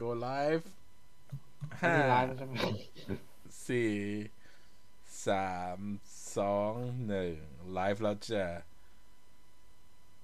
[0.00, 0.64] go live
[1.80, 2.54] ห้าที่ร้านใช่ไหม
[3.66, 3.92] สี่
[5.26, 5.78] สาม
[6.36, 6.72] สอง
[7.06, 7.34] หนึ่ง
[7.72, 8.44] ไลฟ์แล้วจะ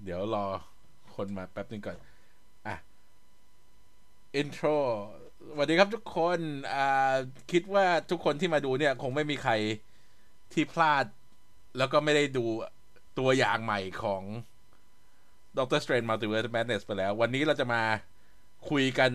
[0.03, 0.47] เดี๋ยวรอ
[1.15, 1.97] คนมาแป๊บนึงก่อน
[2.67, 2.77] อะ
[4.35, 4.67] อินโทร
[5.51, 6.39] สวัสดีครับทุกคน
[6.75, 7.15] อ่า
[7.53, 9.53] คิดว่าทุกคนที่มาดูเนี่ย คงไม่มีใคร
[10.53, 11.05] ที่พลาด
[11.79, 12.45] แล้วก็ไม่ได้ดู
[13.19, 14.23] ตัวอย่างใหม่ของ
[15.57, 17.83] Doctor Strange Multiverse of Madness ไปแล้ว วันนี้เราจะมา
[18.71, 19.11] คุยกัน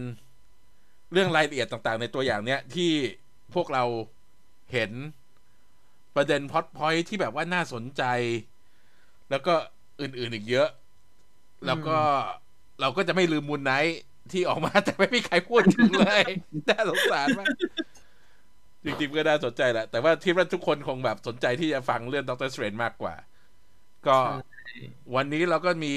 [1.14, 2.92] เรื่องรายละเอียดต่างๆ ในตัวอย่างเนี้ยที่
[3.54, 3.84] พวกเรา
[4.74, 4.92] เห็น
[6.16, 8.04] ประเด็น plot point ที่แบบว่าน่าสนใจ
[9.30, 9.54] แล้วก็
[10.02, 10.70] อื่นๆอีกเยอะ
[11.66, 11.98] แล้วก็
[12.82, 14.00] เราก็จะไม่ลืม Moon Knight
[14.32, 16.24] ที่ออกมาแต่ไม่มีใครพูดถึงเลย
[16.70, 17.48] น่าสงสารมาก
[18.84, 23.16] จริงๆก็น่าสนใจแหละ แต่ว่าที่ว่าทุกคนคงแบบสนใจที่จะฟังเรื่อง Doctor Strange มากกว่า
[24.08, 24.18] ก็
[25.16, 25.96] วันนี้เราก็มี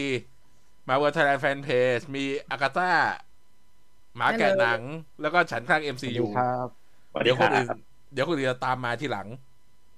[0.89, 2.91] มาเวอร์ไทยแลนด์แฟนเพจมีอากาตา
[4.17, 4.81] หมาแกะหนัง
[5.21, 6.69] แล้วก็ฉันข้างสวัส MCU ดีครับ
[7.11, 7.77] สวัสดีเดี๋ยวคคนรัอื่นบ
[8.13, 9.29] เดี๋ยวคนอื่นจะตามมาทีหลัง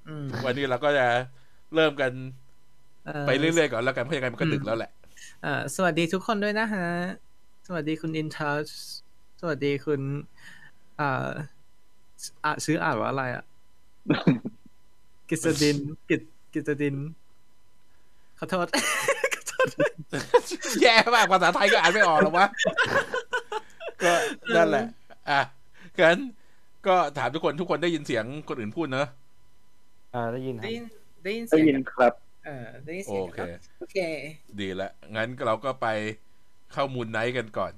[0.08, 1.06] อืมวันนี้เราก็จะ
[1.74, 2.12] เริ่มกัน
[3.06, 4.90] เอ่อไปเรื่อยๆก่อนแล้วกันเพราะยังไงมันก็ดึกแล้วแหละ
[5.44, 6.86] อ่าสวัสดีทุกคนด้วยนะฮะ
[7.66, 8.68] สวัสดีคุณอินทัช
[9.40, 10.00] สวัสดีคุณ
[11.00, 11.28] อ่า
[12.44, 13.44] อ่าชื่ออ่านว่าอะไรอะ
[15.28, 15.76] กิษดิน
[16.08, 16.96] กิจกิษดิน
[18.38, 18.66] ขอโทษ
[19.34, 19.68] ขอโทษ
[20.82, 22.46] แย่มากภาษาไทยก็อ่านไม่ออกหรอกวะ
[24.04, 24.14] ก็
[24.56, 24.84] นั่นแหละ
[25.30, 25.40] อะ
[26.02, 26.18] งั้น
[26.86, 29.06] ก็ถามทุกคนทุกคนได้ยินเสียงคนอื่นพูดเนอะ
[30.14, 30.84] อ่าได้ยินคได้รับยิน
[31.24, 32.12] ได้ยินได้เสียงยินครับ
[32.44, 33.96] เออได้ยินโอเสียงเคครับโอเค
[34.60, 35.86] ดีละงั้นเราก็ไป
[36.72, 37.72] เข้ามูลไนท์กันก่อน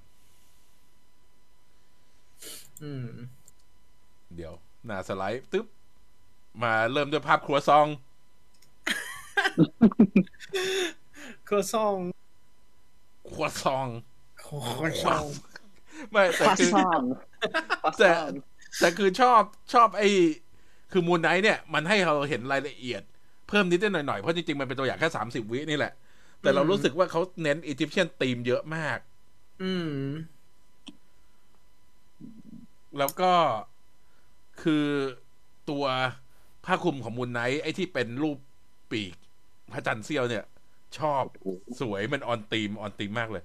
[2.82, 3.08] อืม
[4.34, 4.52] เดี๋ยว
[4.86, 5.66] หน้าสไลด์ตึ๊บ
[6.62, 7.86] มาเริ่มด้วยภาพครัวซอง
[11.48, 11.97] ครัวซอง
[13.30, 13.86] ครัวซอง
[14.44, 15.24] ครัวซอง
[16.11, 17.02] ไม่แต่ฟาคือซ่อง
[17.84, 18.33] ฟาแต่ซ่อง
[18.81, 19.41] แต่คือชอบ
[19.72, 20.09] ชอบไอ้
[20.93, 23.03] คือมูลไนท์เนี่ย มันให้เราเห็นรายละเอียด
[23.48, 25.93] เพิ่มนิดๆหน่อยๆ เพราะจริงๆ มันเป็นตัวอย่างแค่สามสิบวินี่แหละ
[26.41, 28.98] แต่เรารู้สึกว่าเขาเน้นอียิปเชียนธีมเยอะมาก
[29.62, 29.93] อืม
[32.99, 33.32] แล้วก็
[34.62, 34.87] คือ
[35.70, 35.84] ตัว
[36.65, 38.38] ผ้าคลุมของ Moon Knight ไอ้ที่เป็นรูป
[38.91, 39.15] ปีก
[39.72, 40.44] พระจันทร์เสี้ยวเนี่ย
[40.99, 41.22] ชอบ
[41.81, 43.43] สวยมัน on theme on theme มากเลย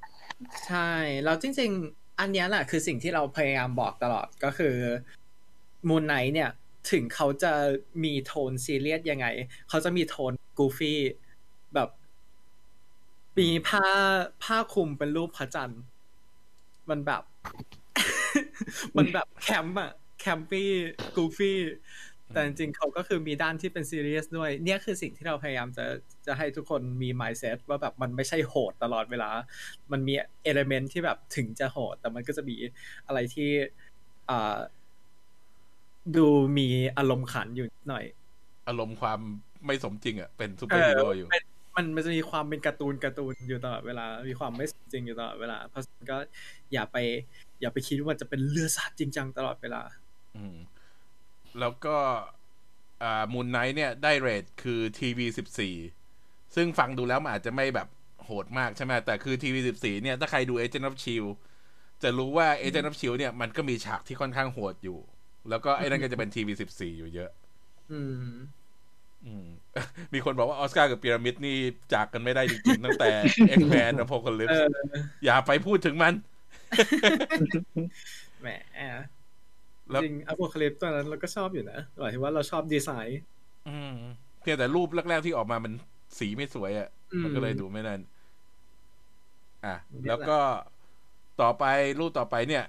[0.65, 0.91] ใช่
[1.23, 4.75] แล้วจริงๆ อันนี้แหละคือสิ่งที่เราพยายามบอกตลอดก็คือ
[5.89, 6.51] Moon Knight เนี่ย
[6.91, 7.53] ถึงเขาจะ
[8.03, 9.27] มีโทนซีเรียสยังไง
[9.69, 10.99] เขาจะมีโทนกูฟี่
[11.73, 11.89] แบบ
[13.39, 13.85] มีผ้า
[14.43, 15.81] ผ้าคลุมเป็นรูปพระจันทร์
[16.89, 17.23] มันแบบ
[18.97, 21.59] มันแบบแคมป์อะ campy goofy
[22.33, 25.85] แต่จริงๆเขาก็คือมีด้านที่เป็นซีเรียสด้วย เนี่ยคือสิ่งที่เราพยายามจะ
[26.25, 29.29] จะให้ทุกคนมี mindset ว่าแบบมันไม่ใช่โหดตลอดเวลา
[29.91, 32.55] มันมี element ที่แบบถึงจะโหด แต่มันก็จะมี
[33.07, 33.49] อะไรที่
[34.29, 34.57] อ่า
[36.17, 36.27] ดู
[36.57, 38.05] มีอารมณ์ขันอยู่หน่อย
[38.67, 39.19] อารมณ์ความ
[39.65, 41.43] ไม่สมจริงอะเป็นซูเปอร์ฮีโร่อยู่เป็น
[41.75, 46.17] มันมันจะมีความเป็นการ์ตูนการ์ตูนอยู่ตลอดเวลา มีความไม่จริงอยู่ตลอดเวลา เพราะฉะนั้นก็
[46.73, 46.97] อย่าไป
[47.61, 49.81] อย่าไปคิดว่ามันจะเป็นเลือดสาดจริงจังตลอดเวลา
[50.35, 50.55] อืม
[51.59, 51.97] แล้วก็
[53.03, 55.75] อ่า Moon Knight เนี่ยได้เรทคือทีวีสิบสี่
[56.55, 57.87] ซึ่งฟังดูแล้วมันอาจจะไม่แบบ
[58.25, 61.31] โหดมากใช่ไหมแต่คือทีวีสิบสี่เนี่ย ถ้าใครดู Agent of Shield
[62.03, 64.99] จะรู้ว่า Agent of Shield เนี่ยมันก็มีฉากที่ค่อนข้างโหดอยู่
[65.49, 67.31] แล้วก็ไอ้นั่นก็จะเป็นทีวีสิบสี่อยู่เยอะ
[67.91, 68.33] อืม
[69.25, 69.47] อืม
[70.13, 71.57] มีคนบอกว่าออสการ์กับพีระมิดนี่
[71.93, 73.09] จากกันไม่ได้จริงๆ ตั้งแต่
[73.57, 74.67] X-Men Apocalypse เออ
[75.25, 76.13] อย่าไปพูดถึงมัน
[78.41, 79.03] แหมแล้ว
[80.03, 83.21] จริงอ p o คลิปตัวนั้นเราก็ชอบอยู่นะหมายถึงว่าเราชอบดีไซน์
[83.67, 83.95] อืม
[84.41, 85.73] เพียงแต่รูปแรกๆที่ออกมามัน
[86.17, 87.99] สีไม่สวยอะ่ะอืมมันก็เลยดูไม่นั่น
[89.65, 90.39] อะเนี่ยแหละแล้วก็
[91.41, 91.63] ต่อไป
[91.99, 92.65] รูปต่อไปเนี่ย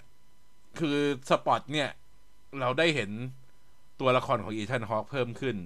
[0.80, 0.98] คือ
[1.30, 1.88] สปอตเนี่ย
[2.60, 3.10] เราได้เห็น
[4.00, 5.56] ตัวละครของอีธานฮอคเพิ่มขึ้น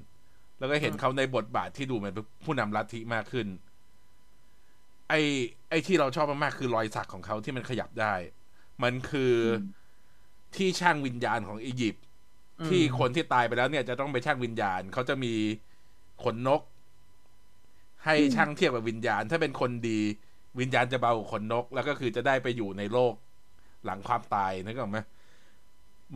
[0.59, 3.47] แล้วก็เห็นเขาในบทบาทที่ดูเหมือนเป็นผู้นำลัทธิมากขึ้น
[5.09, 5.21] ไอ้
[5.71, 8.15] ไอ้ที่เราชอบมากๆคือรอยสักของเขาที่มันขยับได้
[8.83, 9.35] มันคืออ
[10.59, 12.05] ที่ช่างวิญญาณของอียิปต์
[12.69, 15.33] ที่คนที่ตายไปแล้วเนี่ยจะต้องไปช่างวิญญาณเขาจะมี
[16.25, 16.61] ขนนก
[18.05, 20.01] ให้ช่างเทียบกับวิญญาณ ถ้าเป็นคนดี
[20.61, 23.15] วิญญาณจะเบากว่าขนนก แล้วก็คือจะได้ไปอยู่ในโลก
[23.85, 24.99] หลังความตายนึกออกไหม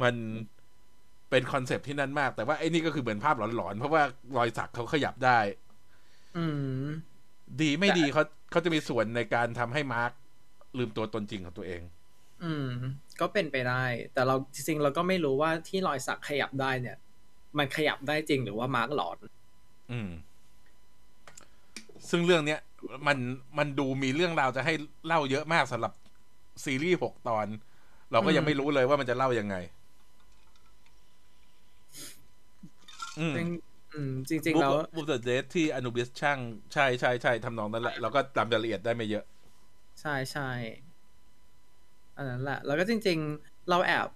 [0.02, 0.14] มัน
[1.30, 4.02] เป็นคอนเซปต์ที่นั่นมาก แต่ว่าไอ้นี่ก็คือเหมือนภาพหลอนๆ เพราะว่า
[4.36, 5.38] รอยสักเขาขยับได้
[6.36, 6.44] อื
[6.84, 6.86] ม
[7.60, 10.12] ดีไม่ดีเขาเขาจะมีส่วนในการทำให้มาร์ค
[10.78, 11.82] ลืมตัวตนจริงของตัวเอง
[12.42, 12.68] อืม
[13.20, 16.96] ก็เป็นไปได้ แต่เราจริงๆเราก็ไม่รู้ว่าที่รอยสักขยับได้เนี่ย
[17.58, 19.18] มันขยับได้จริงหรือว่ามาร์กหลอน
[19.90, 20.10] อืม
[22.10, 22.60] ซึ่งเรื่องเนี้ย
[23.06, 23.18] มัน
[23.58, 24.74] มันดูมีเรื่องราวจะให้
[25.06, 25.92] เล่าเยอะมากสำหรับ
[26.64, 27.46] ซีรีส์หกตอน
[28.12, 29.56] เราก็ยังอืมไม่รู้เลยว่ามันจะเล่ายังไง
[33.20, 33.46] อืมจริง
[33.92, 36.38] อืมจริงบุ๊ๆแล้วบุ๊เดอะเดทที่อนุบิสช่าง
[36.72, 39.24] ใช่ใช่ใช่ทำนองนั้นแหละ เราก็จำรายละเอียดได้ไม่เยอะ
[40.00, 40.42] ใช่ใช่
[42.20, 44.08] อันนั้นแหละ แล้วก็จริง ๆ เราแอบ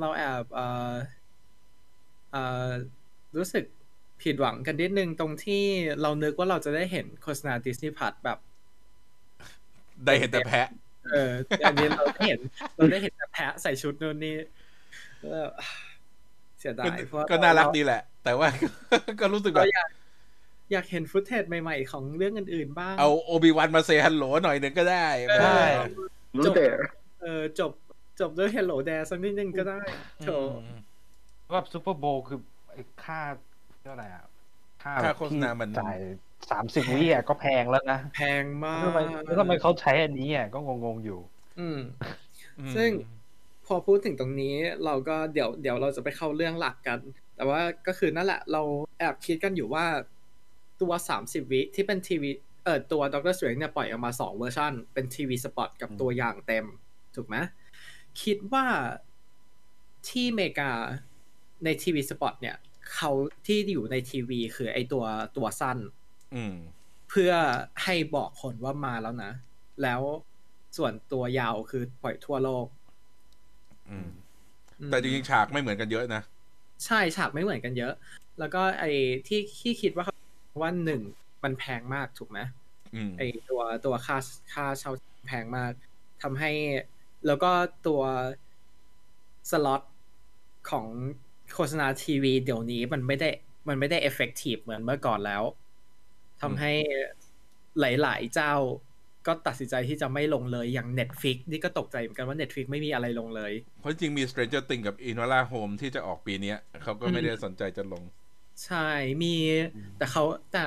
[0.00, 0.92] เราแอบเอ่อ
[2.32, 2.68] เอ่อ
[3.36, 3.64] รู้สึก
[4.22, 5.64] ผิดหวังกันนิดนึงตรงที่
[6.02, 8.38] เรานึกว่าเราจะได้เห็นโฆษณาดิสนีย์พัทแบบ
[10.04, 10.68] ได้เห็นแต่แพะ
[11.12, 12.40] เออแต่อันนี้เราได้เห็น
[12.76, 14.36] เราได้เห็นแต่แพะใส่ชุดนู่นนี่
[15.18, 15.52] แล้วแบบ
[16.58, 18.48] เสียดายเพราะก็น่ารักดีแหละ แต่ว่า
[19.20, 19.88] ก็รู้สึกแบเราบอยาก
[20.72, 25.60] อยากเห็นฟุตเทจใหม่ๆ ของเรื่องอื่นๆบ้าง เอาโอบิวันมาเซฮัลโหลหน่อยหนึ่งก็ได้เออใช่
[26.46, 26.54] จบ
[27.22, 27.72] เออจบ
[28.20, 29.78] จบด้วย Hello There สักนิดนึงก็ได้
[30.22, 30.28] โถ
[30.66, 30.80] อืม
[31.52, 32.40] ว่าซูเปอร์โบว์คือ
[32.70, 33.20] ไอ้ค่า
[33.82, 34.24] เท่าไหร่อะ
[34.82, 35.98] ค่าค่าโฆษณามันจ่าย
[36.50, 41.20] สามสิบวิอะก็แพงแล้วนะ แพงมากทำไมแล้วทำไมเขาใช้อันนี้อะก็งงๆอยู่
[41.58, 41.78] อืม
[42.58, 42.90] อืม ซึ่ง
[43.66, 46.98] พอพูดถึงตรงนี้เราก็เดี๋ยวเดี๋ยวเราจะไปเข้าเรื่องหลักกัน
[47.36, 48.62] แต่ว่าก็คือนั่นแหละ เรา
[48.98, 49.84] แอบคิดกันอยู่ว่า
[50.80, 52.30] ตัวสามสิบวิที่เป็นทีวี
[52.64, 56.66] เออตัว Doctor Strange เนี่ยปล่อยออกมาสองเวอร์ชันเป็น TV spot กับอืมตัวอย่างเต็ม
[57.14, 57.36] ถูกไหม
[58.22, 58.66] คิดว่า
[60.08, 60.70] ที่อเมริกา
[61.64, 62.56] ใน TV spot เนี่ย
[62.94, 63.10] เขา
[63.46, 65.04] ที่อยู่ในทีวีคือไอตัว
[65.36, 65.78] ตัวสั้น
[66.34, 66.54] อืม
[67.10, 67.32] เพื่อ
[67.84, 69.32] ให้บอกคนว่ามาแล้วนะ
[69.82, 70.00] แล้ว
[70.76, 72.66] ส่วนตัวยาวคือปล่อยทั่วโลก
[73.88, 74.08] อืม
[74.80, 76.22] อืมแต่จริงๆฉากไม่เหมือนกันเยอะนะ
[76.86, 77.94] ใช่ฉากไม่เหมือนกันเยอะ
[78.38, 78.90] แล้วก็ไอ้
[79.28, 80.06] ที่ที่คิดว่า
[80.62, 81.02] ว่าหนึ่ง
[81.44, 82.38] มันแพงมากถูกไหม
[82.94, 84.16] อืมไอ้ตัวตัวค่า
[84.52, 84.92] ค่าเช่า
[85.26, 85.72] แพงมาก
[86.22, 86.50] ทำให้
[87.26, 87.50] แล้วก็
[87.86, 88.02] ตัว
[89.50, 89.82] สล็อต
[90.70, 90.86] ของ
[91.54, 93.28] โฆษณาทีวีเดี๋ยวนี้มันไม่ได้
[93.68, 95.42] มันไม่ได้ effective เหมือนเมื่อก่อนแล้ว
[96.42, 96.72] ทำให้
[97.80, 98.54] หลาย ๆ เจ้า
[99.26, 108.02] ก็ตัดสินใจที่จะไม่ลงเลยอย่าง Netflix นี่ก็ตกใจเหมือนกันว่า Netflix ไม่มีอะไรลงเลย เพราะจริงๆมี Stranger Things กับ Enola Holmes ที่จะออกปีเนี้ยเขาก็ไม่ได้สนใจจะลง
[108.64, 108.88] ใช่
[109.22, 109.34] มี
[109.98, 110.64] แต่เขาแต่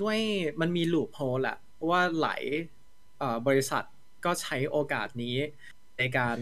[0.00, 0.18] ด้วย
[0.60, 1.56] มันมี loophole อะ
[1.90, 2.42] ว่าหลาย
[3.18, 3.84] เอ่อบริษัท
[4.24, 5.36] ก็ใช้โอกาสนี้
[5.98, 6.36] ในการ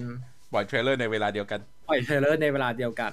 [0.53, 3.13] ปล่อย trailer ในเวลาเดียวกัน ปล่อย trailer ในเวลาเดียวกัน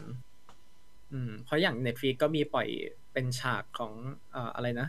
[1.13, 2.67] อืม เพราะอย่าง Netflix ก็มีปล่อย
[3.13, 3.93] เป็นฉากของ
[4.31, 4.87] เอ่ออะไรนะ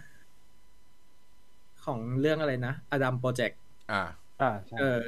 [1.84, 3.60] ของเรื่องอะไรนะ Adam Project
[3.92, 4.02] อ่า
[4.42, 5.02] อ่าใช่เออ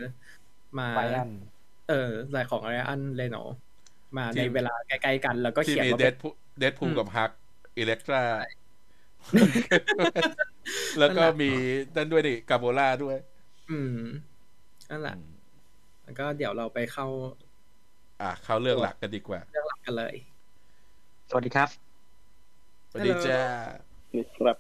[0.79, 1.31] มาไบอัน
[1.89, 3.37] เออรายของไรอันเลโน
[4.17, 6.29] มาที่ในเวลาใกล้ๆกัน แล้วก็ที่เขียนมีว่าเดเป็นดพู
[6.59, 7.31] เดดพูอืมกับฮัก
[7.79, 8.23] อิเล็กตรา
[10.99, 11.51] แล้วก็มี
[11.97, 13.17] นั่นด้วยนี่กาโบล่าด้วย
[13.71, 13.99] อืม
[14.93, 15.17] นั่นแหละ
[16.05, 17.07] แล้วก็เดี๋ยวเราไปเข้า
[18.23, 20.15] อะเข้าเรื่องหลักกันดีกว่า เรื่องหลักกันเลย
[21.29, 21.69] สวัสดีครับ
[22.91, 23.41] สวัสดีจ้า
[24.37, 24.57] ครับ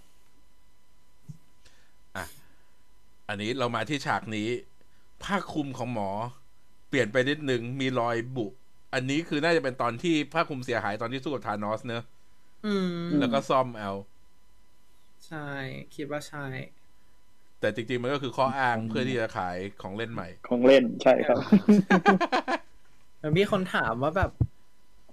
[3.28, 4.48] อันนี้เรามาที่ฉากนี้
[5.22, 6.10] ผ้าคลุมของหมอ
[6.88, 8.46] เปลี่ยนไปนิดนึง มีรอยบุ
[8.94, 12.02] อันนี้คือน่าจะเป็นตอนที่ผ้าคลุมเสียหายตอนที่สู้กับธานอสเนอะ
[12.66, 12.74] อื
[13.06, 13.92] มแล้วก็ซ่อมเอา
[15.26, 15.46] ใช่
[15.94, 16.44] คิดว่าใช่
[17.62, 21.38] แต่จริงๆ มันก็คือข้ออ้างเพื่อที่จะขายของเล่นใหม่ ของเล่นใช่ครับ
[23.20, 24.30] แล้วมีคนถามว่าแบบ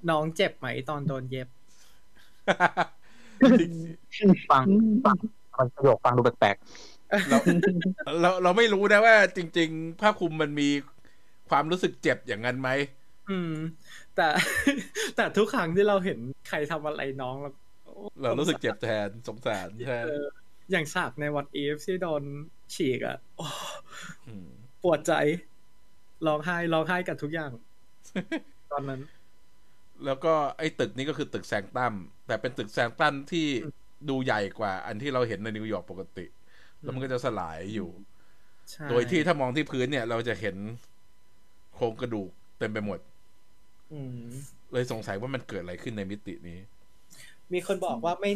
[0.10, 1.48] น้องเจ็บไหมตอนโดนเย็บ
[4.52, 4.66] ฟัง
[5.06, 5.18] ฟัง
[5.58, 6.56] มันประโยคฟังดูแปลก
[7.30, 7.38] เรา
[8.22, 10.70] เราเราไม่รู้นะว่า จริง ๆ ผ้าคลุมมันมี
[11.50, 12.70] ความรู้สึกเจ็บอย่างนั้นไหม
[13.30, 13.54] อืม
[14.16, 14.28] แต่
[15.16, 16.20] แต่ทุกครั้งที่เราเห็น
[16.50, 17.52] ใครทำอะไรน้องเรา
[18.22, 22.24] เรารู้สึกเจ็บแทนสงสารแทนเอออย่างฉากในวัดอีฟที่โดน
[22.74, 23.48] ฉีกอะโอ้
[24.46, 24.50] ม
[24.84, 25.14] ปวดใจ
[26.28, 27.52] ร้องไห้ร้องไห้กับทุกอย่าง
[28.72, 29.02] ตอนนั้น
[30.06, 31.94] แล้วก็ไอ้ตึกนี้ก็คือตึกแซงตัม
[32.28, 33.48] แต่เป็นตึกแซงตัมที่
[34.10, 36.26] ดูใหญ่กว่า อันที่เราเห็นในนิวยอร์กปกติ
[36.80, 37.90] แล้วมันก็จะสลายอยู่
[38.72, 40.56] ใช่โดยที่ถ้ามองที่พื้นเนี่ย เราจะเห็น
[41.76, 43.00] โครงกระดูกเต็มไปหมด
[43.94, 44.28] อืม
[44.72, 46.58] เลยสงสัยว่ามันเกิดอะไรขึ้นในมิตินี้
[47.54, 48.32] มีคนบอกว่าไม่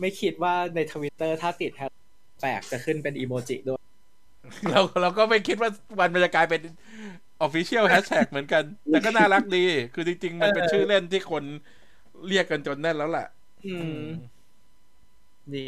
[0.00, 1.92] ไม่คิดว่าในทวิตเตอร์ถ้าติดแฮช
[2.40, 3.80] แปลกจะขึ้นเป็นอีโมจิด้วย
[4.70, 6.60] เราเราก็ไม่คิดว่าวันมันจะกลายเป็น
[7.46, 11.44] Official Hashtag เหมือนกัน แต่ก็น่ารักดี คือจริง ๆ มันเป็นเออชื่อเล่นที่คน
[12.26, 13.26] เรียกกันจนแน่นแล้วล่ะ
[13.66, 14.02] อืม
[15.54, 15.64] ดี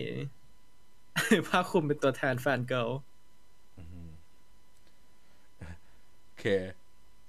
[1.49, 2.88] ผ้าคลุมเป็นตัวแทนแฟนเกิล
[6.25, 6.45] โอเค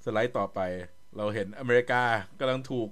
[0.03, 0.59] สไลด์ต่อไป
[1.17, 2.01] เราเห็นอเมริกา
[2.39, 2.89] กำลังถูก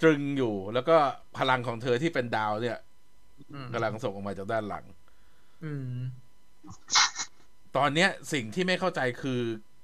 [0.00, 0.96] ตรึงอยู่ แล้วก็
[1.36, 2.78] พลังของเธอที่เป็นดาวเนี่ย
[3.72, 4.84] กำลังส่งออกมาจากด้านหลัง
[5.64, 5.96] อืม
[7.76, 9.40] ตอนเนี้ยสิ่งที่ไม่เข้าใจคือ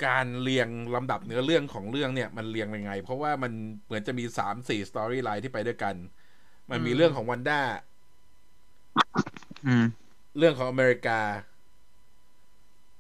[0.07, 3.53] การเรียงลำดับเนื้อเรื่องของเรื่องเนี่ย มันเรียงยังไง เพราะว่ามัน
[3.85, 5.95] เหมือนจะมีสามสี่ storyline ที่ไปด้วยกัน
[6.71, 9.85] มันมีอืมเรื่องของวันด้าๆอืม
[10.39, 11.21] เรื่องของอเมริกา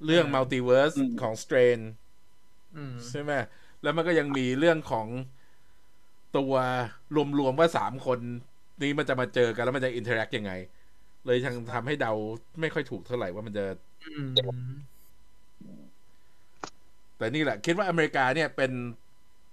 [0.04, 1.78] เรื่อง multiverse อืมของ Strange
[2.76, 3.32] อืมใช่ไหม
[3.82, 5.06] แล้วมันก็ยังมีเรื่องของ
[6.36, 6.52] ตัว
[7.38, 8.18] รวมๆว่าสามคน
[8.82, 10.52] นี้มันจะมาเจอกันแล้วมันจะ interact ยังไง
[11.26, 12.12] เลยทางทำให้เดา
[12.60, 13.64] ไม่ค่อยถูกเท่าไหร่ว่ามันจะ
[17.16, 18.72] แต่นี่แหละ คิดว่าอเมริกาเนี่ยเป็น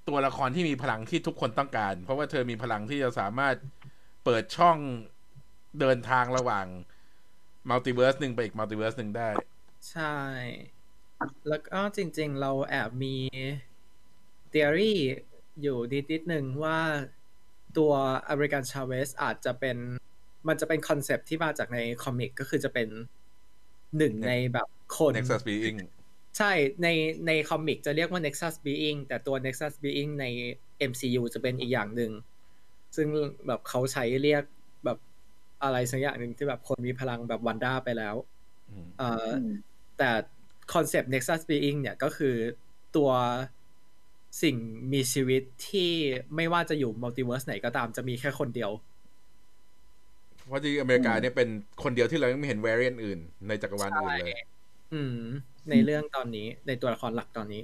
[0.07, 3.55] ตัวละครที่มีพลังที่ทุกคนต้องการ เพราะว่าเธอมีพลังที่จะสามารถ
[4.25, 4.77] เปิดช่อง
[5.79, 6.65] เดินทางระหว่าง
[7.69, 9.29] multiverse หนึ่งไปอีก multiverse หนึ่งได้
[9.91, 10.15] ใช่
[11.49, 13.15] แล้วก็จริง ๆ เราแอบมี
[14.53, 14.93] theory
[15.28, 15.28] อ
[15.65, 16.79] ยู่นิดนิดๆหนึ่งว่า
[17.77, 17.91] ตัว
[18.27, 19.77] America Chavez อาจจะเป็น
[20.47, 22.87] มันจะเป็น concept ที่มาจากใน comic ก็คือจะเป็น
[23.97, 25.77] หนึ่งในแบบคน Nexus Being
[26.37, 26.51] ใช่
[26.83, 26.87] ใน
[27.27, 30.25] ใน comic จะเรียกว่า Nexus Being แต่ตัว Nexus Being ใน
[30.89, 32.11] MCU จะเป็นอีกอย่างหนึ่ง
[32.95, 33.07] ซึ่ง
[33.47, 34.43] แบบเขาใช้เรียก
[34.85, 34.97] แบบ
[35.63, 38.15] อะไรสักอย่างหนึ่งที่แบบคนมีพลังแบบวันด้าไปแล้ว
[38.69, 39.47] อืมเอ่ออ
[39.97, 40.09] แต่
[40.73, 42.35] concept Nexus Being เนี่ยก็คือ
[42.95, 43.09] ตัว
[44.41, 44.55] สิ่ง
[44.93, 45.91] มีชีวิตที่
[46.35, 48.71] ไม่ว่าจะอยู่ multiverse ไหนก็ตามจะมีแค่คนเดียว
[50.47, 51.49] เพราะที่อเมริกาเนี่ยเป็น
[51.83, 54.45] คนเดียวที่เรายังไม่เห็น variant อื่น ในจักรวาลอื่นเลย
[54.93, 55.19] อืม
[55.69, 57.63] ในเรื่องตอนนี้ ในตัวละครหลักตอนนี้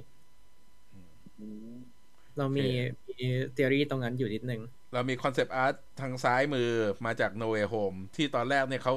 [2.38, 4.60] เรามีโอเคมีเทอรี่ตรงนั้นอยู่นิดนึง
[4.92, 6.68] เรามี concept artทางซ้ายมือ
[7.06, 8.94] มาจาก No Way Home ที่ตอนแรกเนี่ยเขา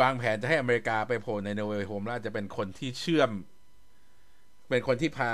[0.00, 3.30] วางแผนจะให้อเมริกาไปโผล่ใน No Way Home แล้วอาจจะเป็นคนที่เชื่อม
[4.68, 5.32] เป็นคนที่พา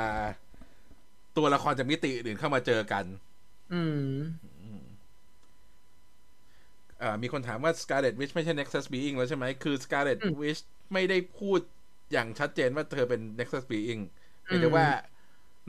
[1.36, 3.04] ตัวละครจากมิติอื่นเข้ามาเจอกัน
[3.72, 4.10] อืม
[7.02, 10.62] อ่ามีคนถามว่า Scarlet Witch ไม่ใช่ Nexus Being แล้วใช่ไหม คือ Scarlet อืม Witch
[10.92, 11.60] ไม่ได้พูด
[12.12, 14.02] อย่างชัดเจนว่าเธอเป็น Nexus Being
[14.44, 14.88] เพียงแต่ว่า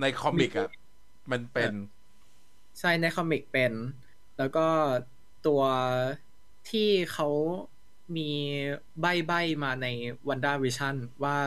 [0.01, 0.69] ใน comic อะ
[1.31, 1.73] มันเป็น
[2.79, 3.73] ใช่ใน comic เป็น
[4.37, 4.67] แล้วก็
[5.47, 5.61] ตัว
[6.69, 7.29] ที่เขา
[8.17, 8.29] มี
[9.01, 9.87] ใบ้ใบ้ๆมาใน
[10.27, 11.37] WandaVision ว่า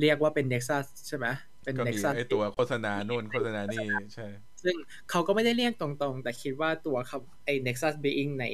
[0.00, 1.26] เรียกว่าเป็น Nexus ใช่ไหม
[1.66, 4.26] เป็นก็มี Nexus ไอตัวโฆษณาโน่นโฆษณานี่ใช่
[4.62, 4.76] ซึ่ง
[5.10, 8.44] เขาก็ไม่ได้เรียกตรงๆ แต่คิดว่าตัวคำไอ้ Nexus Being ใน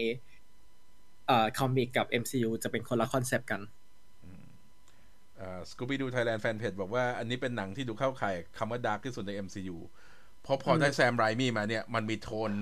[1.27, 3.61] เอ่อ comic กับ MCU จะเป็นคนละ concept กัน
[5.71, 9.77] Scooby-Doo Thailand แฟนเพจบอกว่าอันนี้เป็นหนังที่ดูเข้าข่ายคำว่า dark ที่สุดใน MCU
[10.43, 12.53] เพราะพอได้ Sam Raimi มาเนี่ย มันมีโทน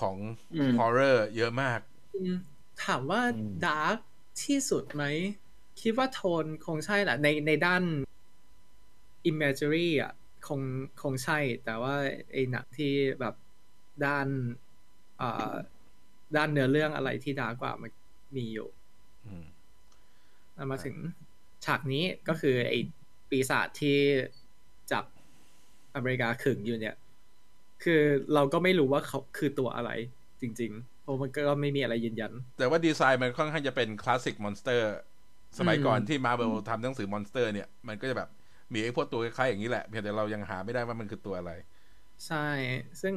[0.00, 0.16] ของ
[0.54, 1.80] อืม horrorอร์เยอะมาก
[2.14, 2.34] อืม
[2.84, 3.96] ถามว่าอืม dark
[4.44, 5.04] ที่สุดไหม
[5.80, 7.82] คิดว่าโทนคงใช่แหละในในด้าน
[9.30, 10.12] imagery อะ
[10.48, 10.60] คง
[11.02, 11.94] คงใช่ แต่ว่า
[12.32, 13.34] ไอ้หนังที่แบบ
[14.04, 14.26] ด้าน
[15.20, 15.54] อ่า
[16.36, 17.90] ด้านเนื้อเรื่องอะไรที่ dark กว่ามัน
[18.36, 18.68] มีอยู่
[19.26, 19.44] อืม
[20.54, 20.96] แล้วมาถึง
[21.64, 22.78] ฉากนี้ก็คือไอ้
[23.30, 23.98] ปีศาจที่
[24.92, 25.04] จับ
[25.94, 26.96] อเมริกาขึงอยู่เนี่ย
[27.82, 28.00] คือ
[28.34, 29.90] เราก็ไม่รู้ว่าเขาคือตัวอะไร
[30.40, 34.92] จริง ๆ เพราะมันก็ไม่มีอะไรยืนยัน แต่ว่าดีไซน์มันค่อนข้างจะเป็น classic monster
[35.58, 38.28] สมัยก่อนอืมที่มา r v e l ทำหนังสือมอนสเตอร์เนี่ย มันก็จะแบบ
[38.74, 41.52] มีไอ้พวกตัวคล้ายๆอย่างนี้แหละเพียงแต่เรายังหาไม่ได้ว่ามันคือตัวอะไร
[42.26, 42.48] ใช่
[43.02, 43.14] ซึ่ง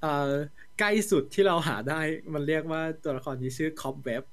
[0.00, 0.32] เอ่อ
[0.78, 2.00] ใกล้สุดที่เราหาได้
[2.34, 4.24] มันเรียกว่าตัวละครที่ชื่อ Cobweb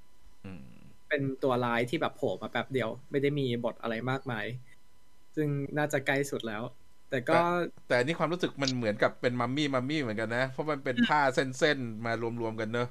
[0.46, 0.64] อืม
[1.10, 4.46] เป็นตัวร้ายที่แบบโผล่มาแป๊บเดียว ไม่ได้มีบทอะไรมากมาย
[5.36, 5.48] ซึ่ง
[5.78, 6.64] น่าจะใกล้สุดแล้ว
[7.10, 7.40] แต่ก็
[7.88, 12.88] แต่อันนี่ความรู้สึกมันเหมือนกับเป็นมัมมี่มัมมี่เหมือนกันนะ เพราะมันเป็นผ้าเส้นๆ มารวมๆกันเนอะ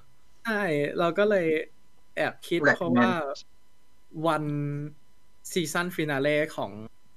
[0.46, 0.62] ใช่
[0.98, 1.46] เราก็เลย
[2.16, 3.10] แอบคิด Black เพราะว่า
[4.26, 4.44] วัน
[5.52, 6.70] season finale ของ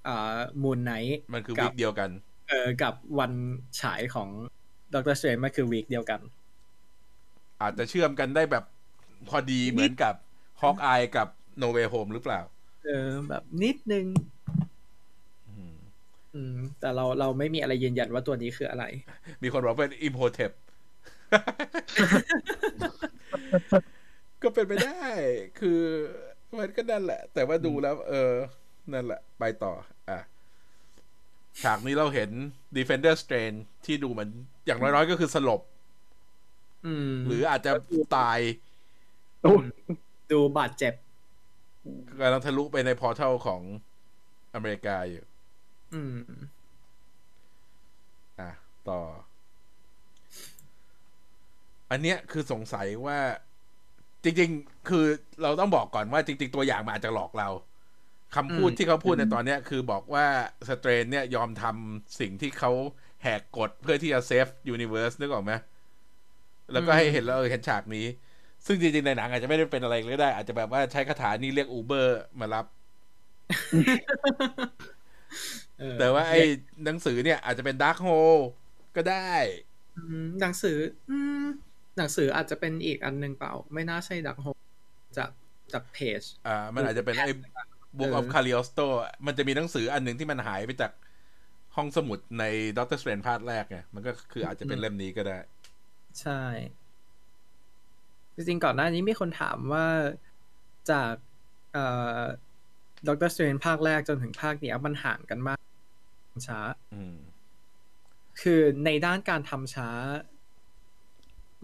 [0.07, 2.09] อ่าMoon Knight มันคือ week เดียวกัน
[2.49, 3.31] เออกับวัน
[3.81, 4.29] ฉายของ
[4.93, 6.19] Doctor Strange มันคือ week เดียวกัน
[7.61, 8.63] อาจจะเชื่อมกันได้แบบ
[9.29, 10.13] พอดีเหมือนกับ
[10.61, 11.27] Hawkeye กับ
[11.57, 12.39] No Way Home หรือเปล่า
[12.85, 14.05] เออ แบบนิดนึง
[15.49, 15.75] อืม
[16.35, 18.85] อืม แต่เราเราไม่มีอะไรยืนยันว่าตัวนี้คืออะไร
[19.43, 20.51] มีคนบอกเป็น Imhotep
[24.43, 25.03] ก็เป็นไปได้
[25.59, 25.81] คือ
[26.59, 28.33] มันก็นั่นแหละ แต่ว่าดูแล้ว เออ
[28.93, 29.73] นั่นแหละ ไปต่อ
[30.09, 30.19] อะ
[31.63, 32.29] ฉากนี้เราเห็น
[32.77, 33.53] Defender Strain
[33.85, 34.29] ที่ดูเหมือน
[34.65, 35.61] อย่างน้อยๆ ก็คือสลบ
[36.85, 37.71] อืมหรืออาจจะ
[38.17, 38.39] ตาย
[39.41, 39.65] โอ้ย
[40.31, 40.93] ดูบาดเจ็บ
[42.19, 43.61] กำลังทะลุไปในพอร์ทัลของ
[44.53, 45.23] อเมริกาอยู่
[45.93, 46.17] อืม
[48.39, 48.49] อะ
[48.89, 49.01] ต่อ
[51.91, 53.19] อันเนี้ยคือสงสัยว่า
[54.23, 55.05] จริง ๆ คือ
[55.43, 57.49] เราต้องบอกก่อนว่าจริง ๆ ตัวอย่างมาอาจจะหลอกเรา
[58.35, 60.25] คำพูดอืมที่เขาพูดในตอนเนี้ยคือบอกว่า
[60.69, 62.71] Strange เนี่ยยอมทำสิ่งที่เขา
[63.23, 65.53] แหกกฎเพื่อที่จะ save universe นึกออกไหม
[66.71, 68.05] แล้วก็ให้เห็นแล้วเออเห็นฉากนี้
[68.65, 72.65] ซึ่งจริง ๆ ในหนังอาจจะไม่ได้เป็นอะไรเลยก็ได้ อาจจะแบบว่าใช้คาถานี้เรียก Uber มารับ
[75.79, 76.41] เออแต่ว่าไอ้
[76.85, 78.09] หนังสือเนี่ยอาจจะเป็นดาร์ h โฮ
[78.95, 79.33] ก็ได้
[79.97, 80.77] อืมหนังสือ
[81.09, 81.45] อืม
[81.97, 84.47] หนังสืออาจจะเป็นอีกอันหนึ่งเปล่า ไม่น่าใช่ Darkhold
[85.17, 85.29] จาก
[85.73, 87.31] จากเพจ อ่า มันอาจจะเป็นไอ้
[87.97, 88.87] Book of เออ Cagliostro
[89.25, 90.91] มันจะมีหนังสืออันหนึ่งที่มันหายไปจาก
[91.75, 92.43] ห้องสมุดใน
[92.77, 95.37] Doctor Strange ภาคแรกไงมันก็คืออาจจะเป็นเล่มนี้ก็ได้
[96.21, 96.41] ใช่
[98.35, 99.87] จริงๆก่อนหน้านี้มีคนถามว่า
[100.91, 101.13] จาก
[101.73, 101.85] เอ่
[102.19, 102.21] อ
[103.07, 105.59] ด็อกเตอร์สเตรนภาคแรกจนถึงภาคเนี้ยมันห่างกันมาก
[106.47, 106.61] ช้า
[106.93, 107.15] อืม
[108.41, 109.89] คือในด้านการทำช้า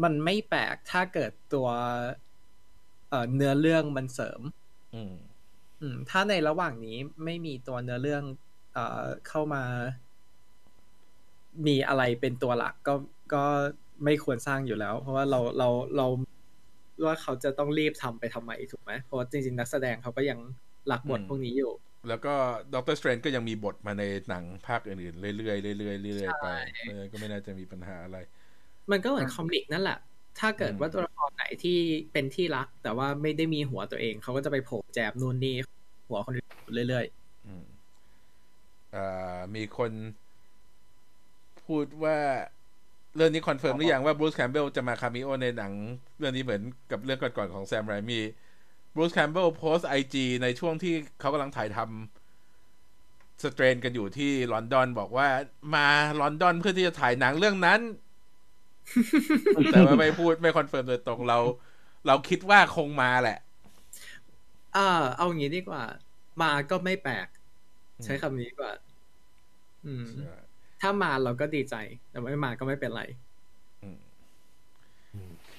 [0.04, 1.68] มันไม่แปลกถ้าเกิดตัว
[3.10, 4.42] เอ่อเนื้อเรื่องมันเสริม
[5.82, 8.24] อืมอืม ถ้าในระหว่างนี้ไม่มีตัวเนื้อเรื่อง
[8.74, 9.64] เอ่อเข้ามา
[11.68, 12.94] มีอะไรเป็นตัวหลักก็
[13.34, 13.46] ก็
[14.04, 16.06] ไม่ควรสร้างอยู่แล้ว เพราะว่าเราเราเรา
[17.06, 20.40] ว่าเขาจะต้องรีบทำไปทำไมถูกไหมเพราะว่าจริงๆ นักแสดงเขาก็ยัง
[20.92, 21.72] รักบทอืมพวกนี้อยู่
[22.08, 22.30] แล้วก็
[22.74, 26.46] Doctor Strange ก็ยังมีบทมาในหนังภาคอื่นๆ เรื่อยๆเรื่อยๆเรื่อยๆไป
[26.80, 28.18] เพราะฉะนั้นก็ไม่น่าจะมีปัญหาอะไร
[28.92, 29.98] มันก็เหมือน comic นั่นแหละ
[30.40, 31.78] ถ้าเกิดอืมว่าตัวละครไหนที่
[32.12, 35.56] เป็นที่รัก แต่ว่าไม่ได้มีหัวตัวเอง เขาก็จะไปโผล่แจมนู่นนี่
[36.08, 37.06] หัวคนอื่นเรื่อย
[37.46, 37.66] อืม
[38.94, 39.92] อ่ามีคน
[41.66, 42.18] พูดว่า
[43.16, 45.74] เรื่องนี้ confirm หรือยังว่า Bruce Campbell จะมา cameo ในหนัง
[46.20, 55.28] เรื่องนี้เหมือนกับเรื่องก่อนๆของ Sam Raimi Bruce Campbell โพสต์ IG ในช่วงที่เขากำลังถ่ายทำ Strange กันอยู่ที่ลอนดอนบอกว่า
[55.76, 55.88] มา
[56.22, 57.80] ลอนดอนเพื่อที่จะถ่ายหนังเรื่องนั้น
[59.72, 61.40] แต่ว่าไม่พูดไม่ confirmร์มโดยตรงเรา
[62.08, 65.84] เราคิดว่าคงมาแหละๆอ่าเอาอย่างนี้ดีกว่า
[66.42, 67.28] มาก็ไม่แปลก
[68.04, 68.74] ใช้คำนี้ดีกว่า
[69.86, 70.06] อืม
[70.82, 71.76] ถ้ามาเราก็ดีใจ
[72.10, 73.04] แต่ไม่มาก็ไม่เป็นไร
[75.12, 75.58] โอเค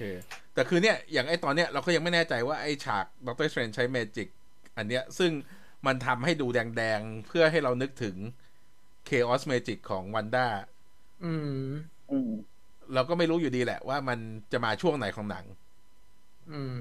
[0.54, 4.28] แต่คือเนี่ย อย่างไอตอนเนี้ยเราก็ยังไม่แน่ใจว่าไอฉาก Doctor Strange ใช้ magic
[4.76, 5.33] อันเนี้ย ซึ่ง
[5.87, 8.16] มันทำให้ดูแดงๆ เพื่อให้เรานึกถึง
[9.09, 10.47] Chaos Magic ของวันด้า
[11.25, 11.61] อืม
[12.11, 12.30] อืม
[12.95, 14.19] เราก็ไม่รู้อยู่ดีแหละว่ามัน
[14.52, 15.45] จะมาช่วงไหนของหนัง
[16.52, 16.78] อืม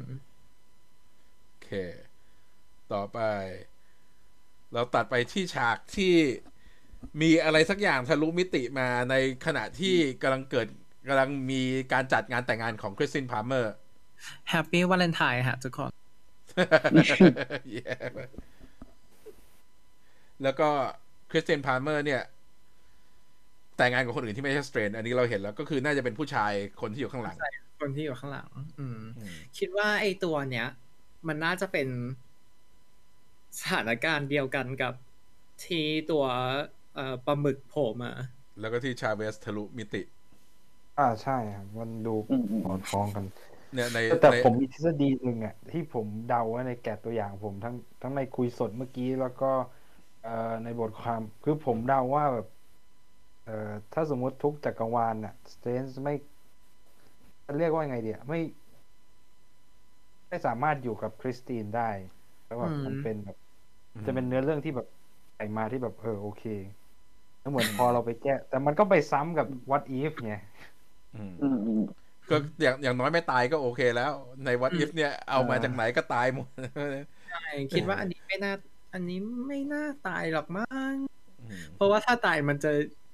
[1.45, 1.69] โอเค
[2.93, 3.19] ต่อไป
[4.73, 6.13] เราตัดไปที่ฉากที่
[7.21, 9.15] มีอะไรสักอย่างทะลุมิติมาใน
[9.45, 10.67] ขณะที่กำลังเกิด
[11.07, 11.61] กำลังมี
[11.93, 15.91] การจัดงานแต่งงานของ Christine Palmer Happy Valentine ฮะทุกคน
[17.73, 18.29] แย่มาก
[20.43, 20.69] แล้วก็
[21.31, 22.21] Christine Palmer เนี่ย
[23.77, 27.37] แต่งงานกับคนอื่นที่ไม่ใช่ Strange อันนี้เราเห็นแล้วก็คือน่าจะเป็นผู้ชายคนที่อยู่ข้างหลัง
[27.81, 30.67] คนที่อยู่ข้างหลัง อืมอืมคิดว่าไอ้ตัวเนี้ย
[31.27, 31.87] มันน่าจะเป็น
[33.59, 34.93] สถานการณ์เดียวกันกับ
[35.65, 36.25] ที่ตัว
[36.95, 38.11] เอ่อปลาหมึกโผล่มา
[38.59, 40.01] แล้วก็ที่ชาเวสทะลุมิติ
[40.97, 43.25] อ่าใช่ครับมันดูอืมอืมสอดคล้องกัน
[43.73, 49.45] เนี่ยในแต่ในผมมีทฤษฎีหนึ่งอะที่ผมเดาไว้ในแกะตัวอย่างผมทั้งทั้งในคุยสดเมื่อกี้แล้วก็
[50.21, 50.29] เอ่อ
[50.63, 52.45] ในบทความคือผมเดาว่าแบบ
[53.45, 56.13] เอ่อถ้าสมมุติทุกจักรวาลน่ะสเตนส์ไม่
[57.45, 58.39] จะเรียกว่าไงเดียไม่
[60.29, 61.89] ไม่สามารถอยู่กับคริสตินได้
[62.45, 63.37] แล้วแบบอืมมันเป็นแบบ
[64.05, 64.87] จะเป็นเนื้อเรื่องที่แบบ
[65.35, 66.43] ใส่มาที่แบบเออโอเค
[67.39, 70.33] แล้วเหมือนพอเราไปแก้ แต่มันก็ไปซ้ำกับ what if ไง
[71.13, 71.81] อืมอืมอืม
[72.29, 74.11] ก็อย่างอย่างน้อยไม่ตายก็โอเคแล้ว
[74.45, 76.47] ในวั t อืม if เนี่ยเอามาอ่าจากไหนก็ตายหมด
[77.27, 77.37] ใช่
[77.71, 78.51] คิดว่าอันนี้ไม่น่า
[78.93, 80.95] อันนี้ไม่น่าตายหรอกมั้ง
[81.39, 82.71] อืมเพราะว่าถ้าตายมันจะ
[83.03, 83.04] ไ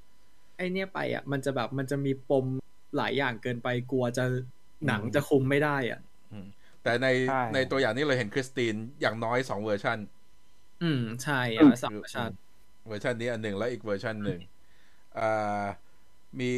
[0.62, 2.46] อเนี้ยไปอะ มันจะแบบมันจะมีปม
[2.98, 4.26] หลายอย่างเกินไปกลัวจะ
[4.88, 6.00] หนังจะคุมไม่ได้อะ
[6.84, 9.98] แต่ในใช่ในตัวอย่างนี้เราเห็น Christine อย่างน้อยสองเวอร์ชัน
[10.84, 12.34] อืมใช่อะสามชาติ
[12.88, 14.40] เวอร์ชันนี้อันหนึ่งแล้วอีกเวอร์ชันหนึ่ง
[15.20, 15.64] อ่า
[16.40, 16.52] มี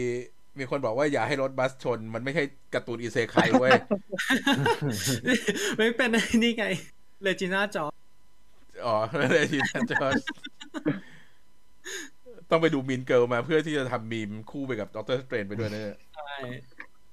[0.60, 3.72] มีคนบอกว่าอย่าให้รถบัสชน มันไม่ใช่การ์ตูน isekai เว้ย
[5.78, 6.66] ไม่เป็นไอ้นี่ไง
[7.22, 7.86] Regina George
[8.86, 10.22] อ๋อไม่ได้ทีนะจอร์จ
[12.54, 16.34] ต้องไปดู Mean Girls มาเพื่อที่จะทำมีมคู่ไปกับ Doctor Strange ไปด้วยนะเนี่ยใช่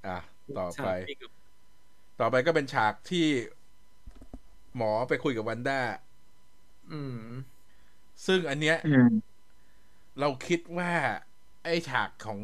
[0.06, 0.18] อะ
[0.58, 1.30] ต่อไปฉากที่กับ
[2.20, 3.26] ต่อไปก็เป็นฉากที่
[4.76, 5.80] หมอไปคุยกับ Wanda
[6.92, 7.20] อืม
[8.26, 9.10] ซึ่งอันเนี้ยอืม
[10.20, 10.92] เราคิดว่า
[11.64, 12.40] ไอ้ฉากของ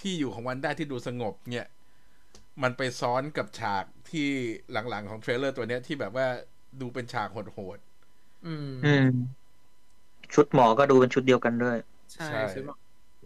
[0.00, 1.66] ที่อยู่ของ Wanda ที่ดูสงบ เนี่ย
[2.62, 4.28] มันไปซ้อนกับฉากที่
[4.72, 6.26] หลังๆของเทรลเลอร์ตัวเนี้ยที่แบบว่า
[6.80, 7.78] ดูเป็นฉากโหด
[8.46, 9.06] อืมอืม
[10.34, 11.76] ชุดหมอก็ดูเป็นชุดเดียวกันด้วย
[12.12, 12.78] ใช่ใช่ใช่บอก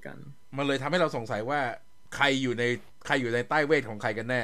[0.06, 1.60] กันๆมันเลยทำให้เราสงสัยว่า
[2.14, 2.64] ใครอยู่ใน
[3.06, 4.42] ใครอยู่ในใต้เวทของใครกันแน่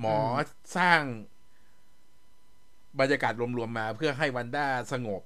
[0.00, 0.16] หมอ
[0.76, 1.02] สร้าง
[3.00, 5.22] บรรยากาศรวมๆมาเพื่อให้วันด้าสงบ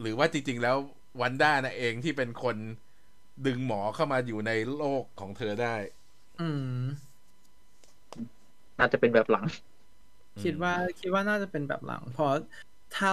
[0.00, 0.76] หรือว่าจริง ๆ แล้ว
[1.20, 2.56] วันด้าน่ะเองที่เป็นคน
[3.46, 5.74] ดึงหมอเข้ามาอยู่ในโลกของเธอได้
[6.40, 6.80] อืม
[8.78, 9.46] น่าจะเป็นแบบหลัง
[10.42, 12.32] คิดว่าคิดว่าน่าจะเป็นแบบหลัง เพราะ
[12.96, 13.10] ถ้า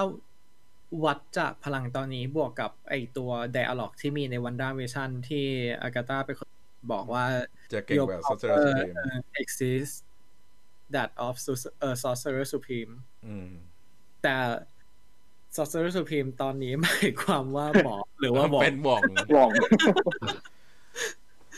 [1.04, 5.46] วัดจากพลังตอนนี้บวกกับไอตัว dialog ที่มีใน Wanda Vision ที่
[5.82, 6.50] อากาตาเป็นคน
[6.94, 7.26] บอกว่า
[7.74, 9.98] จะเก่ง your แบบ power Sorcerer Supreme uh, exists
[10.96, 12.94] that of Sus- เอ่อ sorcerer supreme
[13.26, 13.50] อืม
[14.24, 14.36] แต่
[15.56, 19.52] Sorcerer Supreme ตอนนี้หมายความว่าหมอหรือว่าหมอเป็นหว่องหว่อง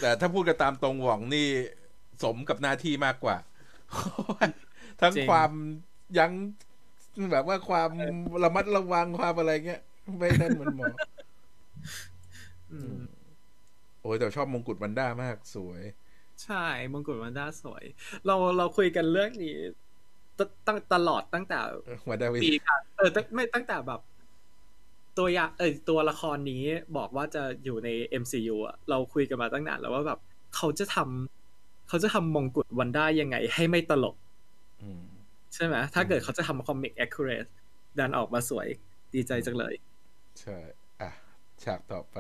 [0.02, 1.48] แต่ถ้าพูดกันตามตรงหว่องนี่
[2.24, 3.38] สมกับหน้าที่มากกว่า
[5.00, 5.52] ทั้งจริงความ
[6.18, 6.32] ยั้ง
[7.32, 7.90] แบบว่าความ
[8.44, 9.82] ระมัดระวังความอะไรเงี้ย
[10.18, 10.88] ไม่นั่นเหมือนหมอ
[12.72, 12.96] อืม
[14.02, 15.82] โอ้ยแต่ชอบมงกุฎวันด้ามากสวย
[16.44, 17.84] ใช่มงกุฎวันด้าสวย
[18.26, 19.56] เราเราคุยกันเรื่องนี้
[20.38, 21.60] ตตั้งตลอดตั้งแต่
[22.10, 24.02] วันด้าวิปีการเออตั้งไม่ตั้งแต่แบบ
[25.18, 26.64] ตัวอย่างเออตัวละครนี้
[26.98, 27.90] บอกว่าจะอยู่ใน
[28.22, 30.20] MCU อะเราคุยกันมาตั้งนานแล้วว่าแบบ
[30.56, 34.16] เขาจะทำเขาจะทำมงกุฎวันด้ายังไง ให้ไม่ตลก
[34.82, 35.02] อืม
[35.54, 37.50] ใช่ไหมถ้าเกิดเขาจะทำคอมิก accurate
[38.00, 38.68] ดันออกมาสวย
[39.14, 39.74] ดีใจจังเลย
[40.40, 40.58] ใช่
[41.02, 41.10] อะ
[41.64, 42.18] ฉากต่อไป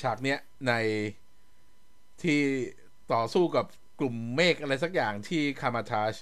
[0.00, 0.72] ฉากเนี้ยใน
[2.22, 2.40] ที่
[3.12, 3.66] ต่อสู้กับ
[4.00, 6.14] กลุ่มเมฆอะไรสักอย่างที่คามาทาช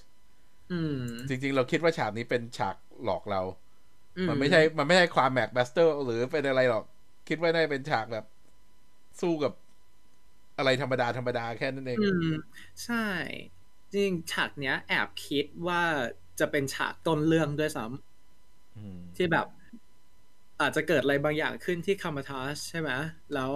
[0.71, 3.43] อืมจริง ๆ เราคิดว่าฉากนี้เป็นฉากหลอกเรา
[4.19, 6.85] อืมันไม่ใช่ มันไม่ใช่ความแม็กแบสเตอร์ หรือเป็นอะไรหรอก
[7.29, 8.25] คิดว่าน่าจะเป็นฉากแบบ
[9.21, 9.53] สู้กับ
[10.59, 12.25] อะไรธรรมดาธรรมดาแค่นั้นเองอืม
[12.85, 12.97] ใช่
[13.95, 15.83] จริงฉากเนี้ย แอบคิดว่า
[16.41, 17.87] จะเป็นฉากต้นเรื่องด้วยซ้
[18.77, 19.47] อืมำที่แบบ
[20.61, 22.91] อาจจะเกิดอะไรบางอย่างขึ้นที่คามาทาสใช่ไหม
[23.35, 23.53] แล้ว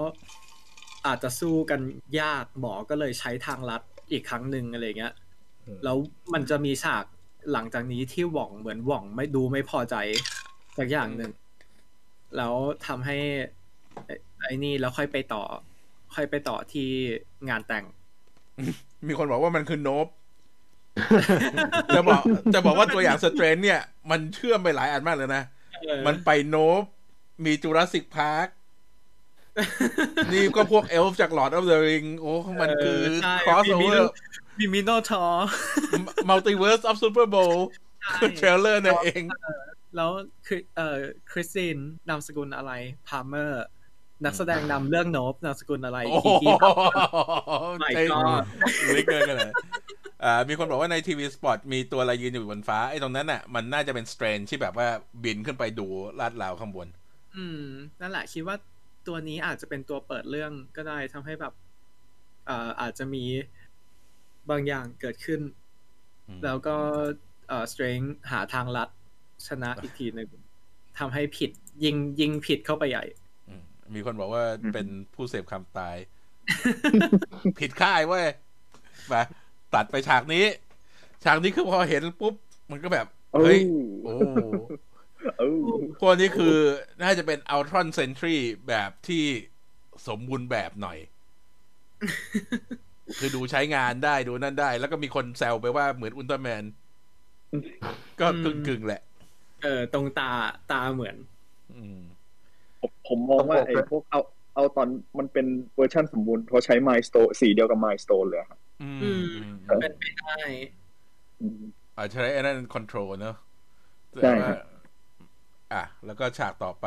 [1.07, 1.81] อาจจะสู้กัน
[2.21, 5.15] ยากหมอก็เลยใช้ทางลัดอีกครั้งหนึ่งอะไรเงี้ย
[5.67, 5.97] อืมแล้ว
[6.33, 7.05] มันจะมีฉาก
[7.53, 9.97] หลังจากนี้ที่หว่องเหมือนหว่องไม่ดูไม่พอใจ
[10.79, 11.31] สักอย่างหนึ่ง
[12.37, 12.55] แล้ว
[12.87, 13.17] ทำให้
[14.05, 14.15] ไอ้
[14.47, 15.43] ไอ้นี่แล้วค่อยไปต่อ
[16.15, 16.89] ค่อยไปต่อที่
[17.49, 17.85] งานแต่ง
[19.07, 20.07] มีคนบอกว่ามันคือโนบ
[21.95, 22.23] จะบอก
[22.55, 23.81] จะบอกว่าตัวอย่างสเตรนเนี่ย
[24.11, 25.43] มันเชื่อมไปหลายอันมากเลยนะ
[26.07, 26.83] มันไปโนบ
[27.45, 28.49] มีจูราสสิกพาร์ค
[30.33, 34.05] นี่ก็พวกเอลฟ์จาก Lord of the Ring โอ้ มันคือใช่ crossover
[34.59, 35.49] มีมิโนทอร์
[36.31, 37.57] multiverse of Super Bowl
[38.19, 39.23] คือเทรลเลอร์นั่นเอง
[39.97, 40.11] แล้ว
[40.47, 40.99] คือเอ่อ
[41.33, 41.77] คริสติน
[42.09, 42.73] นามสกุลอะไร
[43.09, 43.63] พาร์เมอร์
[44.25, 46.55] นักแสดงนำเรื่องโนบนามสกุลอะไรโอ้โหกีกี้
[47.83, 48.43] My ใจ God
[48.95, 49.74] ไม่เกินกันเลยอ่า
[50.49, 54.89] มีคนบอกว่าในทีวีสปอตมีตัวอะไรยืนอยู่บนฟ้าไอ้ตรงนั้นน่ะ มันน่าจะเป็นสเตรนที่แบบว่า
[55.25, 55.87] บินขึ้นไปดู
[56.21, 56.89] ลาดราวข้างบน
[57.37, 57.65] อืม
[58.01, 58.57] นั่นแหละคิดว่า
[59.07, 61.53] ตัวนี้อาจจะเป็นตัวเปิดเรื่องก็ได้ทำให้แบบ
[62.47, 63.25] เอ่ออาจจะมี
[64.51, 65.41] บางอย่างเกิดขึ้น
[66.29, 66.77] อืมแล้วก็
[67.49, 68.89] เอ่อสเตรนหาทางลัด
[69.47, 70.29] ชนะอีกทีหนึ่ง
[70.99, 71.51] ทำให้ผิด
[71.85, 73.05] ยิงยิงผิดเข้าไปใหญ่
[73.49, 73.63] อืม
[73.95, 75.97] มีคนบอกว่าอืมเป็นผู้เสพความตาย
[77.61, 78.27] ผิดค่ายเว้ย
[79.09, 79.15] ไป
[79.75, 80.47] ตัดไปฉากนี้
[81.25, 82.35] ฉากนี้คือพอเห็นปุ๊บ
[82.71, 83.59] มันก็แบบเอ้เฮ้ย
[84.05, 84.15] โอ้
[85.39, 86.57] เอ้ยพวกนี้คือ
[87.03, 88.37] น่าจะเป็น Ultron Sentry
[88.69, 89.25] แบบที่
[90.09, 90.99] สมบูรณ์แบบหน่อย
[93.19, 96.65] คือดูใช้งานได้ดูนั่นได้ แล้วก็มีคนแซวไปว่าเหมือนอุลตร้าแมน
[98.21, 99.03] ก็อืกึ่งมกึ่งๆแหละ
[99.63, 100.31] เออ ตรงตา
[100.71, 101.17] ตาเหมือน
[101.75, 102.01] อืม
[102.81, 110.35] ผมผมมองว่าไอ้พวก Ultron มันเป็นเวอร์ชันสมบูรณ์เขาใช้ไม s สโตสีเดียวกับไม s สโตเลยครับ อืมอืมอืมเป็นไปได้
[111.41, 111.63] อืม
[111.97, 113.37] อาจจะใช้ไอ้นั่นคอนโทรลเนอะ
[114.13, 114.57] ใช่แต่ครัว่าบ
[115.73, 116.87] อะ แล้วก็ฉากต่อไป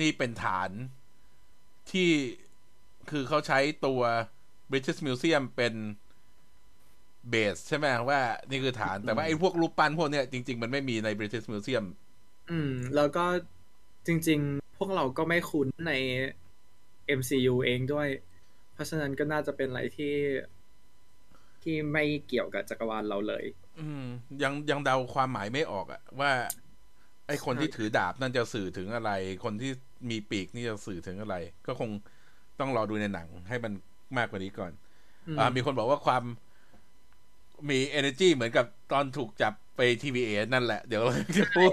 [0.00, 0.70] นี่เป็นฐาน
[1.90, 2.10] ที่
[3.10, 4.00] คือเขาใช้ตัว
[4.70, 5.74] British Museum เป็น
[7.30, 11.84] เบสใช่ไหมว่านี่คือฐานแต่ว่าไอ้พวกรูปปั้นพวกเนี้ยจริง ๆ มันไม่มีใน British Museum
[12.50, 13.24] อืม แล้วก็
[14.06, 15.92] จริง ๆ พวกเราก็ไม่คุ้นใน
[17.18, 18.08] MCU เองด้วย
[18.78, 20.14] เพราะฉะนั้นก็น่าจะเป็นอะไรที่
[21.62, 23.44] ที่ไม่เกี่ยวกับจักรวาลเราเลย
[23.80, 24.04] อืม
[24.42, 26.30] ยังยังเดาความหมายไม่ออกอะว่า
[27.26, 29.10] ไอ้คนที่ถือดาบนั่นจะสื่อถึงอะไร
[29.44, 29.70] คนที่
[30.10, 31.36] มีปีกนี่จะสื่อถึงอะไร
[31.66, 31.90] ก็คง
[32.60, 33.72] ต้องรอดูในหนังให้มัน
[34.16, 34.72] มากกว่านี้ก่อน
[35.26, 36.22] อืมอ่า มีคนบอกว่าความ
[37.68, 41.70] มี energy เหมือนกับตอนถูกจับไป TVA นั่นแหละ เดี๋ยวเราจะพูด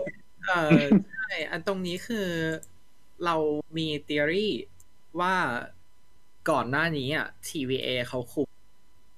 [0.48, 0.80] เออ
[1.14, 2.28] ใช่ อันตรงนี้คือ
[3.26, 3.36] เรา
[3.78, 4.50] มี theory
[5.20, 5.36] ว่า
[6.50, 8.50] ก่อนหน้านี้อะ TVA เขาคุม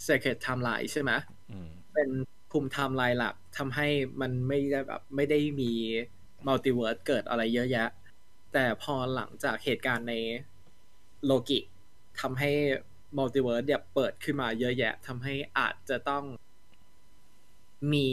[0.05, 1.11] Sacred Timeline ใช่ไหม
[1.51, 2.09] อืมเป็น
[2.51, 3.87] คุมไทม์ไลน์หลักทำให้
[4.21, 5.71] มันไม่ได้แบบไม่ได้มี
[6.47, 7.89] multiverse เกิดอะไรเยอะแยะ
[8.53, 10.15] แต่พอหลังจากเหตุการณ์ใน
[11.25, 11.59] โลกิ
[12.21, 12.51] ทำให้
[13.17, 16.23] multiverse เนี่ยเปิดขึ้นมาเยอะแยะทำให้อาจจะต้อง
[17.93, 18.09] มี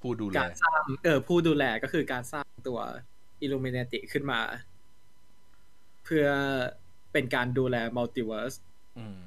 [0.00, 2.80] ผู้ดูแลการสร้างเออผู้ดูแลก็คือการสร้างตัว
[3.40, 4.40] อิลูมิน a ติขึ้นมา
[6.04, 6.26] เพื่อ
[7.14, 8.54] เป็นการดูแล multiverse
[8.98, 9.18] อืม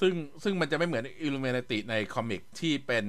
[0.00, 3.06] ซึ่งซึ่งมันจะไม่เหมือน Illuminati ใน comic ที่เป็น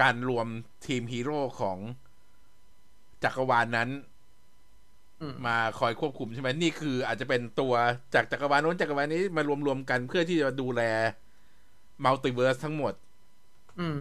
[0.00, 0.46] การรวม
[0.86, 1.78] ทีมฮีโร่ของ
[3.24, 3.90] จักรวาลนั้น
[5.20, 7.74] อืมมาคอยควบคุมใช่ไหมนี่คืออาจจะเป็นตัว
[8.14, 10.82] จากจักรวาลโน้นจักรวาลนี้มารวมๆกันเพื่อที่จะดูแล
[12.04, 12.94] multiverse ทั้งหมด
[13.80, 13.96] อืม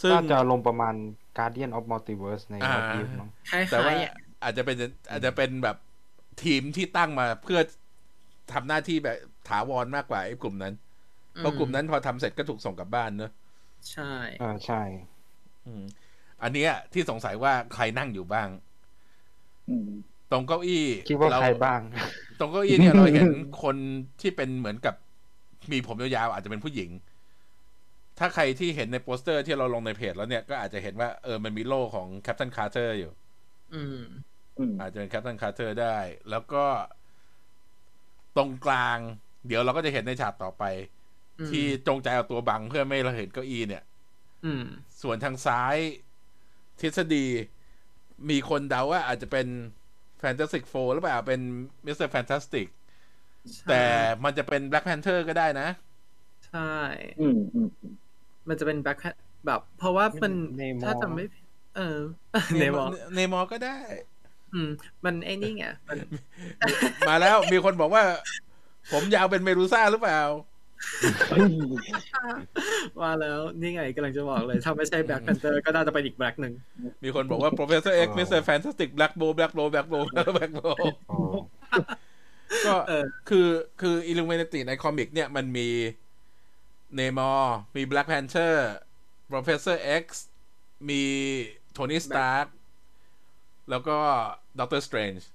[0.00, 0.94] ซึ่งน่าจะลงประมาณ
[1.36, 4.12] Guardian of Multiverse ในอ่า What If มั้งคล้ายแต่ว่าๆอะ
[4.44, 4.76] อาจจะเป็น
[5.10, 5.76] อาจจะเป็นแบบ
[6.44, 7.60] ทีมที่ตั้งมาเพื่อ
[8.52, 9.16] ทำหน้าที่แบบ
[9.48, 10.74] ถาวรมากกว่าไอ้กลุ่มนั้น
[11.38, 13.30] เพราะกลุ่มนั้นพอทำเสร็จก็ถูกส่งกลับบ้านเนอะ
[13.92, 14.82] ใช่อ่าใช่
[15.66, 15.84] อืม
[16.42, 18.48] อันเนี้ยที่สงสัยว่าใครนั่งอยู่บ้าง
[19.68, 19.88] อืม
[20.32, 21.80] ตรงเก้าอี้คิดว่าใครบ้าง
[22.40, 23.30] ตรงเก้าอี้เนี่ยเราเห็น
[23.62, 23.76] คน
[24.20, 24.94] ที่เป็นเหมือนกับ
[25.72, 26.90] มีผมยาวๆอาจจะเป็นผู้หญิง
[28.18, 33.12] ถ้าใครที่เห็นในโปสเตอร์ที่เราลงในเพจแล้วเนี่ยก็อาจจะเห็นว่าเออมันมีโล่ของ Captain Carter อยู่
[33.74, 34.04] อืม
[34.58, 35.96] อืมอาจจะเป็น Captain Carter ได้
[36.30, 36.64] แล้วก็
[38.36, 38.98] ตรงกลาง
[39.46, 40.64] เดี๋ยวเราก็จะเห็นในฉากต่อไป
[41.38, 43.82] อืมที่จงใจเอาตัวบังเพื่อไม่ให้เราเห็นเก้าอี้เนี่ย
[44.44, 44.64] อืม
[45.02, 45.76] ส่วนทางซ้าย
[46.80, 47.26] ทฤษฎี
[48.30, 49.46] มีคนเดาว่าอาจจะเป็น
[50.18, 51.40] Fantastic Four หรือเปล่าเป็น
[51.86, 52.08] Mr.
[52.08, 52.66] Fantastic
[53.56, 53.84] ใช่แต่
[54.24, 55.68] มันจะเป็น Black Panther ก็ได้นะ
[56.46, 56.72] ใช่
[57.20, 57.68] อืมอืม
[58.48, 58.98] มันจะเป็น Black
[59.46, 61.44] แบบ เพราะว่ามัน Namor ถ้าจำไม่ผิด
[61.76, 61.98] เออ
[62.60, 63.78] Namor Namor ก็ได้
[64.54, 64.70] อืม
[65.04, 65.98] มันไอ้นี่ไงมัน
[67.08, 68.04] มาแล้วมีคนบอกว่า
[68.92, 70.20] ผมยาวเป็นเมรูซ่าหรือเปล่า
[73.00, 76.52] ว่าแล้วนี่ไงกำลังจะบอกเลย ถ้าไม่ใช่ Black Panther ก็น่าจะเป็นอีก Black หนึ่ง
[77.04, 78.40] มีคนบอกว่า Professor X Mr.
[78.48, 80.02] Fantastic Black Bolt Black Bolt Black Bolt
[80.36, 80.74] Black Bolt
[81.10, 81.18] อ๋อ
[82.66, 83.48] ก็เออคือ
[83.80, 85.68] คือ Illuminati ใน comic เนี่ยมันมี
[86.94, 88.54] Namor มี Black Panther
[89.30, 90.04] Professor X
[90.88, 91.02] มี
[91.72, 92.54] Tony Stark
[93.70, 93.98] แล้วก็
[94.58, 95.28] Doctor Strange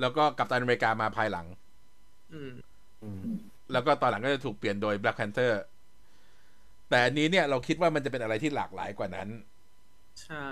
[0.00, 1.46] แล้วก็ Captain America มาภายหลัง
[2.32, 2.52] อืม
[3.02, 3.20] อืม
[3.72, 5.52] แล้วก็ตอนหลังก็จะถูกเปลี่ยนโดย Black Panther
[6.90, 9.28] แต่อันนี้เนี่ยเราคิดว่ามันจะเป็นอะไรที่หลากหลายกว่านั้น
[10.22, 10.48] ใช่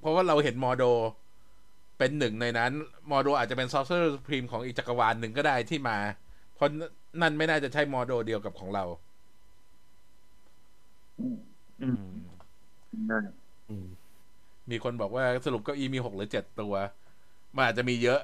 [0.00, 0.84] เพราะว่าเราเห็นมอโด
[1.98, 2.72] เป็นหนึ่งในนั้น
[3.10, 5.98] มอโดอาจจะเป็นซอ r เซอร์พรีมของอีกจักรวาลหนึ่งก็ได้ที่มา
[6.54, 6.68] เพราะ
[7.20, 8.84] นั่นไม่น่าจะใช่มอโดเดียวกับของเรา
[11.18, 11.36] อืม
[11.82, 12.02] อืม
[13.08, 13.43] ได้อืม
[14.70, 16.74] มีคนบอกว่าสรุปเก้าอี้มีหกหรือเจ็ดตัว
[17.54, 18.20] มันอาจจะมีเยอะ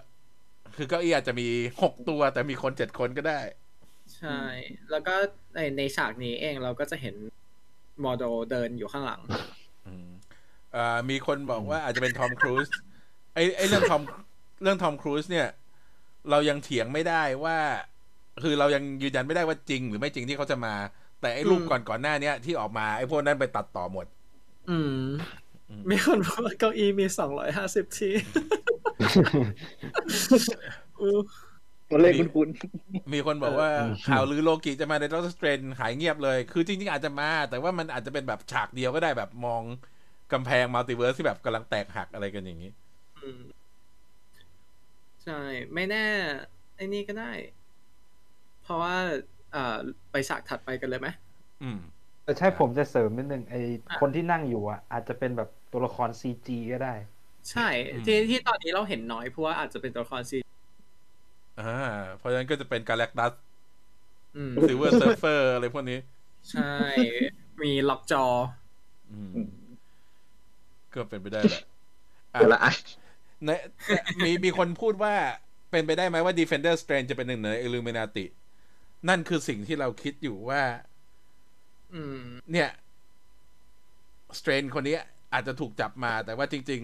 [0.76, 1.48] คือเก้าอี้อาจจะมี
[1.82, 3.40] หกตัว แต่มีคนเจ็ดคนก็ได้
[4.16, 4.38] ใช่
[4.90, 5.14] แล้วก็
[5.54, 7.16] ในในฉากนี้เองเราก็จะเห็น
[8.00, 9.20] โมโดเดินอยู่ข้างหลัง
[9.86, 10.08] อืม
[10.74, 12.68] อ่ามีคนบอกว่าอาจจะเป็นทอมครูซ
[13.34, 14.02] ไอไอเรื่องทอม
[14.62, 15.48] เรื่องทอมครูซเนี่ย
[16.30, 17.58] เรายังเถียงไม่ได้ว่า
[18.42, 20.74] คือเรายังยืนยันไม่ได้ว่าจริง หรือไม่จริงที่เขาจะมา
[21.20, 24.06] แต่ไอ้รูปอืมก่อนก่อนหน้าเนี้ยที่ออกมาไอ้พวกนั้นไปตัดต่อหมด
[24.70, 24.94] อืม
[25.48, 28.12] อื มมีคนบอกว่าเก้าอี้มีสองร้อยห้าสิบที่
[31.00, 31.12] อู้
[31.90, 32.48] ตัวเลขคุ้น
[33.12, 35.22] มีคนบอกว่าเออข่าวลือโลกิจะมาใน Dr.
[35.34, 39.62] Strange หายเงียบเลย คือจริงๆอาจจะมา แต่ว่ามันอาจจะเป็นแบบฉากเดียวก็ได้แบบมอง
[40.32, 42.70] กำแพง multiverse ที่แบบกำลังแตกหักอะไรกันอย่างนี้
[43.22, 43.42] อืม
[45.24, 45.38] ใช่
[45.74, 46.04] ไม่แน่
[46.76, 47.32] ไอ้นี่ก็ได้
[48.62, 48.96] เพราะว่า
[49.54, 49.76] อ่า
[50.10, 51.08] ไปฉากถัดไปกันเลยไหม
[51.62, 51.78] อืม
[52.24, 53.54] แต่ใช่ผมจะเสริมนิดนึงไอ
[53.88, 56.94] อะคนที่นั่งอยู่อะ อาจจะเป็นแบบ ตัวละคร CG ก็ได้
[57.50, 60.38] ใช่อืมที่ที่ตอนนี้เราเห็นน้อยเพราะว่าอาจจะเป็นตัวละคร C
[61.60, 61.76] อ่า
[62.18, 63.32] เพราะฉะนั้นก็จะเป็น Galactus
[64.36, 65.98] อืม Silver Surfer อะไรพวกนี้
[66.50, 66.72] ใช่
[67.62, 68.24] มีล็อกจอ
[69.10, 69.50] อืมๆอืม
[70.92, 71.62] ก็เป็นไปได้แหละ
[72.34, 72.72] อะเดี๋ยวละอะ
[73.44, 73.50] ใน
[74.24, 75.14] มีมีคนพูดว่า
[75.70, 78.24] เป็นไปได้ไหมว่า Defender Strange จะเป็นหนึ่งใน Illuminati
[79.08, 80.62] นั่นคือสิ่งที่เราคิดอยู่ว่า
[81.94, 82.20] อืม
[82.52, 82.70] เนี่ย
[84.38, 84.98] Strange คนนี้
[85.32, 86.82] อาจจะถูกจับมาแต่ว่าจริง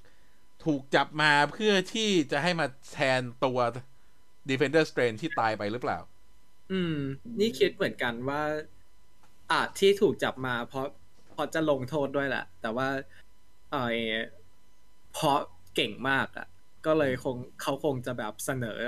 [0.00, 3.58] ๆ ถูกจับมาเพื่อที่จะให้มาแทนตัว
[4.50, 5.98] Defender Strange ที่ตายไปหรือเปล่า
[6.72, 6.96] อืม
[7.40, 8.42] นี่คิดเหมือนกันว่า
[9.52, 10.86] อาจที่ถูกจับมาเพราะ
[11.32, 12.88] เพราะจะลงโทษด้วยแหละ แต่ว่า
[13.70, 13.98] เออ
[15.12, 15.38] เพราะ
[15.74, 16.46] เก่งมากอะ
[16.86, 18.80] ก็เลยคงเขาคงจะแบบเสนอ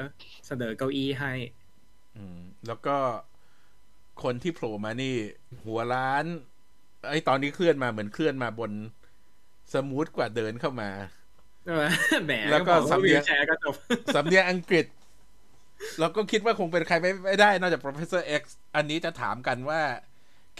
[0.46, 1.32] เสนอเก้าอี้ให้
[2.16, 2.96] อืม แล้วก็
[4.22, 5.16] คนที่โผล่มานี่
[5.64, 6.24] หัวล้าน
[7.08, 8.72] ไอ้ตอนนี้เคลื่อนมาเหมือนเคลื่อนมาบน
[9.72, 10.90] smooth กว่าเดินเข้ามา
[11.64, 11.84] ใช่ไหม
[12.24, 13.74] แหมแล้วก็บอกาสำเนียงวีลแชร์ก็จบ
[14.14, 14.86] สำเนียงอังกฤษ
[15.98, 18.42] เราก็คิดว่าคงเป็นใครไม่ไม่ได้ นอกจาก Professor X
[18.76, 19.80] อันนี้จะถามกันว่า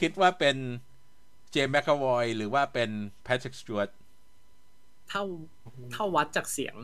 [0.01, 0.57] คิดว่าเป็น
[1.51, 2.91] James McAvoy หรือว่าเป็น
[3.25, 3.89] Patrick Stewart
[5.09, 5.23] เท่า
[5.93, 6.75] เท่าวัดจากเสียง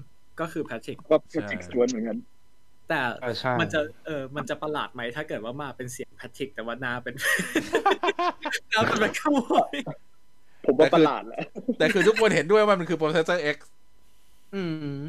[0.41, 2.19] ก็คือแพทริกก็เป็นจิกสวนเหมือนกัน
[2.91, 7.15] แต่เออใช่มันจะเออมันจะประหลาดไหมถ้าเกิดว่ามาเป็นเสียงแพทริก แต่ว่าหน้าเป็น
[8.71, 9.75] หน้าเป็นแมคคาวอย
[10.65, 11.43] ผมว่าประหลาดแหละ
[11.79, 13.57] แต่คือทุกคนเห็นด้วยว่ามันคือ professor X
[14.55, 15.01] อืมอืม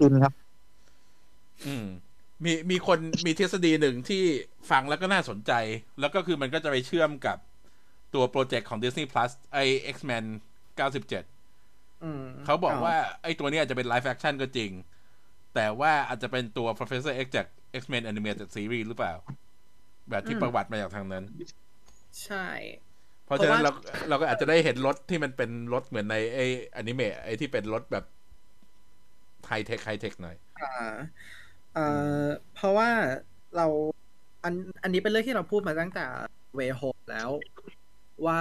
[0.00, 0.32] อินครับ
[1.66, 1.86] อืม
[2.44, 4.22] มีมีคนมีทฤษฎีหนึ่งที่
[4.70, 5.52] ฟังแล้วก็น่าสนใจ
[6.00, 7.38] แล้วก็คือมันก็จะไปเชื่อมกับ
[8.14, 9.58] ตัวโปรเจกต์ของ Disney Plus ไอ
[9.94, 10.24] X-Men
[10.78, 14.70] 97อืมเขาบอกว่า ไอ้ตัวนี้อาจจะเป็น live action ก็จริง
[15.54, 17.46] แต่ว่าอาจจะเป็นตัว Professor X จาก
[17.80, 19.14] X-Men Animated Series หรือเปล่า
[20.10, 21.24] แบบที่ประวัติมาจากทางนั้น
[22.24, 22.46] ใช่
[23.26, 26.38] เพราะฉะนั้นเพเราราะว่าเราก็อาจจะได้เห็นรถที่มันเป็นรถเหมือนในไอ
[26.76, 28.04] อนิเมะไอที่เป็นรถแบบ
[29.46, 30.94] ไฮเทคไฮเทคหน่อย อ่า
[31.74, 31.86] เอ่
[32.24, 32.90] อเพราะว่า
[33.56, 33.66] เรา
[34.44, 36.04] อันอันนี้เป็นเรื่องที่เราพูดมาตั้งแต่
[36.56, 37.30] เวโฮแล้ว
[38.26, 38.40] ว่า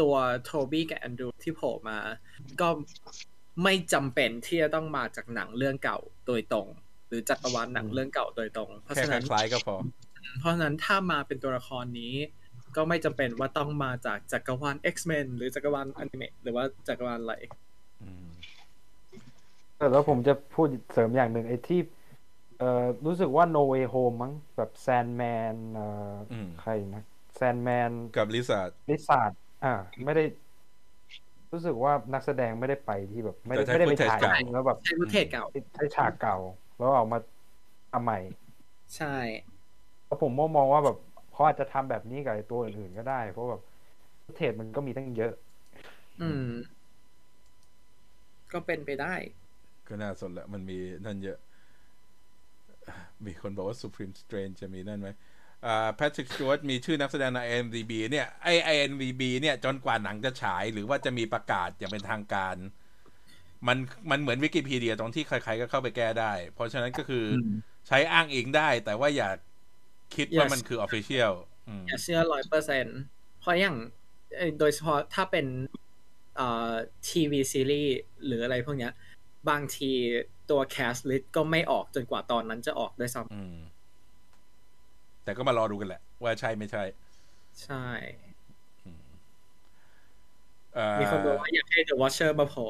[0.00, 1.98] ตัวโทบี้กับแอนดรูที่โผล่มา
[2.60, 2.68] ก็
[3.62, 6.66] ไม่จำเป็นที่จะต้องมาจากหนังเรื่องเก่าโดยตรง
[7.08, 9.76] หรือจักรวาลหนังเรื่องเก่าโดยตรง เพราะแค่ฉะคนั้นล้ายๆก็พอ
[10.40, 12.14] เพราะฉะนั้นถ้ามาเป็นตัวละครนี้
[12.76, 17.34] ก็ไม่จำเป็นว่าต้องมาจากจักรวาล X-Men หรือจักรวาลอนิเมะหรือว่าจักรวาลอะไร
[18.02, 18.26] อืม
[19.76, 21.80] เออแล้วผมจะพูดเสริมอย่างหนึ่งไอ้ที่
[22.58, 27.02] เอ่อรู้สึกว่า No Way Home มั้งแบบ Sandman เอ่ออมใครนะ
[27.36, 29.32] Sandman กับ Lizard Lizard
[29.64, 30.24] อ่า ไม่ได้
[31.52, 36.36] รู้สึกว่านักแสดงไม่ได้ไปที่แบบ ไม่ได้แต่ใช้ไม่ได้ไปถ่าย footage เก่าจริงแล้วแบบใช้ footage เก่าใช้ฉากเก่า
[36.78, 37.18] แล้วเอามา
[37.92, 38.18] ทำใหม่
[38.96, 39.16] ใช่
[40.06, 40.96] แล้วผมมองว่าแบบ
[41.32, 43.62] เขาอาจจะทำแบบนี้กับไอ้ตัวอื่นๆก็ได้ เพราะแบบ
[44.24, 45.32] footage มันก็มีตั้งเยอะ
[46.22, 46.48] อืม
[48.52, 49.14] ก็เป็นไปได้
[49.88, 51.38] ก็น่าสนละมันมีนั่นเยอะ
[53.26, 55.08] มีคนบอกว่า Supreme Strange จะมีนั่นไหม
[55.66, 62.56] อ่า Patrick Stewart มีชื่อนักแสดงใน IMDb เนี่ยไอ IMDb เนี่ยจนกว่าหนังจะฉายหรือว่าจะมีประกาศอย่างเป็นทางการ
[63.68, 63.78] มัน
[64.10, 67.38] มันเหมือนวิกิพีเดียตรงที่ใครๆก็เข้าไปแก้ได้ เพราะฉะนั้นก็คืออ
[67.88, 69.30] ใช้อ้างอิงได้ แต่ว่าอย่า
[70.14, 71.32] คิดว่า Yes มันคือ Official
[71.68, 72.86] อืมอย่าเชื่อร้อยเปอร์เซ็น
[73.40, 73.76] เพราะอย่าง
[74.36, 75.46] เอ่อโดยเฉพาะถ้าเป็น
[76.36, 76.72] เอ่อ
[77.08, 78.92] TV series หรืออะไรพวกเนี้ย
[79.50, 79.90] บางที
[80.50, 83.56] ตัว cast list ก็ไม่ออกจนกว่าตอนนั้นจะออกด้วยซ้ำ อืม
[85.24, 87.86] แต่ก็มารอดูกันแหละ ว่าใช่ไม่ใช่ ใช่
[90.74, 92.66] เอ่อมีคนบอกว่าอยากให้ The Watcher มาโผล่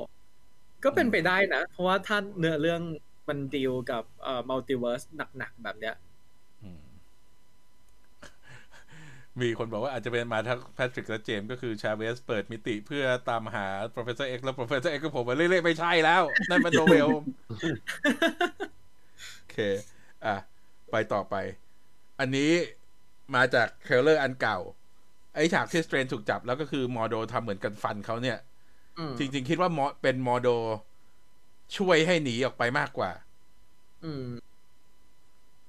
[0.84, 2.82] ก็เป็นไปได้นะ เพราะว่าถ้าเนื้อเรื่อง
[3.28, 5.02] มันดีลกับเอ่อ multiverse
[5.38, 5.94] หนักๆ แบบเนี้ย
[6.62, 6.84] อืม
[9.40, 17.08] มีคนบอกว่าอาจจะเป็นมาทั้งแพทริกและเจมส์ก็คือชาเวสเปิดมิติเพื่อตามหา professor X แล้ว professor X ก็ผมมาเรื่อยๆไม่ใช่แล้ว นั่นมัน No Way
[19.36, 19.56] โอเค
[20.26, 20.36] อะ
[20.90, 21.34] ไปต่อไป
[22.20, 22.50] อันนี้
[23.34, 24.58] มาจาก trailer อันเก่า
[25.34, 28.38] ไอ้ฉากที่ Strange ถูกจับแล้วก็คือมอโดทำเหมือนกันฟันเขาเนี่ย
[28.98, 30.48] อืมจริง ๆ คิดว่ามอเป็นมอโด
[31.76, 33.10] ช่วยให้หนีออกไปมากกว่า
[34.04, 34.26] อืม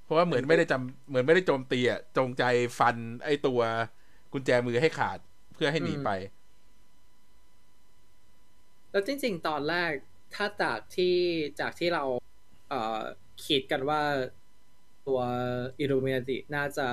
[0.03, 2.43] เพราะว่าเหมือนไม่ได้จำเหมือนไม่ได้โจมตีอะจงใจ
[2.79, 3.61] ฟันไอ้ตัว
[4.33, 5.19] กุญแจมือให้ขาด
[5.53, 6.09] เพื่อให้หนีไป
[8.91, 9.91] แล้วจริง ๆ ตอนแรก
[10.35, 11.15] ถ้าจากที่
[11.59, 12.03] จากที่เรา
[12.69, 13.01] เอ่อ
[13.45, 14.01] คิดกันว่า
[15.07, 15.19] ตัว
[15.79, 16.87] อิลูเมนติน่าจะ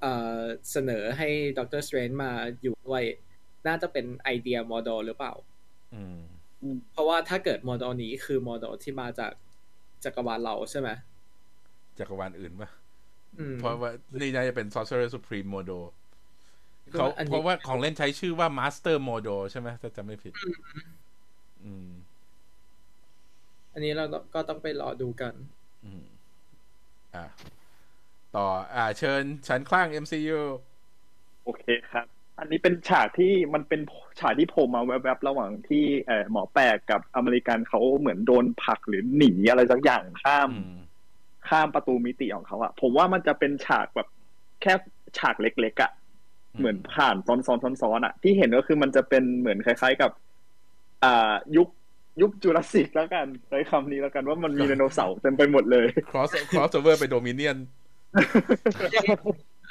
[0.00, 2.32] เอ่อเสนอให้ Doctor Strange มา
[2.62, 3.02] อยู่ด้วย
[3.66, 5.32] น่าจะเป็นไอเดียมอโดหรือเปล่า
[5.94, 6.18] อืม
[6.92, 9.32] เพราะว่าถ้าเกิดโมเดลนี้คือโมเดลที่มาจาก
[10.04, 10.88] จักรวาลเราใช่ไหม
[11.98, 12.70] จักรวาลอื่นปะ
[13.38, 15.78] อืมเพราะว่านี่น่าจะเป็น Sorcerer Supreme Modo
[16.92, 20.32] เขาอันนี้เพราะว่าของเล่นใช้ชื่อว่า Master Modo ใช่ไหมถ้าจำไม่ผิด
[21.64, 21.88] อืม
[23.72, 25.34] อันนี้เราก็ต้องไปรอดูกัน
[25.84, 26.04] อืม
[27.16, 27.28] อะ
[28.36, 30.40] ต่ออ่า เชิญฉันคลั่ง MCU
[31.44, 32.06] โอเคครับ
[32.38, 33.80] อันนี้เป็นฉากที่มันเป็น
[34.20, 40.78] ฉากที่โผล่มาแวบๆระหว่างที่เอ่อหมอแปลกกับอเมริกันเขาเหมือนโดนผลักหรือหนีอะไรสักอย่างข้ามอืม
[41.48, 44.08] ข้ามประตูมิติของเขาอะผมว่ามันจะเป็นฉากแบบ
[44.62, 44.72] แค่
[45.18, 45.92] ฉากเล็กๆอะ
[46.54, 50.10] อืมเหมือนผ่านซ้อนๆซ้อนๆอะที่เห็นก็คือมันจะเป็นเหมือนคล้าย ๆกับ
[51.04, 51.68] อ่ายุค
[52.22, 57.56] ยุคจูราสสิกแล้วกันใช้คำนี้แล้วกันว่ามันมีไดโนเสาร์เต็มไปหมดเลย cross crossover ไป Dominion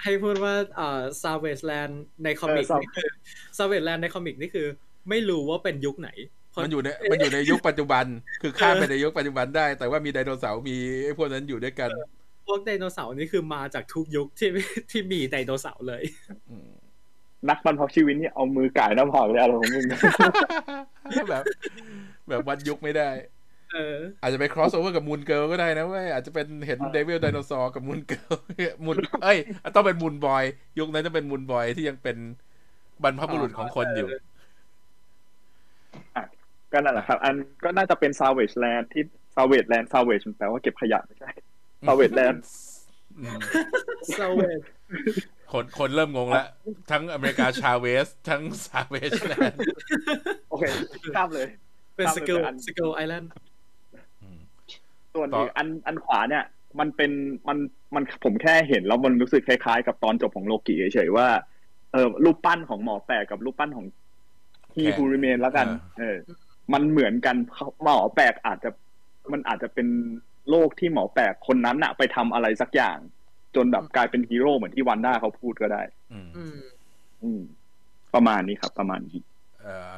[0.01, 3.10] ให้พูดว่าเอ่อ Savage Land ใน comic เออนี่คือ
[3.58, 4.67] Savage Land ใน comic นี่คือ
[5.10, 6.10] ไม่รู้ว่าเป็นยุคไหน
[6.51, 8.06] เพราะมันอยู่ในมันอยู่ในยุคปัจจุบัน
[8.41, 11.89] คือข้ามไปในยุคปัจจุบันได้ แต่ว่ามีไดโนเสาร์มีไอ้พวกนั้นอยู่ด้วยกัน
[12.47, 14.49] พวกไดโนเสาร์นี่คือมาจากทุกยุคที่
[14.91, 16.03] ที่มีไดโนเสาร์เลย
[16.51, 16.69] อืม
[17.49, 19.86] นักบรรพชีวิตนี่เอามือก่ายหน้าผากเลยอะไรของมึง
[21.29, 21.43] แบบ
[22.29, 23.09] แบบวัดยุคไม่ได้
[23.73, 28.34] เอออาจจะไป crossover กับ Moon Girl ก็ได้นะเว้ยอาจจะเป็นเห็น Devil ไดโนเสาร์กับ Moon Girl
[28.86, 29.38] Moon เอ้ย
[29.76, 30.43] ต้องเป็น Moon Boy
[30.80, 32.17] ยุคนั้นจะเป็น Moon Boy ที่ยังเป็น
[33.03, 34.07] บรรพบุรุษของคนอยู่
[36.71, 39.03] ก็นั่นแหละครับ อันก็น่าจะเป็น Savage Land ที่
[39.36, 41.30] Savage Land Savage มันแปลว่าเก็บขยะไม่ใช่
[41.88, 42.38] Savage Land
[43.19, 43.39] อืม
[44.17, 44.61] ซาเวส
[45.51, 46.47] คนคนเริ่มงงแล้ว
[46.91, 49.59] ทั้งอเมริกาชาเวส ทั้ง Savage Land
[50.49, 50.63] โอเค
[51.15, 51.47] ข้ามเลย
[51.96, 53.30] เป็นครับ Skull เป็นอัน Skull Island
[55.14, 56.44] ส่วนต่ออีกอันอันขวาเนี่ย
[56.80, 57.12] มันเป็น
[57.48, 57.58] มัน
[57.96, 61.28] มันผมแค่เห็นแล้วมันรู้สึกคล้ายๆ กับตอนจบของโลกิเฉยๆว่า
[61.91, 63.86] เออรูปปั้นของหมอแปลกกับรูปปั้นของ
[64.76, 65.68] ฮีบูริเมนแล้วกัน
[66.00, 66.18] เออ
[66.74, 68.70] มันเหมือนกันเขาหมอแปลกอาจจะ
[69.32, 69.88] มันอาจจะเป็น
[70.50, 72.98] โลกที่หมอแปลกคนนั้นอะไปทำอะไรสักอย่าง
[73.56, 75.82] จนแบบกลายเป็นฮีโร่เหมือนที่วันด้าเขาพูดก็ได้
[76.14, 76.58] อืมอืม
[77.24, 77.41] อืม
[78.14, 79.32] ประมาณนี้ครับ ประมาณนี้เอ่อ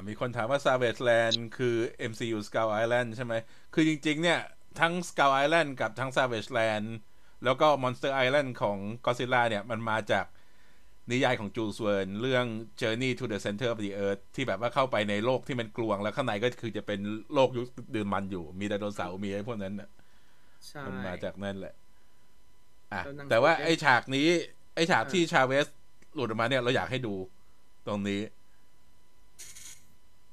[0.07, 1.75] มีคนถามว่า Savage Land คือ
[2.11, 3.33] MCU Skull Island ใช่ไหม
[3.73, 4.39] คือจริง ๆ เนี่ย
[4.79, 6.87] ทั้ง Skull Island กับทั้ง Savage Land
[7.45, 10.25] แล้วก็ Monster Island ของ Godzilla เนี่ย มันมาจาก
[11.11, 12.45] นิยายของจูสเวิร์นเรื่อง
[12.81, 16.99] Journey to the Center of the Earth ที่แบบว่าเข้าไปในโลกที่มันกลวง แล้วข้างในก็คือจะเป็น
[17.33, 19.89] โลกยุคดื่มมันอยู่ มีไดโนเสาร์มีไอ้พวกนั้นน่ะ
[20.67, 21.73] ใช่มันมาจากนั่นแหละ
[22.93, 24.27] อะแล้วหนังแต่ว่าสือไอ้ฉากนี้
[24.75, 25.67] ไอ้ฉากอ่าที่ชาเวส
[26.15, 27.13] หลุดออกมาเนี่ยเราอยากให้ดู
[27.87, 28.21] ตรงนี้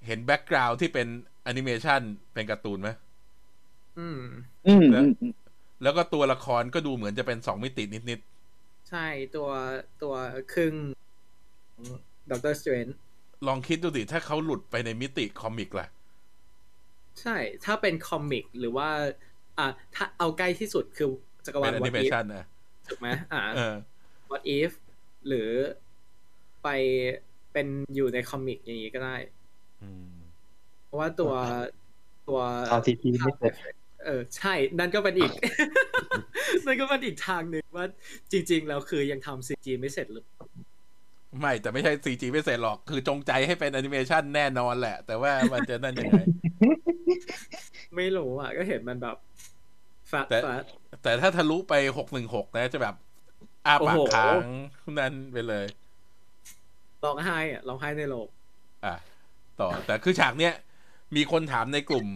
[0.07, 1.07] เห็น background ที่เป็น
[1.45, 2.01] แอนิเมชัน
[2.35, 2.91] เป็นการ์ตูนไหม
[3.99, 4.21] อืม
[4.67, 5.33] อืม แล้วอืมอืม
[5.83, 8.21] แล้วก็ตัวละครก็ดูเหมือนจะเป็นสองมิตินิดๆ
[8.91, 9.49] ใช่ตัว
[10.03, 10.15] ตัว
[10.53, 10.75] ครึ่ง
[12.31, 12.87] Doctor Strange
[13.19, 15.87] ๆ ลองคิดดูดิถ้าเขาหลุดไปในมิติ comic ล่ะ
[17.21, 18.89] ใช่ ถ้าเป็น comic หรือว่า
[19.59, 21.09] อะถ้าเอาใกล้ที่สุดคือ
[21.47, 22.45] จักรวาเป็ลนแอ What นิเม If ชันนะ
[22.89, 23.75] ถูกไหมอ่า เออ
[24.31, 24.73] What If
[25.27, 25.51] หรือ
[26.63, 26.69] ไป
[27.53, 29.42] เป็นอยู่ใน comic อย่างนี้ก็ได้อืม
[30.87, 31.33] เพราะว่าตัว
[32.29, 32.41] ตัว
[32.73, 33.53] ตอนทีทีไม่เสร็จ
[34.05, 35.33] เออใช่ นั่นก็เป็นอีก
[36.67, 37.87] นั่นก็เป็นอีกทางหนึ่งว่า
[38.33, 40.25] จริง ๆ แล้วคือยังทำ CG ไม่เสร็จหรือ
[41.41, 46.21] ไม่แต่ไม่ใช่ CG ไม่เสร็จหรอก คือจงใจให้เป็นแอนิเมชันแน่นอนแหละ แต่ว่ามันจะนั่นยังไง
[47.97, 49.17] ไม่รู้อะ ก็เห็นมันแบบ
[50.11, 50.63] ฟาดแต่ฟาด
[51.03, 52.95] แต่ถ้าทะลุไปหกหนึ่งหกนะจะแบบ
[53.67, 54.37] อ้าปากโอ้โหค้าง
[54.99, 55.67] นั่นไปเลย
[57.05, 58.29] ร้องไห้อะร้องไห้ในโรง
[58.85, 58.95] อะ
[59.61, 60.55] ต่อ แต่คือฉากเนี้ย
[61.17, 62.07] มีคนถามในกลุ่ม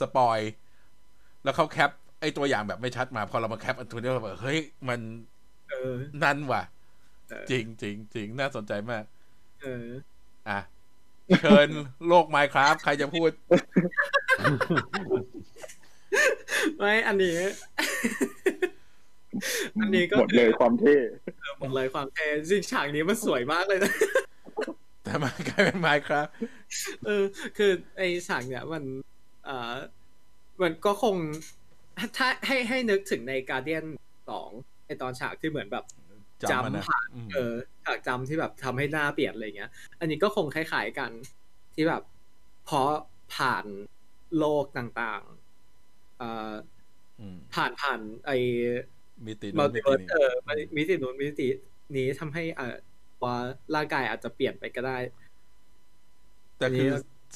[0.00, 0.38] สปอย
[1.44, 4.58] แล้วเขาแคป ไอตัวอย่างแบบไม่ชัดมา พอเรามาแคปอันตัวนี้เราแบบเฮ้ย
[4.88, 5.00] มัน
[5.70, 6.62] เออนั่นว่ะ
[7.28, 9.04] เออจริงจริงจริงน่าสนใจมาก
[9.62, 9.86] เออ
[10.48, 10.60] อะ
[11.40, 11.68] เชิญ
[12.08, 13.30] โลก Minecraft ใครจะพูด
[16.78, 17.38] ไม่อันนี้
[19.80, 20.96] อันนี้ก็หมดเลยความเท่
[21.58, 23.92] หมดเลยความเท่จริงฉากนี้มันสวยมากเลยนะ
[25.06, 26.30] แต่มันกลายเป็น Minecraft
[27.06, 27.24] เออ
[27.56, 28.84] คือไอฉากเนี่ยมัน
[29.44, 29.74] เอ่อ
[30.62, 31.16] มันก็คง
[32.16, 33.84] ถ้าให้ให้นึกถึงในการเดียน
[34.30, 34.50] สอง
[34.86, 35.84] ไอตอนฉากที่เหมือนแบบ
[36.42, 37.52] จำมันนะจำผ่านอืมเออ
[37.84, 41.10] ฉากจำที่แบบทำให้หน้าเปลี่ยนอะไรเงี้ย อันนี้ก็คงคล้ายๆกัน
[41.74, 42.02] ที่แบบ
[42.64, 42.88] เพราะ
[43.34, 43.64] ผ่าน
[44.38, 46.52] โลกต่างๆเอ่อ
[47.20, 48.30] อืมผ่านผ่านไอ
[49.26, 50.30] มิติมันู้ลนติมิติเวิร์สนี้เออ
[50.76, 51.46] มิตินู้นมิติ
[51.96, 52.42] นี้ทำให้
[53.18, 53.34] เอ่อว่า
[53.74, 54.98] ร่างกายอาจจะเปลี่ยนไปก็ได้
[56.58, 56.88] แต่คืออันนี้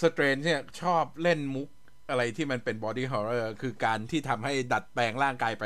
[0.03, 1.69] สเตรนเนี่ยชอบเล่นมุก
[2.11, 5.65] อะไรที่มันเป็นบอดี้ฮอ r ์เรอร์คือการที่ทำให้ดัดแปลงร่างกายไป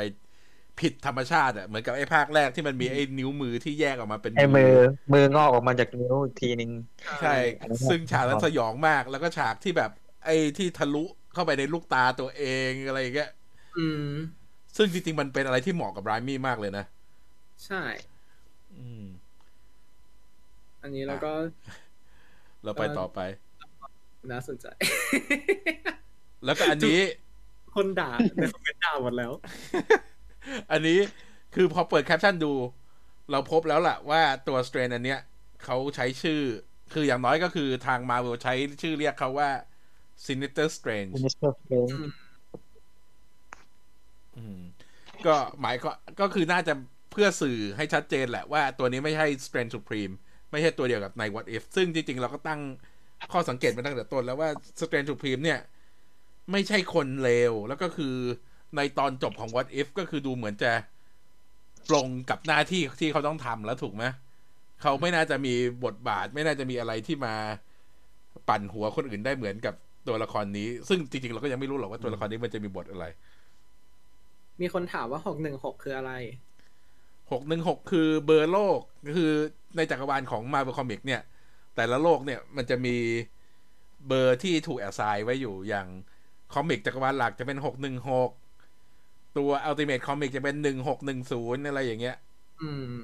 [0.79, 4.71] ผิดธรรมชาติอะเหมือนกับไอ้ภาคแรกที่มันมีไอ้นิ้วมือที่แยกออกมาเป็นไอ้มือ
[5.13, 6.71] มืองอกออกมาจากนิ้วอีกทีนึง
[7.21, 7.35] ใช่
[7.89, 9.91] ซึ่งฉากนั้นสยองมากแล้วก็ฉากที่แบบ
[10.25, 11.03] ไอ้ที่ทะลุ
[11.33, 13.29] เข้าไปในลูกตาตัวเองอะไรอย่างเงี้ย
[13.77, 14.11] อืม
[14.77, 16.85] ซึ่งจริงๆมันเป็นอะไรที่เหมาะกับไรมี่มากเลยนะ
[17.57, 17.75] ใช่
[18.73, 19.05] อืม
[20.85, 21.31] อันนี้แล้วก็
[22.63, 23.19] เราไปต่อไป
[24.31, 24.65] น่าสนใจ
[26.45, 26.99] แล้วก็อันนี้
[27.75, 29.31] คนด่าในคอมเมนต์ด่าหมดแล้ว
[30.71, 30.99] อันนี้
[31.55, 32.53] คือพอเปิดแคปชั่นดู
[33.31, 35.19] เราพบแล้วล่ะว่าตัวสเตรนอันเนี้ย
[35.63, 36.41] เขาใช้ชื่อ
[36.93, 39.49] คืออย่างน้อยก็คือทางมาเวลใช้ชื่อเรียกเขาว่า
[40.25, 41.93] Sinister Strange Sinister Strange
[44.37, 44.61] อืม
[45.25, 46.73] ก็หมายก็ก็คือน่าจะ
[47.11, 50.13] เพื่อสื่อให้ชัดเจนแหละว่าตัวนี้ไม่ใช่ Strange Supreme
[50.55, 52.61] ไม่ใช่ตัวเดียวกับใน What If ซึ่งจริง ๆ เราก็ตั้ง
[53.31, 54.49] ข้อสังเกตมาตั้งแต่ต้นแล้วว่า
[54.79, 55.59] Strange Supreme เนี่ย
[56.51, 58.15] ไม่ใช่คนเลว แล้วก็คือ
[58.75, 60.71] ในตอนจบของ What If ก็คือดูเหมือนจะ
[61.89, 64.03] ปลงกับหน้าที่ที่เขาต้องทำแล้วถูกไหม
[64.81, 65.53] เขาไม่น่าจะมี
[65.85, 67.33] บทบาท ไม่น่าจะมีอะไรที่มา
[68.49, 69.73] ปั่นหัวคนอื่นได้เหมือนกับ
[70.07, 73.05] ตัวละครนี้ ซึ่งจริง ๆ เราก็ยังไม่รู้หรอกว่าตัวละครนี้มันจะมีบทอะไร
[74.61, 76.11] มีคนถามว่าหกหนึ่งหกคืออะไร
[77.31, 78.79] หกหนึ่งหกคือเบอร์โลก
[79.17, 79.31] คือ
[79.75, 81.21] ในจักรวาลของ Marvel Comic เนี่ย
[81.75, 82.95] แต่ละโลกเนี่ยมันจะมี
[84.07, 85.87] เบอร์ที่ถูกแอสไซน์ไว้อยู่อย่าง
[86.53, 88.31] คอมิกจักรวาลหลักจะเป็นหกหนึ่งหก
[89.37, 92.17] ตัว Ultimate Comic จะเป็นหนึ่งหกหนึ่งศูนย์อะไรอย่างเงี้ย
[92.61, 92.97] อืม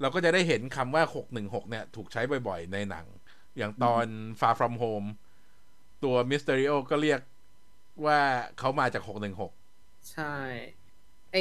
[0.00, 3.06] เราก็จะได้เห็นคำว่าหกหนึ่งหกเนี่ย ถูกใช้บ่อยๆ ในหนัง
[3.56, 4.06] อย่างตอน
[4.40, 5.08] Far From Home
[6.04, 7.20] ตัว Mysterio ก็เรียก
[8.06, 8.20] ว่า
[8.58, 9.52] เขามาจากหกหนึ่งหก
[10.10, 10.34] ใช่
[11.32, 11.36] ไอ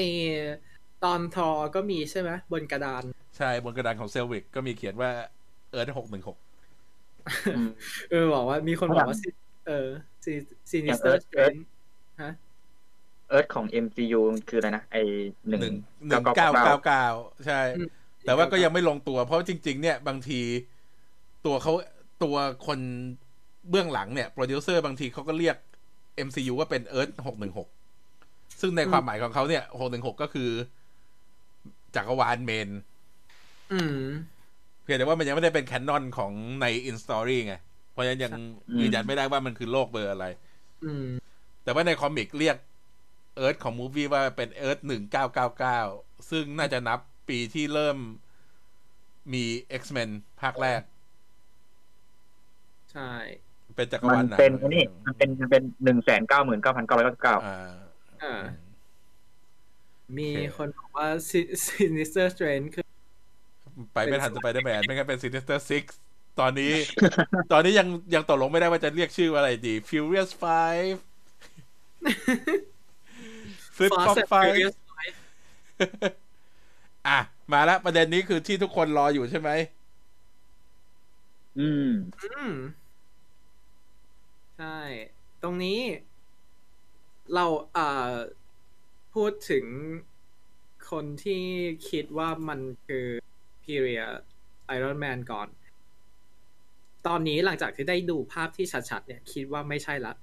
[1.06, 3.04] ตอนทอก็มีใช่ไหมบนกระดาน
[3.38, 5.10] ใช่บนกระดานของเซลวิกก็มีเขียนว่า
[5.72, 6.38] Earth หกหนึ่งหก
[8.12, 9.88] เออบอกว่ามีคนบอกว่า Sin- เออ
[10.70, 11.60] Sinister Earth
[12.24, 12.34] ฮะ
[13.30, 14.98] Earth ของ MCU คืออะไรนะไอ
[15.48, 15.76] หนึ่งหนึ่ง
[16.08, 17.06] หนึ่งเก้าเก้าเก้า
[17.46, 17.90] ใช่อืม
[18.26, 20.42] แต่ว่าก็ยังไม่ลงตัว เพราะจริง ๆ เนี่ยบางที
[21.46, 21.74] ตัวเขา
[22.24, 22.36] ตัว
[22.68, 22.80] คน
[23.70, 25.56] เบื้องหลังเนี่ยโปรดิวเซอร์บางทีเขาก็เรียก
[26.28, 27.68] MCU ว่าเป็น Earth หกหนึ่งหก
[28.62, 30.50] ซึ่งในความหมายของเขาเนี่ยหกหนึ่งหกก็คือ
[31.96, 32.70] จักรวาล main
[33.74, 34.00] อืม
[34.84, 36.32] เพียงแต่ว่ามันยังไม่ได้เป็นแคนนอนของ
[36.62, 37.56] ใน In Story ไง
[37.92, 38.34] เพราะฉะนั้นยัง
[38.70, 40.26] อืมยืนยันไม่ได้ว่ามันคือโลกเบอร์อะไร
[40.86, 41.08] อืม
[41.64, 42.58] แต่ว่าใน comic เรียก
[43.36, 45.80] Earth ของ movie ว่าเป็น Earth หนึ่งเก้าเก้าเก้า
[46.30, 47.98] ซึ่งน่าจะนับปีที่เริ่ม
[49.34, 49.44] มี
[49.82, 50.10] X-Men
[50.42, 50.82] ภาคแรก
[52.92, 53.12] ใช่
[53.76, 57.58] เป็นจักรมัวาลนหนังเป็นไอ้นี่มันเป็นมันเป็นหนึ่งแสนเก้าหมื่นเก้าพันเก้าร้อยเก้าสิบเก้าอ่า
[58.24, 58.42] อ่า
[60.18, 62.86] มีโอเคคนบอกว่า Sin- Sinister Strange คือ
[63.94, 65.84] ไปไม่ทันสไปเดอร์แมนไม่งั้นเป็น Sinister Six
[66.40, 66.74] ตอนนี้
[67.52, 70.98] ตอนนี้ยังยังตกลงไม่ได้ว่าจะเรียกชื่อว่าอะไรดี Furious Five
[73.76, 74.76] Flip Fast Flop and Five Furious
[77.08, 77.20] อะ
[77.54, 79.50] มาแล้วประเด็นนี้คือที่ทุกคนรออยู่ใช่ไหม
[81.60, 81.90] อืม
[82.22, 82.54] อืม
[84.58, 84.78] ใช่
[85.44, 85.80] ตรงนี้
[87.34, 88.14] เรา เอ่อ
[89.14, 89.66] พูดถึง
[90.92, 91.42] คนที่
[91.90, 93.06] คิดว่ามันคือ
[93.64, 94.16] period
[94.76, 95.48] Iron Man ก่อน
[97.08, 100.14] ตอนนี้หลังจากที่ได้ดูภาพที่ชัดๆเนี่ย คิดว่าไม่ใช่ละ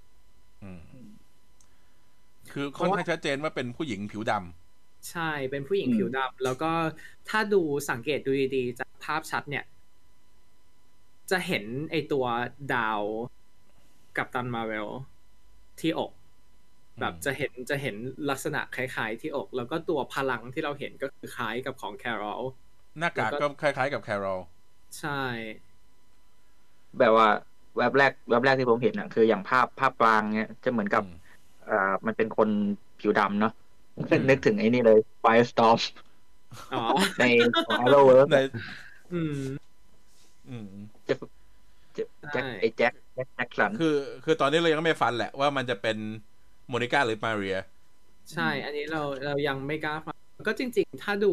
[0.62, 0.80] อืม
[2.52, 4.32] คือค่อนข้างชัดเจนว่าเป็นผู้หญิงผิวด
[5.10, 6.72] ใช่เป็นผู้หญิงอืมผิวดำแล้วก็
[7.28, 9.64] ถ้าดูสังเกตดูดีๆจากภาพชัดเนี่ย
[11.30, 12.24] จะเห็นไอตัว
[12.74, 13.02] ดาว
[14.16, 14.88] กับตันมาเวล
[15.80, 16.19] ที่อกำ
[17.00, 17.96] แบบจะเห็นจะเห็น
[18.30, 22.42] ลักษณะคล้ายๆที่อก แล้วก็ตัวพลังที่เราเห็นก็คือคล้ายกับของแครอล
[22.98, 24.40] หน้ากากก็คล้ายๆกับแครอล
[24.98, 25.22] ใช่
[26.98, 27.28] แบบว่า
[27.76, 31.04] แวบแรกแวบแรกที่ผมเห็นอะคืออย่างภาพภาพกลางเนี้ยจะเหมือนกับ
[31.70, 32.48] อ่ามันเป็นคน
[33.00, 33.52] ผิวดำเนาะ
[34.28, 35.80] นึกถึงไอ้นี่เลย Firestorm
[36.74, 36.84] อ๋อ
[37.18, 37.24] ใน
[37.66, 38.38] ของ Arrowverse ใน
[39.12, 39.36] อืม
[40.48, 40.68] อืม
[41.08, 41.14] จะ
[41.96, 43.94] จะแจ็คใช่ไอ้แจ็คแจ็คแจ็คสันคือ
[44.24, 45.96] คือตอนนี้เรายังไม่ฟันแหละว่ามันจะเป็น
[46.70, 47.58] โมนิก้าหรือมาเรีย
[48.32, 50.16] ใช่ อันนี้เราเรายังไม่กล้าฟัง
[50.48, 51.32] ก็จริง ๆ ถ้าดู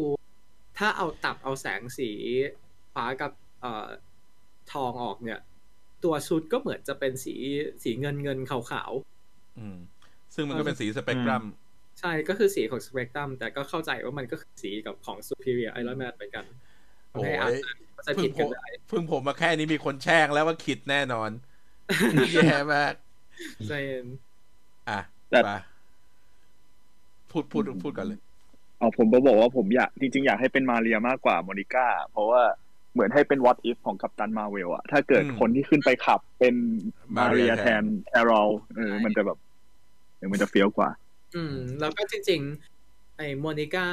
[0.78, 2.10] ถ้าเอาตัดเอาแสงสี
[2.94, 3.86] ฟ้ากับเอ่อ
[4.72, 5.40] ทองออกเนี่ย
[6.04, 7.34] ตัวชุดก็เหมือนจะเป็นสี
[7.82, 8.90] สีเงินเงินขาว
[9.58, 9.76] อืม
[10.34, 16.44] ซึ่งมันก็เป็นสีสเปกตรัมๆใช่ก็คือสีของสเปกตรัมแต่ก็เข้าใจว่ามันก็คือสีกับของ Superior Iron Man เหมือนกัน
[17.12, 17.70] โอ้ให้อาจยจะ
[18.06, 21.30] จะเพิ่ผิงดผกันมได้เพิ่งผมมาแค่นี้มีคนแช่งแล้วว่าคิดแน่นอน
[22.34, 22.94] แย่มาก
[23.68, 24.06] ใจเย็น
[24.88, 25.00] อะ
[25.30, 25.50] แต่ไป
[27.30, 28.18] พูดพูดพูดกันเลย
[28.78, 32.42] เอาผมก็บอกว่าผมอยากจริงๆ อยากให้เป็นมาเรียมากกว่าโมนิก้า เพราะว่า
[32.92, 36.54] เหมือนให้เป็น what if ของ Captain Marvel อะถ้าเกิดอืมคนที่ขึ้นไปขับเป็น
[37.16, 39.38] มาเรีย Maria แทนแครอลเออมันจะแบบ
[40.16, 40.88] เออมันจะเฟี้ยวกว่า
[41.34, 42.40] อืม แล้วก็จริง
[42.78, 43.86] ๆ ไอ้โมนิก้า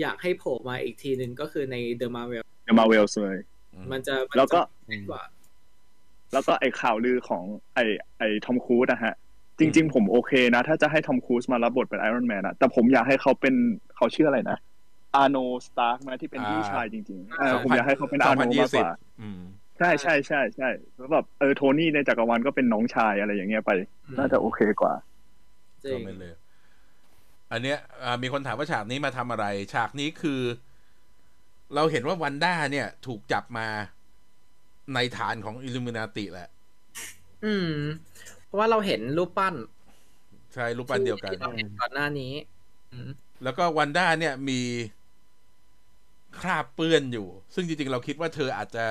[0.00, 3.38] อยากให้โผล่มาอีกทีหนึ่งก็คือใน The Marvel The Marvels เลย
[3.92, 4.60] มันจะมันจะแล้วก็
[4.92, 5.22] ดีกว่า
[6.32, 7.44] แล้วก็ไอ้ข่าวลือของ
[7.74, 7.84] ไอ้
[8.18, 9.14] ไอ้ทอมครูซนะฮะ
[9.58, 13.54] จริง ๆ ผมโอเคนะ ถ้าจะให้ทอมครูซมารับบทเป็นไอรอนแมนอะแต่ผมอยากให้เขาเป็น
[13.96, 14.58] เขาชื่ออะไรนะ
[15.16, 15.36] อาโน
[15.66, 18.90] สตาร์กนะที่เป็นอ่าพี่ชายจริงๆเออสองพันผมอยากให้เขาเป็นอาโนมากกว่า
[19.20, 19.40] อืม
[19.78, 23.70] ใช่ใช่ใช่ใช่แล้วแบบเออโทนี่ในจักรวาลก็เป็นน้องชายอะไรอย่างเงี้ยไป
[24.06, 24.94] อืมน่าจะโอเคกว่า
[25.84, 26.32] จริก็งไม่เลย
[27.52, 30.40] อันเนี้ยอ่ามีคนถามว่าฉากนี้มาทำอะไร ฉากนี้คือ
[31.74, 33.66] เราเห็นว่าวันด้าเนี่ย ถูกจับมา
[34.94, 36.48] ในฐานของอิลูมินาติแหละ
[37.44, 37.70] อืม
[38.43, 39.54] เพ ราะว่าเราเห็นรูปปั้น
[40.54, 42.32] ใช่รูปปั้นเดียวกันที่เราเห็นก่อนหน้านี้
[42.92, 43.10] อืม
[43.44, 44.60] แล้วก็วันด้าเนี่ยมี
[46.40, 48.86] คราบเปื้อนอยู่ ซึ่งจริง ๆ เราคิดว่าเธออาจจะ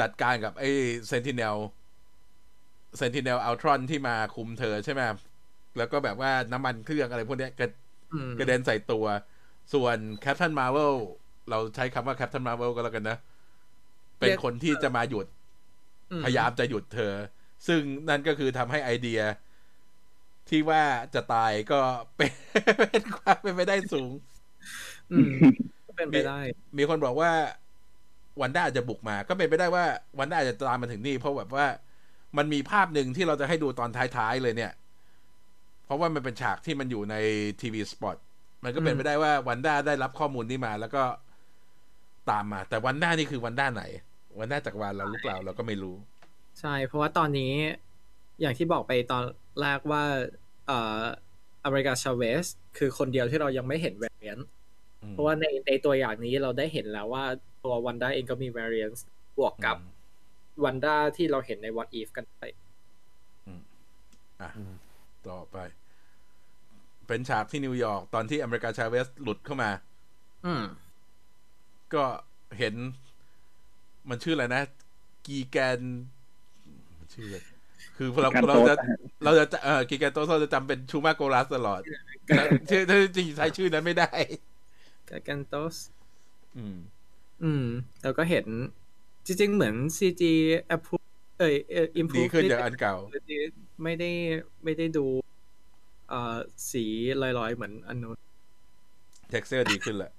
[0.00, 0.70] จัดการกับไอ้
[1.08, 1.56] เซนติเนล
[2.98, 5.00] เซนติเนลอัลทรอนที่มาคุมเธอใช่ไหม
[5.76, 7.68] แล้วก็แบบว่าน้ำมันเครื่องอะไรพวกเนี้ยกระ
[8.12, 9.06] อืมกระเด็นใส่ตัว
[9.74, 10.96] ส่วนแคป t ันมา r v เวล
[11.50, 13.18] เราใช้คำว่าแคป t ันมา r v เวลก็แล้วกันนะ
[14.20, 15.26] เป็นคนที่จะมาหยุด
[16.12, 17.12] อืมพยายามจะหยุดเธอ
[17.66, 19.20] ซึ่งนั่นก็คือทำให้ไอเดีย
[20.48, 20.82] ที่ว่า
[21.14, 21.80] จะตายก็
[22.16, 22.32] เป็น
[22.90, 24.12] เป็นความเป็นไปได้สูง
[25.12, 25.34] อืม
[25.86, 26.40] ก็เป็นไปได้
[26.78, 27.30] มีคนบอกว่า
[28.40, 29.84] วันด้าอาจจะบุกมา ก็เป็นไปได้ว่า
[30.18, 31.66] วันด้าอาจจะตามมาถึงนี่ เพราะแบบว่า
[32.36, 34.72] มันมีภาพหนึ่งที่เราจะให้ดูตอนท้ายๆเลยเนี่ย
[35.84, 37.16] เพราะว่ามันเป็นฉากที่มันอยู่ใน
[37.60, 38.16] ทีวีสปอต
[38.64, 41.02] มันก็เป็นอืมไปได้ว่าวันด้าได้รับข้อมูลนี้มา แล้วก็
[42.30, 43.84] ตามมา แต่วันด้านี่คือวันด้าไหน
[44.38, 45.96] วันด้าจากรวาลเราหรือเปล่าเราก็ไม่รู้
[46.60, 47.54] ใช่ เพราะว่าตอนนี้
[48.40, 49.24] อย่างที่บอกไปตอน
[49.60, 50.04] แรกว่า
[50.66, 51.00] เอ่อ
[51.64, 52.46] อเมริกาชาเวส
[52.78, 54.42] คือคนเดียวที่เรายังไม่เห็น variant
[55.02, 57.24] อืมเพราะว่าในในตัวอย่างนี้เราได้เห็นแล้วว่า
[57.64, 58.96] ตัววันด้าเองก็มี variant
[59.38, 59.76] บวกกับ
[60.64, 62.40] วันด้าที่เราเห็นใน what if กันไป
[64.40, 64.50] อะ
[65.28, 65.56] ต่อไป
[67.06, 69.70] เป็นฉากที่นิวยอร์กตอนที่อเมริกาชาเวสหลุดเข้ามา
[70.44, 70.62] อืม
[71.94, 72.04] ก็
[72.58, 72.74] เห็น
[74.08, 74.62] มันชื่ออะไรนะ
[75.26, 76.19] กีแกนมัน
[77.14, 77.38] ชื่ออะไร
[77.96, 78.76] คือเรากีแกนเราโตสจะ
[79.24, 81.80] เราจะเออกีแกนโตสเราจะจำเป็นชูมาโกรัสตลอด
[82.26, 84.10] แต่ชื่อถ้าจริงๆใช้ชื่อนั้นไม่ได้
[85.08, 85.76] กากันโตส
[86.56, 86.76] อืม
[87.42, 87.66] อืม
[88.02, 88.46] แล้วก็เห็น
[89.26, 90.22] จริง ๆ เหมือน CG
[90.74, 91.06] approve
[91.40, 92.94] เอ่ยเอ่อดี improve ขึ้นจากอันเก่า
[93.82, 94.10] ไม่ได้
[94.64, 95.06] ไม่ได้ดู
[96.08, 96.36] เอ่อ
[96.70, 96.84] สี
[97.22, 98.16] ลอยๆ เหมือนอันนู้น
[99.30, 100.12] texture ดีขึ้นแหละ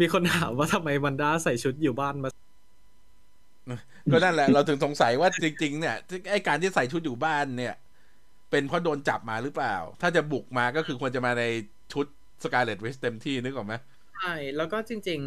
[0.00, 2.28] มีคนถามว่าทำไมวันด้าใส่ชุดอยู่บ้านมา
[4.12, 5.96] ก็นั่นแหละ เราถึงสงสัยว่าจริง ๆ เนี่ย
[6.30, 7.74] ไอการที่ใส่ชุดอยู่บ้านเนี่ย
[8.50, 11.44] เป็นเพราะโดนจับมาหรือเปล่า ถ้าจะบุกมาก็คือควรจะมาใน
[11.92, 12.06] ชุด
[12.42, 13.74] Scarlet Witch เต็มที่นึกออกไหม
[14.14, 15.20] ใช่แล้วก็จริง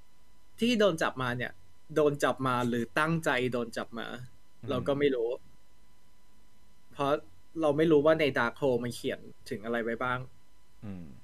[0.00, 1.52] ๆ ที่โดนจับมาเนี่ย
[1.94, 4.06] โดนจับมาหรือตั้งใจโดนจับมา
[4.70, 5.28] เราก็ไม่รู้
[6.92, 7.12] เพราะ
[7.60, 9.20] เราไม่รู้ว่าใน Darkholdันเขียน
[9.50, 10.18] ถึงอะไรไว้บ้าง
[10.84, 11.23] อืมเอ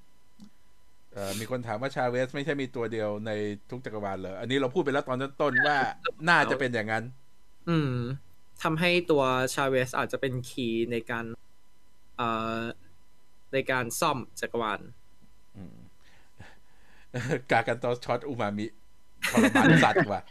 [1.39, 3.31] มีคนถามว่าชาเวสไม่ใช่มีตัวเดียวใน
[3.69, 5.77] ทุกจักรวาลเหรอ อันนี้เราพูดไปแล้วตอนต้นๆว่า
[6.29, 7.03] น่าจะเป็นอย่างนั้น
[7.69, 7.93] อืม
[8.63, 11.25] ทำให้ตัวชาเวสอาจจะเป็น key ในการ
[12.17, 12.59] เอ่อ
[13.53, 14.79] ในการซ่อมจักรวาล
[15.57, 15.77] อืม
[17.51, 18.65] Gargantos ช็อตอูมามิ
[19.29, 20.21] ทรมานสัตว์ว่ะ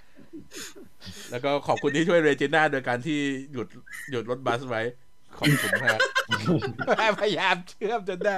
[1.30, 3.18] แล้วก็ขอบคุณที่ช่วยเรจิน่าโดยการที่
[3.52, 3.68] หยุด
[4.10, 4.82] หยุดรถบัสไว้
[5.40, 5.98] ขอบคุณมาก
[7.20, 8.36] พยายามเชื่อมจนได้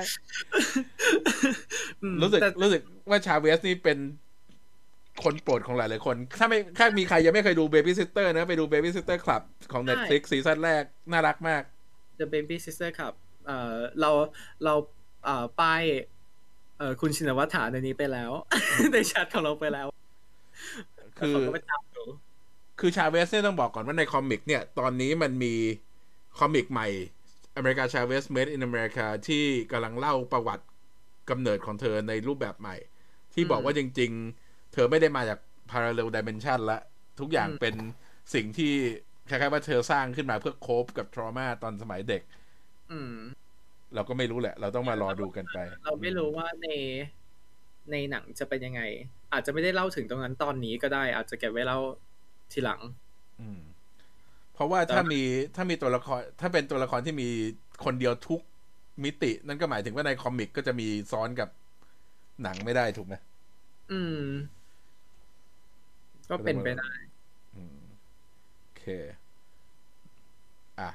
[2.02, 2.80] อืมรู้สึกแต่รู้สึก
[3.10, 3.98] ว่าชาเวสนี่เป็น
[5.24, 9.42] คนโปรดของหลายๆคน ถ้าไม่ถ้ามีใครยังไม่เคยดู Baby-Sitters นะ ไปดู Baby-Sitters Club
[9.72, 11.62] ของ Netflix ซีซั่นแรก น่ารักมาก
[12.18, 13.12] The Baby-Sitters ครับ
[13.46, 14.10] เอ่อเรา
[14.64, 14.74] เรา
[15.24, 15.82] เอ่อป้าย
[16.78, 18.30] เอ่อคุณชินวัฒนาในนี้ไปแล้ว
[18.92, 19.86] ในแชทของเราไปแล้ว
[21.18, 22.04] คือเขาก็ไปตามดู
[22.80, 25.54] คือชาเวสเนี่ยต้องบอกก่อนว่าในคอมิกเนี่ย ตอนนี้มันมี
[26.38, 26.88] คอมิกใหม่
[27.56, 30.64] อเมริกาชาเวส Made in America ที่กำลังเล่าประวัติ
[31.30, 32.76] กำเนิดของเธอในรูปแบบใหม่
[33.34, 34.10] ที่บอกว่าจริง
[34.42, 35.38] ๆ เธอไม่ได้มาจาก
[35.70, 36.78] parallel dimension ละ
[37.20, 37.74] ทุกอย่างเป็น
[38.34, 38.72] สิ่งที่
[39.28, 42.22] คล้ายๆว่าเธอสร้างขึ้นมาเพื่อโคบกับ trauma ตอนสมัยเด็ก
[42.92, 43.14] อืม
[43.94, 46.68] เราก็ไม่รู้แหละ เราต้องมารอดูกันไป เราไม่รู้ว่าใน
[47.90, 48.82] ในหนังจะเป็นยังไง
[49.32, 51.78] อาจจะไม่ได้เล่าถึงตรงนั้นตอนนี้ก็ได้ อาจจะเก็บไว้เล่า
[52.52, 52.80] ทีหลัง
[53.40, 53.60] อืม
[54.54, 55.20] เพราะว่าถ้ามี
[55.56, 57.28] ถ้ามีตัวละครถ้าเป็นตัวละครที่มี
[57.84, 58.40] คนเดียวทุก
[59.04, 61.48] มิติ นั่นก็หมายถึงว่าในคอมิกก็จะมีซ้อนกับ
[62.42, 63.14] หนังไม่ได้ถูกไหม
[63.92, 64.24] อืม
[66.30, 66.90] ก็เป็นไปได้
[67.56, 67.78] อืม
[68.60, 68.84] โอเค
[70.80, 70.88] อะ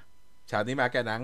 [0.50, 1.22] ฉากนี้มาแกหนัง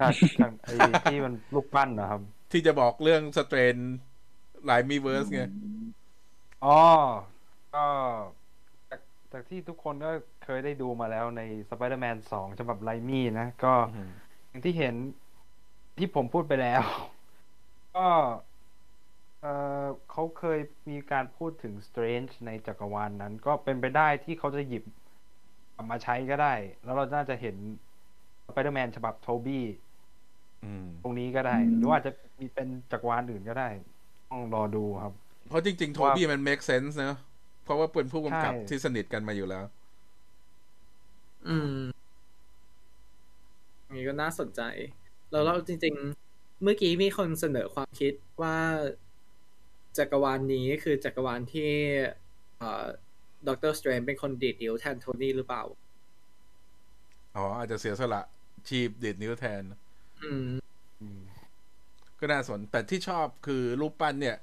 [0.00, 2.20] จากจากไอ้ที่มันลูกปั้นนะครับ
[2.52, 3.76] ที่จะบอกเรื่องสเตรน
[4.64, 5.42] ไลมีเวิร์สไง
[6.64, 6.78] อ๋อ
[7.74, 7.86] ก็
[9.34, 10.10] จากจากที่ทุกคนก็
[10.44, 14.10] เคยได้ดูมาแล้วใน Spider-Man 2ฉบับไลมี่นะ ก็อืม
[14.48, 14.94] อย่างที่เห็น
[15.98, 16.82] ที่ผมพูดไปแล้ว
[17.96, 18.08] ก็
[19.42, 19.46] เอ
[19.82, 20.58] อเขาเคย
[20.90, 24.84] มีการพูดถึง Strange ในจักรวาลนนั้น ก็เป็นไปได้ที่เขาจะหยิบ
[25.74, 26.54] กลับมาใช้ก็ได้
[26.84, 27.56] แล้วเราน่าจะเห็น
[28.46, 29.64] Spider-Man ฉบับโทบี้
[30.64, 33.68] อืมตรงนี้ก็ได้ หรือว่าอาจจะมีเป็นจักรวาลอื่นก็ได้
[34.30, 35.12] ต้องรอดูครับ
[35.48, 37.18] เพราะจริง ๆ โทบี้มัน make sense เนอะ
[37.64, 39.64] เพราะว่าเป็นผู้กำกับใช่ที่สนิทกันมาอยู่แล้ว
[41.48, 41.78] อืม
[43.86, 44.62] อันนี้ก็น่าสนใจ
[45.30, 45.94] แล้วเราจริง
[46.28, 48.12] ๆ เมื่อกี้มีคนเสนอความคิด
[48.42, 48.56] ว่า
[49.98, 51.70] จักรวาลนี้คือจักรวาลที่
[52.58, 52.84] เอ่อ
[53.48, 55.62] ด็อกเตอร์สเตรนเป็นคนดีดนิ้วแทนโทนี่หรือเปล่า
[57.36, 58.22] อ๋อ อาจจะเสียสละ
[58.68, 59.62] ชีพดีดนิ้วแทน
[60.22, 60.48] อืม
[61.00, 61.20] อืม
[62.18, 64.36] ก็น่าสน แต่ที่ชอบคือรูปปั้นเนี่ย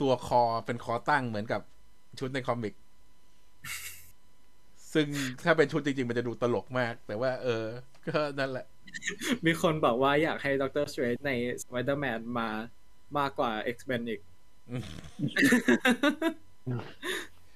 [0.00, 1.62] ตัวคอเป็นคอตั้งเหมือนกับ
[2.20, 2.74] ชุดใน comic
[4.94, 5.06] ซึ่ง
[5.44, 7.64] ถ้าเป็นชุดจริง ๆ มันจะดูตลกมาก แต่ว่า เออ
[8.08, 8.66] ก็นั่นแหละ
[9.46, 12.48] มีคนบอกว่าอยากให้ด็อกเตอร์สเตรนใน Spider-Man มา
[13.18, 14.20] มากกว่า X-Men อีก
[14.70, 14.82] อืม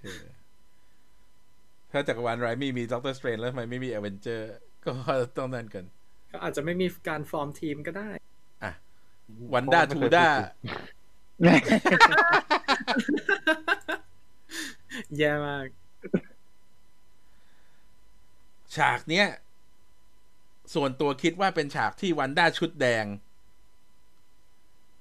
[0.02, 0.24] เออ
[1.92, 4.52] ถ้าจักรวาลไรมี่มีด็อกเตอร์สเตรนแล้วทำไมไม่มีเอเวนเจอร์
[4.86, 4.92] ก็
[5.36, 5.84] ต้องนั่นกัน
[6.32, 8.10] ก็อาจจะไม่มีการฟอร์มทีมก็ได้
[8.64, 8.72] อะ
[9.54, 10.26] วันด้าทูด้า
[15.18, 15.66] แย่มาก
[18.76, 19.26] ฉากเนี้ย
[20.74, 23.04] ส่วนตัวคิดว่าเป็นฉากที่วันด้าชุดแดง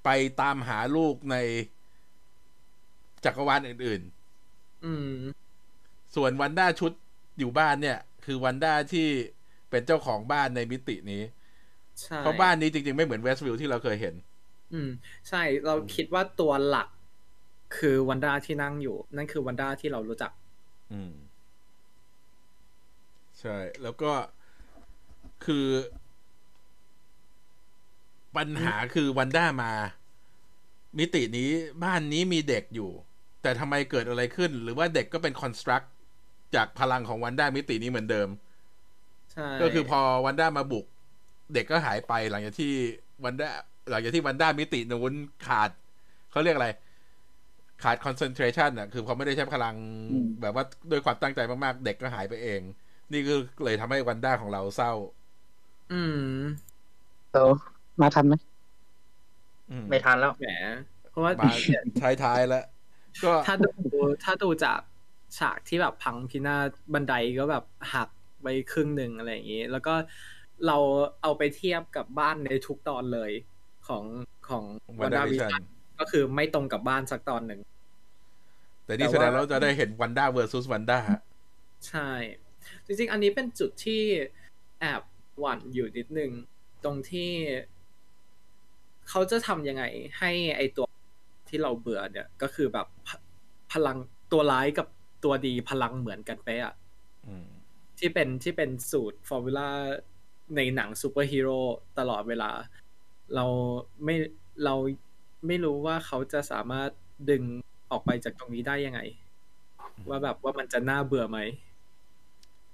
[0.03, 0.09] ไป
[0.41, 1.35] ตามหาลูกใน
[3.25, 4.01] จักรวาลอื่น
[4.85, 6.91] อืมๆส่วนวันด้าชุด
[7.39, 9.07] อยู่บ้านเนี่ย คือวันด้าที่
[9.69, 11.23] เป็นเจ้าของบ้านในมิตินี้
[12.01, 14.15] ใช่เพราะบ้านนี้จริง ๆ ไม่เหมือนเวสต์วิลที่เราเคยเห็น
[14.73, 14.89] อืม
[15.29, 16.87] ใช่ เราคิดว่าตัวหลัก
[17.75, 20.31] คือวันด้าที่นั่งอยู่ นั่นคือวันด้าที่เรารู้จัก
[20.93, 21.13] อืม
[23.39, 24.11] ใช่ แล้วก็
[25.45, 25.65] คือ
[28.37, 29.71] ปัญหาคือวันด้ามา
[30.99, 31.49] มิตินี้
[31.83, 32.91] บ้านนี้มีเด็กอยู่
[33.41, 35.81] แต่ทำไมเกิดอะไรขึ้น หรือว่าเด็กก็เป็นคอนสตรัก
[36.55, 38.29] จากพลังของวันด้ามิตินี้เหมือนเดิม
[39.31, 40.85] ใช่ก็คือพอวันด้ามาบุก
[41.53, 42.73] เด็กก็หายไปหลังจากที่
[43.23, 43.49] วันด้า
[43.89, 45.13] หลังจากที่วันด้ามิตินู้น
[45.45, 45.69] ขาด
[46.31, 46.69] เขาเรียกอะไร
[47.83, 49.75] ขาด concentration อะคือพอไม่ได้ใช้พลัง
[50.11, 52.61] อืมแบบว่าด้วยความตั้งใจมากๆ เด็กก็หายไปเอง
[53.11, 54.93] นี่คือเลยทำให้วันด้าของเราเศร้า
[55.93, 56.35] อืม
[57.31, 57.37] โต
[58.01, 58.35] มาทันไหม
[59.71, 60.47] อืมไม่ทันแล้วแหม
[61.09, 61.51] เพราะว่ามา
[62.01, 62.65] ท้ายๆแล้ว
[63.23, 63.69] ก็ถ้าดู
[64.23, 64.79] ถ้าดูจาก
[65.37, 67.63] ฉากที่แบบพังพินาศบันไดก็แบบ
[67.93, 68.09] หัก
[68.43, 69.93] ไปครึ่งหนึ่งอะไรอย่างนี้ แล้วก็
[70.67, 70.77] เรา
[71.21, 73.31] เอาไปเทียบกับบ้านในทุกตอนเลย
[73.87, 74.03] ของ
[74.49, 74.63] ของ
[74.99, 77.59] วันด้าวิชัน WandaVision ก็คือไม่ตรงกับบ้านสักตอนหนึ่ง
[78.85, 80.99] แต่นี่แต่แสดงว่าเราจะได้เห็นวันด้า versus วันด้า
[81.87, 82.09] ใช่
[82.85, 84.01] จริงๆ อันนี้เป็นจุดที่
[84.79, 85.01] แอบ
[85.39, 86.31] หวั่นอยู่นิดนึง
[86.83, 87.31] ตรงที่
[89.09, 89.83] เขาจะทำยังไง
[90.19, 90.87] ให้ไอตัว
[91.49, 93.09] ที่เราเบื่อเนี่ย ก็คือแบบพ
[93.73, 93.97] พลัง
[94.31, 94.87] ตัวร้ายกับ
[95.23, 96.75] ตัวดีพลังเหมือนกันเป๊ะอะ
[97.27, 97.47] อืม
[97.99, 99.69] ที่เป็นที่เป็นสูตร formula
[100.55, 101.59] ในหนังซูเปอร์ฮีโร่
[101.99, 102.49] ตลอดเวลา
[103.35, 103.45] เรา
[104.03, 104.15] ไม่
[104.63, 104.75] เรา
[105.45, 106.89] ไม่รู้ว่าเขาจะสามารถ
[107.29, 107.43] ดึง
[107.91, 108.99] ออกไปจากตรงนี้ได้ยังไง
[110.09, 111.39] ว่าแบบว่ามันจะน่าเบื่อไหม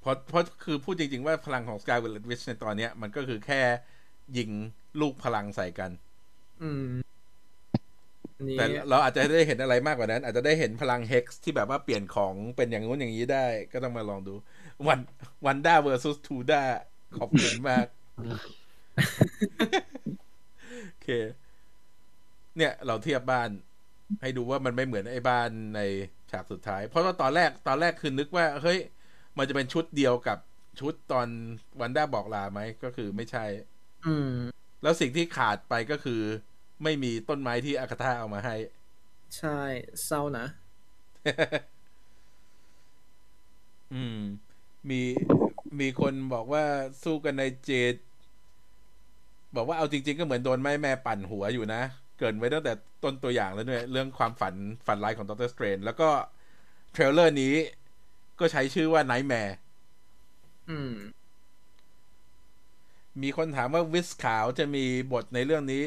[0.02, 3.62] เพราะเพราะคือพูดจริง ๆ ว่าพลังของ Sky w i l Witch ในตอนเนี้ย มันก็คือแค่
[4.38, 4.50] ยิง
[5.00, 5.92] ลูกพลังใส่กัน
[6.64, 6.86] อืม
[8.38, 14.34] อันนี้แต่เราอาจจะได้เห็นอะไรมากกว่านั้น อาจจะได้เห็นพลัง Hex ที่แบบว่าเปลี่ยนของเป็นอย่างงู้นอย่างนี้ได้ ก็ต้องมาลองดู
[14.88, 15.00] วัน
[15.46, 16.62] วันด้า versus ทูด้า
[17.18, 17.86] ขอบคุณมาก
[20.88, 21.10] โอเค
[22.58, 23.50] เนี่ย เราเทียบบ้าน
[24.22, 25.80] ให้ดูว่ามันไม่เหมือนไอ้บ้านใน
[26.32, 28.80] ฉากสุดท้าย เพราะว่าตอนแรกตอนแรกคือนึกว่า เฮ้ย
[29.38, 30.38] มันจะเป็นชุดเดียวกับ
[30.80, 31.28] ชุดตอน
[31.80, 33.46] วันด้าบอกลาไหมก็คือไม่ใช่
[34.06, 34.30] อืม
[34.82, 36.22] แล้วสิ่งที่ขาดไปก็คือ
[36.84, 38.56] ไม่มีต้นไม้ที่อากาธาเอามาให้
[39.38, 39.60] ใช่
[40.06, 40.46] เศร้านะ
[43.94, 44.18] อืม
[44.90, 45.02] มี
[45.80, 46.64] มีคนบอกว่า
[47.04, 47.96] สู้กันในเจด
[49.56, 54.54] บอกว่าเอาจริง ๆ ก็เหมือนโดนแม่แม่ปั่นหัวอยู่นะเกินไว้ตั้งแต่ต้นตัวอย่างแล้วด้วยเรื่องความฝัน
[54.88, 56.10] ฝันร้ายของดรสเตรนแล้วก็
[56.92, 57.54] trailer นี้
[58.40, 59.54] ก็ใช้ชื่อว่า Nightmare
[60.70, 60.94] อืม
[63.22, 65.84] มีคนถามว่าวิสขาวจะมีบทในเรื่องนี้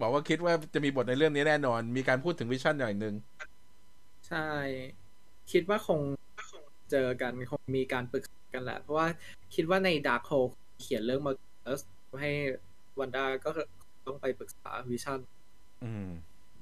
[0.00, 3.14] บอกว่าคิดว่าจะมีบทในเรื่องนี้แน่นอน มีการพูดถึงวิชั่นหน่อยหนึ่ง
[4.28, 4.48] ใช่
[5.52, 6.00] คิดว่าคง
[6.50, 9.06] คงเจอกันคงมีการปรึกษากันแหละ เพราะว่า
[9.54, 10.32] คิดว่าใน Darkhold
[10.82, 11.32] เขียนเรื่องมา
[12.20, 12.30] ให้
[12.98, 13.50] วันด้าก็
[14.06, 15.18] ต้องไปปรึกษาวิชั่น
[15.82, 16.06] อืม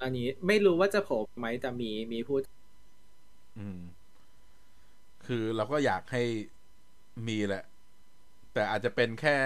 [0.03, 2.43] อันนี้ไม่รู้ว่าจะโผล่ไหมแต่มีมีพูด
[3.59, 3.81] อืม
[5.27, 6.23] คือเราก็อยากให้
[7.29, 7.64] มีแหละ
[8.53, 9.37] แต่อาจจะเป็นแค่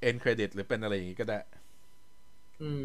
[0.00, 1.38] เอ็นเครดิตหรือเป็นอะไรอย่างงี้ก็ได้
[2.60, 2.84] อืม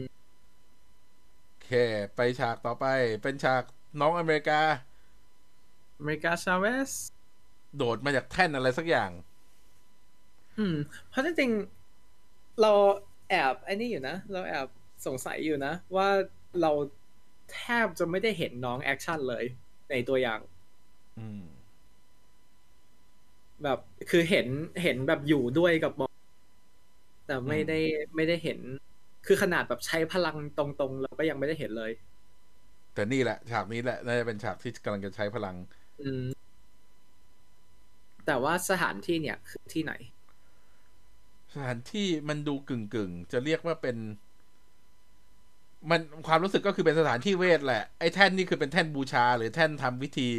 [1.48, 1.72] โอเค
[2.16, 2.86] ไปฉากต่อไป
[3.24, 3.64] เป็นฉาก
[4.00, 4.62] น้องอเมริกา
[5.98, 6.92] อเมริกาชาเวส
[7.76, 9.12] โดดมาจากแท่นอะไรสักอย่าง
[10.58, 10.76] อืม
[11.10, 12.72] เพราะจริงๆเรา
[13.30, 14.68] แอบไอ้นี่อยู่นะ เราแอบ
[15.06, 16.08] สงสัยอยู่นะ ว่า
[16.62, 16.72] เรา
[17.54, 19.43] แทบจะไม่ได้เห็นน้องแอคชั่นเลย
[19.89, 20.39] ในตัวอย่าง
[21.20, 21.43] อืม
[23.64, 23.80] แบบ
[24.10, 24.48] คือเห็น
[24.84, 26.12] เห็นแบบอยู่ด้วยกับมอง
[27.28, 27.80] แต่ไม่ได้
[28.16, 28.60] ไม่ได้เห็น
[29.26, 31.91] คือขนาดแบบใช้พลังตรงๆเราก็ยังไม่ได้เห็นเลย
[32.93, 35.56] แต่นี่แหละ ฉากนี้แหละน่าจะเป็นฉากที่กำลังจะใช้พลัง
[36.02, 36.26] อืม
[38.26, 39.93] แต่ว่าสถานที่เนี่ยคือที่ไหน
[41.54, 43.98] สถานที่มันดูกึ่งกึ่งๆจะเรียกว่าเป็น
[45.90, 50.30] มันความรู้สึกก็คือเป็นสถานที่เวทแหละ ไอ้แท่นนี่คือเป็นแท่นบูชา หรือแท่นทำวิธี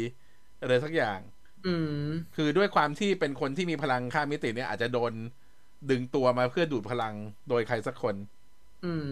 [0.61, 1.19] อะไรสักอย่าง
[1.65, 2.03] อืม
[2.35, 5.13] คือด้วยความที่เป็นคนที่มีพลังข้ามมิติเนี่ยอาจจะโดน
[5.89, 7.13] ดึงตัวมาเพื่อดูดพลัง
[7.49, 8.15] โดยใครสักคน
[8.83, 9.05] อืม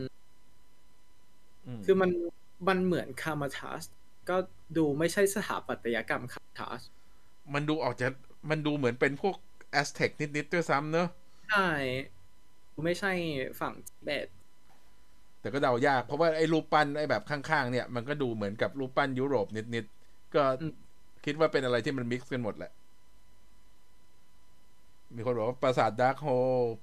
[1.66, 2.12] อืม คือมัน
[2.68, 3.84] มันเหมือนคามาทัส
[4.30, 4.38] ก็
[4.78, 6.82] ดูไม่ใช่สถาปัตยกรรมคามาทัช
[7.54, 8.08] มันดูออกจะ
[8.50, 9.36] มันดูเหมือนเป็นพวก
[9.72, 11.08] แอสเท็กนิดๆด้วยซ้ำเนอะ
[11.48, 11.68] ใช่
[12.84, 13.12] ไม่ใช่
[13.60, 14.28] ฝั่งทิเบต
[15.48, 20.44] แต่ก็เดายาก เพราะว่าไอ้รูปปั้นไอ้แบบข้างๆเนี่ยมันก็ดูเหมือนกับรูปปั้นยุโรปนิดๆก็
[21.26, 22.72] คิดว่าเป็นอะไรที่มัน mix กันหมดแหละ
[25.16, 26.28] มีคนบอกว่าปราสาท Darkhold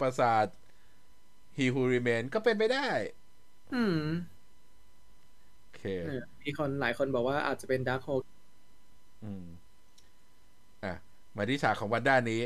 [0.01, 0.47] ปราสาท
[1.57, 2.89] He Who Remains ก็เป็นไปได้
[3.73, 3.95] อืม
[5.61, 8.09] โอเคเออมีคนหลายคนบอกว่าอาจจะเป็นดาร์คโฮ
[9.23, 9.45] อืม
[10.83, 10.95] อะ
[11.37, 12.41] มาที่ฉากของวันด้านนี้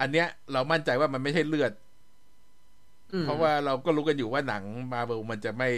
[0.00, 1.72] อันเนี้ย เรามั่นใจว่ามันไม่ใช่เลือด
[3.24, 5.68] เพราะว่าเราก็รู้กันอยู่ว่าหนังมาเบลมันจะไม่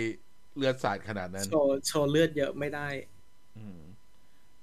[0.57, 2.89] เลือดสาดขนาดนั้น โชว์โชว์เลือดเยอะไม่ได้
[3.57, 3.79] อืม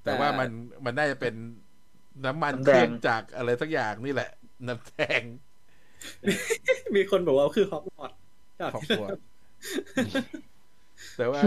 [0.03, 0.49] แต่ว่ามัน
[0.85, 1.33] มันน่าจะเป็น
[2.25, 4.31] น้ำมันน้ำเคแดงรื่องจากอะไรสักอย่างนี่แหละ
[4.67, 5.21] น้ำแดง
[6.95, 8.17] มีคนบอกว่าคือฮอกวอตส์
[8.73, 9.09] ขอบคุณ
[11.17, 11.41] แต่ว่า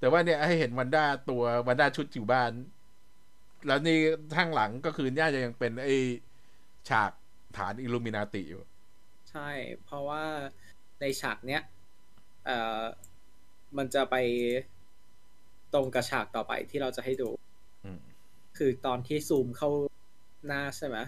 [0.00, 2.50] แต่ว่าเนี่ยให้เห็นวันด้าตัววันด้าชุดอยู่บ้าน
[3.66, 3.98] แล้วนี่
[4.36, 5.88] ข้างหลังก็คือน่าจะยังเป็นไอ
[6.88, 7.10] ฉาก
[7.56, 9.50] ฐานอิลูมินาติอยู่ใช่
[9.84, 10.24] เพราะว่า
[11.00, 11.62] ในฉากเนี้ย
[12.46, 12.82] เอ่อ
[13.76, 14.16] มันจะไป
[15.74, 17.28] ตรงกับฉากต่อไปที่เราจะให้ดู
[17.84, 18.00] อืม
[18.56, 19.68] คือตอนที่ซูมเข้า
[20.46, 20.98] หน้าใช่ไหม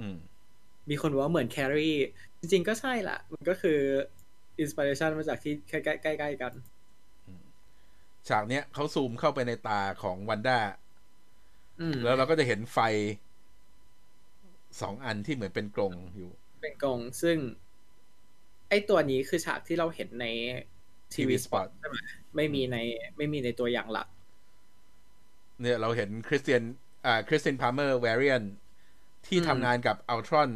[0.00, 0.16] อืม
[0.90, 1.96] มีคนบอกว่าเหมือนแครี่
[2.40, 3.78] จริง ๆ ก็ใช่ละมันก็คือ
[4.58, 6.52] inspiration มาจากที่ใกล้ๆใกล้ๆกัน
[8.28, 10.58] ฉากเนี้ยเขาซูมเข้าไปในตาของวันด้า
[11.80, 12.78] อืมแล้วเราก็จะเห็นไฟ
[14.80, 16.30] สองอันที่เหมือนเป็นกรงอยู่
[16.62, 17.36] เป็นกรงซึ่ง
[18.70, 20.26] ไอ้ตัวนี้คือฉากที่เราเห็นใน
[21.14, 21.96] ทีวี TV สปอต spot ใช่ไหม
[22.36, 22.76] ไม่มีใน
[23.16, 24.08] ไม่มีในตัวอย่างหลัก
[25.60, 26.62] เนี่ยเราเห็นคริสเตียน
[27.06, 28.44] อ่าคริสเตียนพาร์เมอร์แวริ a น
[29.26, 30.50] ที่อืมทำงานกับอัลตรอน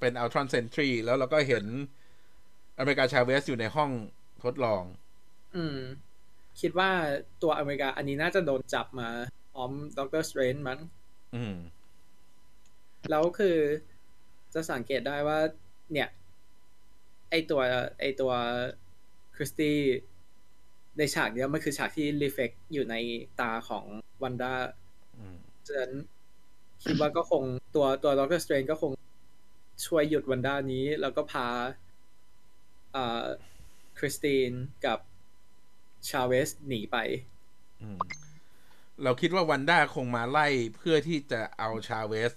[0.00, 1.64] เป็นอัลตรอน sentry แล้วเราก็เห็น
[2.78, 3.90] อเมริกาชาเวสอยู่ในห้อง
[4.44, 4.82] ทดลอง
[5.56, 5.78] อืม
[6.60, 6.90] คิดว่า
[7.42, 9.08] ตัวอเมริกาอันนี้น่าจะโดนจับมา
[9.52, 10.78] พร้อมด็อกเตอร์สเตรนมั้ง
[11.34, 11.54] อืม
[13.10, 13.56] แล้วคือ
[14.54, 15.38] จะสังเกตได้ว่า
[15.92, 16.08] เนี่ย
[17.30, 17.60] ไอตัว
[18.00, 18.32] ไอตัว
[19.36, 19.78] คริสติน
[20.98, 22.94] ในฉากเนี้ยมันคือฉากที่ reflect อยู่ใน
[23.40, 23.84] ตาของ
[24.22, 24.54] วันด้า
[25.16, 25.92] อืมฉะนั้น
[26.84, 27.42] คิดว่าก็คง
[27.74, 28.92] ตัวตัวด็อกเตอร์สเตรนก็คง
[29.86, 31.46] ช่วยหยุดวันด้านี้ แล้วก็พา
[32.96, 33.24] อ่า
[33.98, 34.50] คริสติน
[34.86, 34.98] กับ
[36.08, 36.96] ชาเวสหนีไป
[37.82, 37.98] อืม
[39.02, 40.46] เราคิดว่าวันด้าคงมาไล่
[40.76, 42.32] เพื่อที่จะเอาชาเวส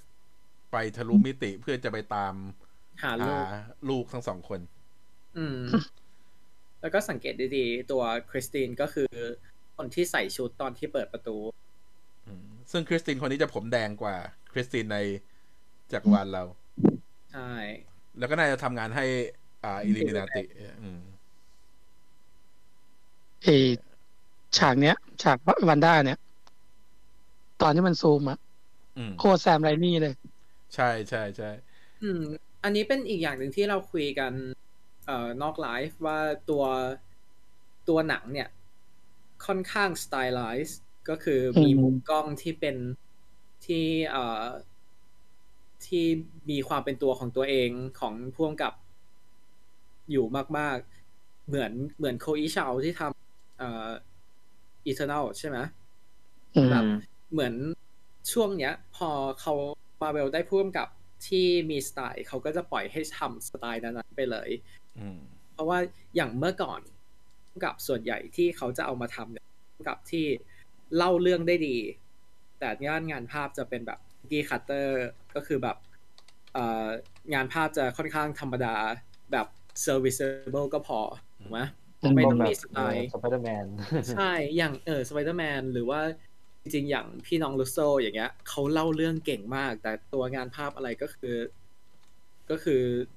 [0.71, 2.33] ไปทะลุมิติเพื่อจะไปตาม
[3.03, 3.45] หาลูก หา
[3.89, 4.59] ลูกทั้งสองคน
[5.37, 5.59] อืม
[6.81, 9.11] แล้วก็สังเกตดีๆ ตัวคริสตินก็คือ
[9.77, 11.37] คนที่ใส่ชุดตอนที่เปิดประตู
[12.25, 14.15] อืมซึ่งคริสตินคนนี้จะผมแดงกว่า
[14.51, 14.97] คริสตินใน
[15.91, 16.43] จักรวาลเรา
[17.31, 17.51] ใช่
[18.19, 19.05] แล้วก็น่าจะทำงานให้
[19.63, 20.43] อ่าอิลิมินาติ
[20.81, 20.99] อืม
[23.43, 23.47] ไอ
[24.57, 25.37] ฉากเนี้ย ฉาก
[25.69, 26.19] วันด้าเนี่ย
[27.61, 28.37] ตอนที่มันซูมอะ
[28.97, 30.13] อืมโคตรแซมไรนี่เลย
[30.75, 31.49] ใช่ใช่ใช่
[32.03, 32.21] อืม
[32.63, 34.33] อันนี้เป็นอีกอย่างหนึ่งที่เราคุยกัน
[35.07, 36.63] เอ่อนอกไลฟ์ว่าตัว
[37.89, 38.49] ตัวหนังเนี่ย
[39.45, 40.79] ค่อนข้างสไตล์ไลซ์
[41.09, 42.75] ก็คือมีอืมมุมกล้องที่เป็น
[43.65, 44.45] ที่เอ่อ
[45.85, 46.05] ที่
[46.49, 48.73] มีความเป็นตัวของตัวเองของพ่วงกับ
[50.11, 50.25] อยู่
[50.57, 50.77] มาก
[51.13, 53.89] ๆ เหมือนเหมือนโคอิชาวที่ทเอ่อ
[54.85, 55.57] Eternals ใช่ไหม
[56.55, 56.83] อืมแบบ
[57.31, 57.53] เหมือน
[58.31, 59.09] ช่วงเนี้ย พอ
[59.41, 59.53] เขา
[60.01, 60.87] มาเวลได้ผู้กำกับ
[61.27, 64.86] ที่มีสไตล์เขาก็จะปล่อยให้ทำสไตล์นั้นๆไปเลยอืม
[65.53, 65.79] เพราะว่า
[66.15, 66.81] อย่างเมื่อก่อนผู้กำ
[67.63, 69.45] กับส่วนใหญ่ที่เขาจะเอามาทำเนี่ยผู้กำ
[69.87, 70.25] กับที่
[70.95, 71.77] เล่าเรื่องได้ดี
[72.59, 75.77] แต่งานงานภาพจะเป็นแบบ cookie cutter ก็คือแบบ
[76.53, 76.87] เอ่อ
[77.33, 78.75] งานภาพจะค่อนข้างธรรมดา
[79.31, 79.47] แบบ
[79.85, 80.99] serviceable ก็พอ
[81.41, 81.59] ถูกไหม
[82.15, 83.65] ไม่ต้องมีสไตล์สไปเดอร์แมน
[84.15, 86.01] ใช่อย่างเออสไปเดอร์แมนหรือว่า
[86.61, 91.35] จริงๆ อย่างพี่น้องรุสโซอย่างเงี้ยเขาเล่าเรื่องเก่งมาก แต่ตัวงานภาพอะไรก็คือ
[92.49, 93.16] ก็คือเอ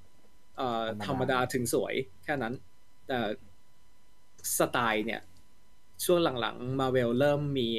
[1.03, 1.93] ธธรรรรมมดาดาถึงสวย
[2.23, 2.53] แค่นั้น
[3.07, 3.19] แต่
[4.57, 5.21] สไตล์เนี่ย
[6.05, 7.69] ช่วงหลังๆมาเวลเริ่มมี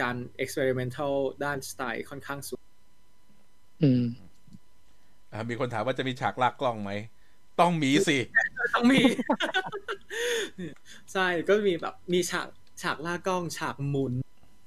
[0.00, 1.14] การ experimental
[1.44, 2.62] ด้านสไตล์ค่อนข้างสูง
[3.82, 4.04] อืม
[5.32, 6.92] อ่ามีคนถามว่าจะมีฉากลากกล้องไหม
[7.60, 8.18] ต้องมีสิ
[8.74, 9.00] ต้องมี
[11.12, 12.48] ใช่ ก็มีแบบมีฉาก
[12.82, 14.14] ฉากล่ากล้อง ฉากหมุน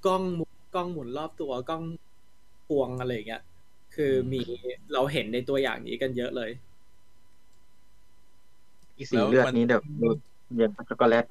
[0.05, 1.83] กล้องหมุนกล้องหมุนรอบตัวกล้อง
[2.67, 3.43] พวงอะไรอย่างเงี้ย
[3.95, 4.41] คือมี
[4.93, 6.51] เราเห็นในตัวอย่างนี้กันเยอะเลย
[8.97, 9.83] อีสีเลือดนี้แบบ
[10.55, 11.25] เย็นช็อกโกแลต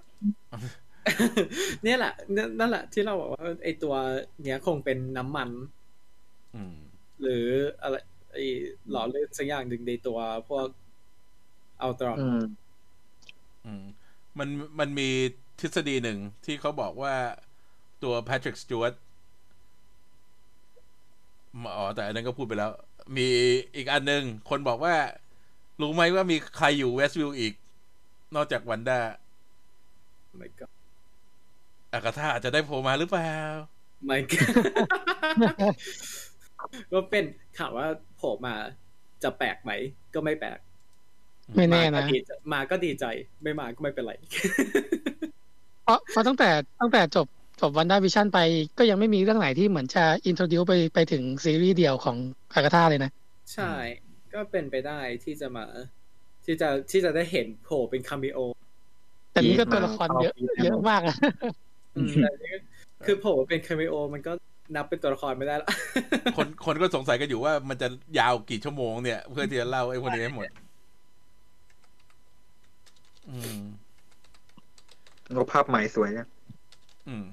[1.85, 3.95] เนี่ยแหละนั่นนั่นแหละ ที่เราบอกว่าไอตัว
[4.43, 5.49] เนี้ยคงเป็นน้ำมัน
[6.55, 6.75] อืม
[7.23, 7.47] หรือ
[7.83, 7.97] อะไร
[8.33, 8.39] ไอ
[8.91, 10.67] หล่อลื่นสักอย่างหนึ่งในตัวพวก
[11.83, 12.43] อัลตร้าอืม
[13.67, 13.85] อืม
[14.39, 14.49] มัน
[14.79, 15.09] มันมี
[15.61, 17.15] ทฤษฎีหนึ่งที่เขาบอกว่า
[18.03, 18.93] ตัวแพทริกสจวต
[21.77, 22.71] อ๋อแต่อันนั้นก็พูดไปแล้ว
[23.17, 23.29] มี
[23.77, 24.95] อีกอันหนึ่งคนบอกว่า
[25.83, 27.53] รู้ไหมว่ามีใครอยู่เวสต์วิลล์อีก
[28.35, 28.99] นอกจากวันด้า
[30.37, 30.66] ไม่ก็
[31.93, 33.33] อากาธาอาจจะได้โผล่มาหรือเปล่า
[34.05, 34.39] ไม่ก็
[36.93, 37.24] ก็เป็น
[37.59, 38.55] ข่าวว่าโผล่มา
[39.22, 39.72] จะแปลกไหม
[40.14, 40.59] ก็ไม่แปลก
[41.57, 43.05] ไม่แน่มาก็นะดีใจมาก็ดีใจ
[43.43, 44.12] ไม่มาก็ไม่เป็นไร
[45.85, 47.26] เพราะเพราะตั้งแต่ตั้งแต่จบ
[47.61, 48.39] จบ WandaVision ไป
[48.78, 52.16] ก็ยังไม่มีเรื่องไหนที่เหมือนจะ introduce ไปไปถึงซีรีส์เดี่ยวของ
[52.55, 53.11] อากาธาเลยนะ
[53.55, 53.72] ใช่
[54.35, 55.64] ก็เป็นไปได้ที่จะมา
[56.45, 58.39] ที่จะที่จะได้เห็นโผล่เป็นคาเมโอ
[59.33, 61.16] แต่นี่ก็ตัวละครเยอะเยอะมากอะ
[61.97, 62.59] อืมแต่นี่ก็
[63.07, 64.33] คือโผล่เป็นคาเมโอ มันก็
[64.76, 65.68] นับเป็นตัวละครไม่ได้ละ
[66.37, 70.47] คนคนก็สงสัยกันอยู่ว่ามันจะยาวกี่ชั่วโมงเนี่ย เพื่อที่จะเล่าไอ้พวกนี้ให้หมด
[73.30, 73.59] อืม
[75.35, 76.26] งบภาพใหม่สวยนะ
[77.09, 77.26] อืม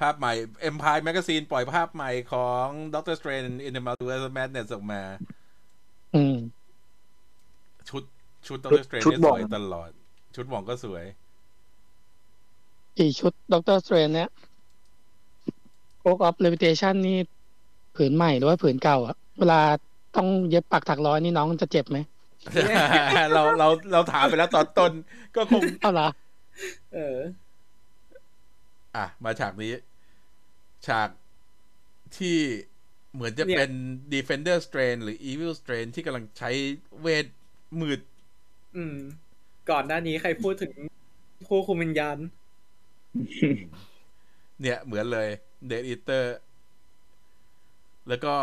[0.00, 0.32] ภาพใหม่
[0.68, 5.02] Empire Magazine ปล่อยภาพใหม่ของ Doctor Strange in the Multiverse of Madness ออกมา
[6.16, 6.36] อืม
[7.88, 8.02] ชุด
[8.46, 9.90] ชุด Doctor Strange เนี่ยสวยตลอด
[10.34, 11.04] ชุดหว่องก็สวย
[12.96, 14.30] อีชุดด็อกเตอร์สเตรนเนี่ย
[16.00, 17.18] Cloak of Levitation นี่
[17.96, 19.60] ผืนใหม่หรือว่าผืนเก่าอะเวลา
[20.16, 21.98] ต้องเย็บปักถักร้อยนี่น้องจะเจ็บไหม
[23.32, 24.92] เราเราเราถามไปแล้วตอนต้น
[25.36, 26.08] ก็คงเอาละ
[26.94, 27.18] เออ
[28.96, 29.72] อะ มาฉากนี้
[30.86, 31.08] ฉาก
[32.16, 32.36] ที่
[33.16, 33.72] เหมือนจะเนี่ยเป็น
[34.14, 36.50] Defender Strain หรือ Evil Strain ที่กำลังใช้
[37.00, 37.26] เวท
[37.80, 38.00] มืด
[38.76, 38.96] อืม
[39.70, 40.72] ก่อนหน้านี้ใครพูดถึง
[41.48, 42.18] ผู้คุมวิญญาณ
[44.60, 45.28] เนี่ยเหมือนเลย
[45.70, 46.24] Dead Eater
[48.08, 48.34] แล้วก็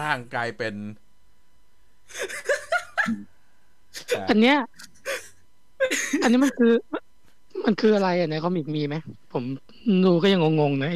[0.00, 0.74] ร่างกลายเป็น
[4.16, 4.58] อะอันเนี้ย
[6.22, 6.72] อันนี้มันคือ
[7.64, 8.96] มันคืออะไรอะในคอมิกมีไหม
[9.32, 9.44] ผม
[10.04, 10.90] ดูก็ยังงงๆนะ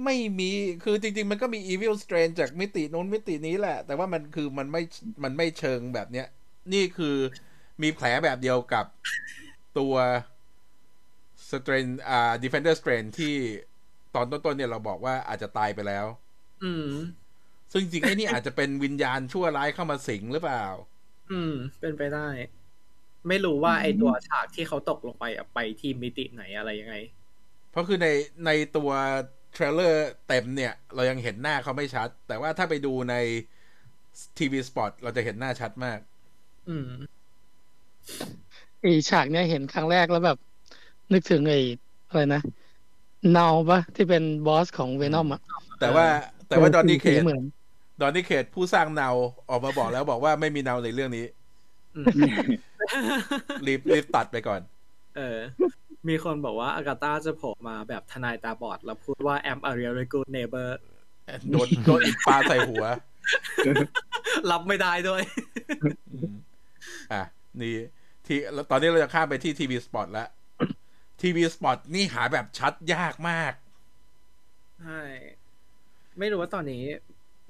[0.00, 0.50] อ้ไม่มี
[0.84, 4.82] คือจริง ๆ มันก็มี Evil Strain จากมิตินู้นมิตินี้แหละ แต่ว่ามันคือมันไม่
[5.24, 6.26] มันไม่เชิงแบบเนี้ย
[6.72, 7.16] นี่คือ
[7.82, 8.86] มีแผลแบบเดียวกับ
[9.78, 9.94] ตัว
[11.48, 13.34] Strain อ่า Defender Strain ที่
[14.14, 16.06] ตอนต้นๆเนี่ยเราบอกว่าอาจจะตายไปแล้ว
[16.64, 16.90] อืม
[17.72, 20.64] ซึ่งจริงๆไอ้นี่อาจจะเป็นวิญญาณชั่วร้ายเข้ามาสิงหรือเปล่า
[21.30, 22.28] อืม เป็นไปได้
[23.28, 26.94] ไม่รู้ว่าไอตัวฉากที่เขาตกลงไปอะไปที่มิติไหนอะไรยังไง
[27.70, 28.08] เพราะคือใน
[28.46, 28.90] ในตัว
[29.52, 33.14] trailer เต็มเนี่ย เรายังเห็นหน้าเขาไม่ชัด แต่ว่าถ้าไปดูใน
[34.38, 35.98] TV spot เราจะเห็นหน้าชัดมาก
[36.68, 36.88] อืม
[38.80, 40.38] ไอ้ฉากเนี้ยเห็นครั้งแรกแล้วแบบ
[41.12, 41.60] นึกถึงไอ้
[42.08, 42.42] อะไรนะ
[43.32, 45.40] เนาปะที่เป็นบอสของเวนอมอะ
[45.80, 46.06] แต่ว่า
[46.48, 47.42] แต่ว่า Donny Cates เหมือน
[48.00, 49.10] Donny Cates ผู้สร้าง Knull
[49.50, 51.24] ออกมาบอกแล้วบอกว่าไม่มีเนาในเรื่องนี้
[51.96, 52.06] อืม
[53.66, 54.60] รีบรีบตัดไปก่อน
[55.16, 55.38] เออ
[56.08, 60.70] มีคนบอกว่าอากาธาจะโผล่มาแบบทนายตาบอด แล้วพูดว่า I'm a really good neighbor
[61.50, 62.84] โดนโดนอิฐปาใส่หัว
[64.50, 65.22] รับไม่ได้ด้วย
[65.82, 66.32] อืม
[67.12, 67.22] อะ
[67.60, 67.76] นี่
[68.26, 70.28] ที่แล้วตอนนี้เราจะข้ามไปที่ TV spot แล้ว
[71.20, 73.52] TV spot นี่หาแบบชัดยากมาก
[74.82, 75.00] ใช่
[76.18, 76.82] ไม่รู้ว่าตอนนี้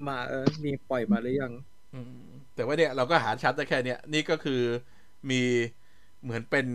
[0.07, 1.53] มาเออ มีปล่อยมาหรือยัง
[1.93, 4.61] อืมแต่ว่าเนี่ยเราก็หาชัดได้แค่เนี้ยนี่ก็คือ
[5.29, 5.41] มี
[6.23, 6.65] เหมือนเป็น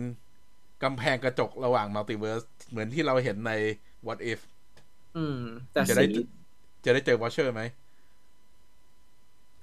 [0.85, 3.51] กำแพงกระจกระหว่าง multiverse เหมือนที่เราเห็นใน
[4.07, 4.39] What If
[5.17, 5.39] อืม
[5.71, 6.21] แต่จะได้สี
[6.85, 7.61] จะได้เจอ Watcher ไหม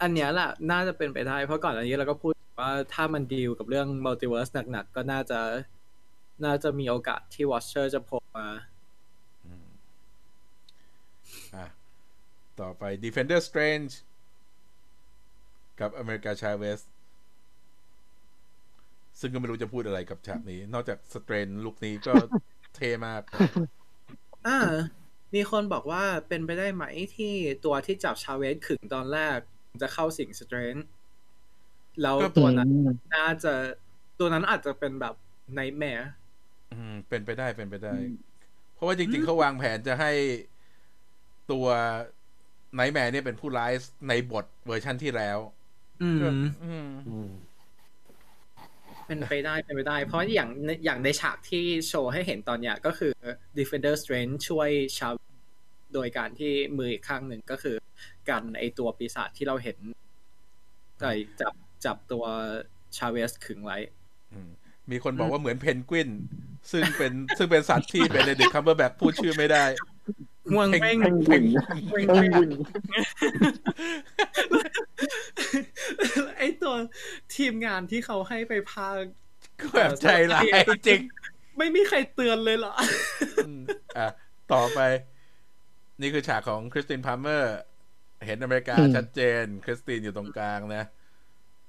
[0.02, 5.40] อันเนี้ยแหละน่าจะเป็นไปได้ เพราะก่อนอันนี้เราก็พูดว่าถ้ามันดีลกับเรื่อง multiverse หนักๆ ก็น่าจะ
[6.44, 8.48] น่าจะมีโอกาสที่วอชเชอร์จะโผล่มา
[11.56, 11.66] อะ
[12.60, 13.92] ต่อไป Defender Strange
[15.80, 16.80] กับอเมริกาชาเวส
[19.22, 22.14] ซึ่งก็ไม่รู้จะพูดอะไรกับฉากนี้ นอกจากสเตรนลุคนี้ก็
[22.76, 23.22] เท่มาก
[24.46, 24.58] อ่า
[25.34, 26.84] มีคนบอกว่าเป็นไปได้ไหม
[27.16, 29.38] ที่ตัวที่จับชาเวสขึงตอนแรก
[29.82, 30.76] จะเข้าสิงสเตรน
[32.02, 32.70] แล้วก็ตัวนั้น
[33.14, 33.52] น่าจะ
[34.18, 35.14] ตัวนั้นอาจจะเป็นแบบ
[35.54, 36.10] Nightmare
[36.72, 37.94] อืม เป็นไปได้เป็นไปได้
[38.74, 40.12] เพราะว่าจริง ๆเขาวางแผนจะให้
[41.52, 41.66] ตัว
[42.74, 43.72] Nightmare เนี่ยเป็นผู้ร้าย
[44.08, 45.38] ในบทเวอร์ชั่นที่แล้ว
[46.02, 46.28] อืมก็
[46.64, 47.28] อืมอืม
[49.06, 53.12] เป็นไปได้เป็นไปได้ เพราะอย่างในอย่างในฉากที่โชว์ให้เห็นตอนเนี้ยก็คือ
[53.58, 55.12] Defender Strange ช่วยชาเวส
[55.94, 57.76] โดยการที่มืออีกข้างหนึ่งก็คือ
[58.28, 59.78] กันไอตัวปีศาจที่เราเห็น
[61.00, 61.06] ไอ
[61.40, 62.24] จับจับตัว
[62.96, 63.78] ชาเวสขึงไว้
[64.32, 64.50] อืม
[64.90, 66.10] มีคนบอกว่าเหมือนเพนกวิน
[66.70, 69.64] ซึ่งเป็นซึ่งเป็นสัตว์ที่เป็นในเด็กคัมเบอร์แบ็กพูดชื่อไม่ได้
[70.50, 71.44] ห่วงเป้งเพนกวิน
[71.90, 72.50] เป้งเพนกวิน
[76.36, 76.74] ไอตัว
[77.36, 79.12] ทีมงานที่เขาให้ไปพากย์
[79.60, 80.44] ก็แบบใจร้าย
[80.86, 81.00] จริง
[81.58, 82.74] ไม่มีใครเตือนเลยเหรอ
[83.46, 83.60] อืม
[83.98, 84.08] อะ
[84.52, 84.80] ต่อไป
[86.00, 87.54] นี่คือฉากของคริสตินพาร์เมอร์
[88.26, 90.84] เห็นอเมริกาอืมชัดเจน คริสตินอยู่ตรงกลางนะ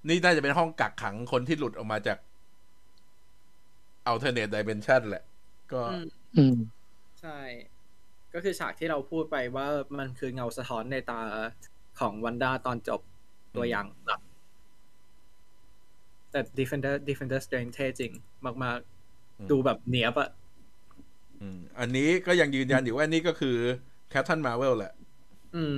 [0.07, 2.17] นี่น่าจะเป็นห้องกักขังคนที่หลุดออกมาจาก
[4.09, 5.23] alternate dimension แหละ
[5.73, 6.07] ก็อืม
[6.37, 6.55] อืม
[7.21, 7.39] ใช่
[8.33, 11.21] ก็คือฉากที่เราพูดไปว่ามันคือเงาสะท้อนในตา
[11.99, 13.01] ของวันด้าตอนจบ
[13.55, 14.21] ตัวอย่างหลัก
[16.33, 18.11] แต่ Defender Defender Strange เท่จริง
[18.45, 18.79] มาก
[19.39, 20.29] อืมๆดูแบบเนียบอะ
[21.41, 23.55] อืมอันนี้ก็ยังยืนยันอยู่ว่านี่ก็คือ
[24.09, 24.93] Captain Marvel แหละ
[25.55, 25.77] อืม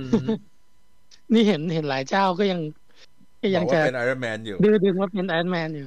[1.32, 2.60] นี่เห็นเห็นหลายเจ้าก็ยัง
[3.42, 5.86] ก็บยัองกจะว่าเป็นไอรอนแมนอยู่ดื้อดึงว่าเป็นไอรอนแมนอยู่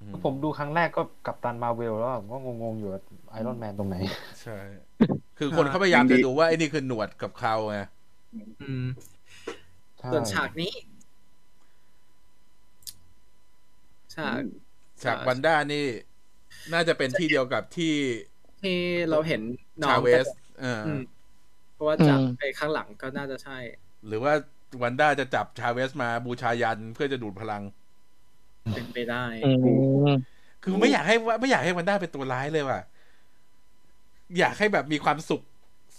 [0.00, 2.90] อืมผมดูครั้งแรกก็กัปตันมาเวลแล้วผมก็งงๆอยู่
[3.30, 3.96] ไอรอนแมนตรงไหน
[4.42, 4.58] ใช่
[5.38, 7.78] คือคนเขาพยายามจะดูว่าไอ้นี่คือหนวดกับเคราไง
[8.62, 8.86] อืม
[9.98, 10.72] ใช่ส่วนฉากนี้
[14.16, 14.40] ฉาก
[15.02, 15.86] ฉากวันด้านี่
[16.72, 17.94] น่าจะเป็นที่เดียวกับที่
[18.62, 18.78] ที่
[19.10, 19.42] เราเห็น
[19.82, 20.26] น้อชางเวส
[20.60, 21.00] เออออืม
[21.74, 23.58] เพราะว่าจากอืมไปข้างหลังก็น่าจะใช่
[24.06, 24.32] หรือว่า
[24.82, 27.62] วันด้าจะจับชาเวสมาบูชายันเพื่อจะดูดพลัง
[28.74, 29.50] เป็นไปได้อื
[30.06, 30.10] ม
[30.62, 32.80] คือไม่อยากให้ว่าไม่อยากให้วันด้าเป็นตัวร้ายเลยว่ะ
[34.38, 35.42] อยากให้แบบมีความสุข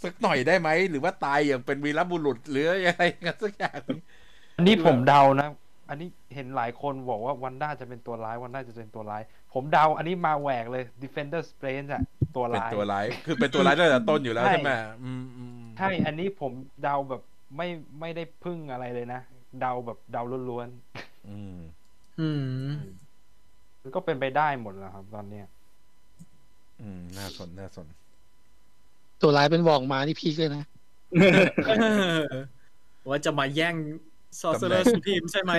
[0.03, 3.81] สักหน่อยได้ไหม หรือว่าตายอย่างเป็นวีรบุรุษหรืออะไรกันสักอย่าง
[4.57, 5.47] อันนี้ผมเดานะ
[5.89, 9.21] อันนี้เห็นหลายคนบอกว่าวันด้าจะเป็นตัวร้ายวันด้าจะเป็นตัวร้าย
[9.53, 12.01] ผมเดาอันนี้มาแหวกเลย Defender Strange อะ
[12.35, 14.71] ตัวเป็นร้ายตัวร้าย คือเป็นตัวร้ายตั้งแต่ต้นอยู่แล้วใช่ใช่ไหม
[15.03, 16.51] อืมอืมใช่ อันนี้ผม
[16.83, 17.21] เดาแบบ
[17.57, 17.67] ไม่
[17.99, 19.21] ไม่ได้พึ่งอะไรเลยนะ
[19.59, 20.67] เดาแบบเดาล้วน
[21.29, 21.57] อืม
[22.19, 22.29] อื
[22.69, 25.45] มๆมันก็เป็นไปได้หมดแล้วครับ ตอนเนี้ย
[26.81, 27.87] อืม น่าสนน่าสน
[29.21, 30.63] ตัวร้ายเป็นวองมาที่พีคเลยนะ
[33.09, 33.75] ว่าจะมาแย่ง
[34.41, 35.53] Sorcerer ตำแหน่ง Supreme ใช่ไหม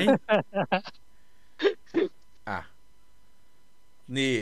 [2.49, 2.61] อะ
[4.19, 4.35] นี่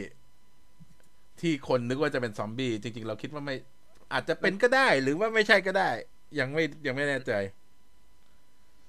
[1.41, 3.57] ที่คนนึกว่าจะเป็นซอมบี้ จริง ๆ เราคิดว่าไม่
[4.13, 5.91] อาจจะเป็นก็ได้ หรือว่าไม่ใช่ก็ได้
[6.39, 7.33] ยังไม่ยังไม่แน่ใจ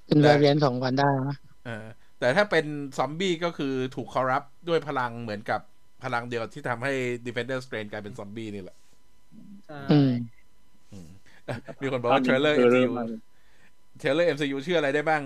[0.06, 1.86] เป็นแต่วาเรียนของวันด้านะเออ
[2.20, 2.66] แต่ถ้าเป็น
[2.98, 5.62] ซอมบี้ก็คือถูก corrupt ด้วยพลังเหมือนกับ
[6.04, 6.94] พลังเดียวที่ทำให้
[7.26, 8.78] Defender Strange กลายเป็นซอมบี้นี่แหละ
[9.68, 10.12] ใช่อืม
[10.92, 11.10] อืม
[11.48, 15.22] อะมีคนบอกว่า trailer MCU trailer MCU ชื่ออะไรได้บ้าง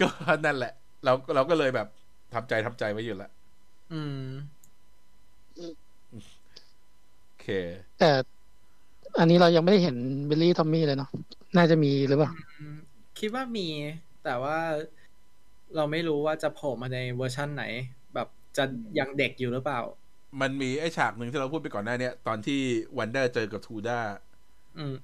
[0.00, 0.08] ก็
[0.44, 0.72] นั่นแหละ
[1.04, 1.88] เราเราก็เลยแบบ
[2.34, 3.30] ทำใจทำใจไว้อยู่แล้ว
[3.92, 4.22] อืม
[7.24, 7.46] โอเค
[8.00, 8.10] แต่
[9.18, 9.96] อันนี้เรายังไม่ได้เห็น
[10.28, 11.10] บิลลี่ทอมมี่เลยเนาะ
[11.56, 12.30] น่าจะมีหรือเปล่า
[13.18, 13.68] คิดว่ามี
[14.24, 14.58] แต่ว่า
[15.76, 17.64] เราไม่รู้ว่าจะโผล่มาในเวอร์ชั่นไหน
[18.14, 18.64] แบบจะ
[18.98, 19.80] ยังเด็กอยู่หรือเปล่า
[20.40, 22.60] มันมีไอ้ฉากหนึ่งที่เราพูดไปก่อนหน้าเนี้ยตอนที่
[22.98, 24.00] วันด้าเจอกับวันด้า
[24.78, 24.94] อืม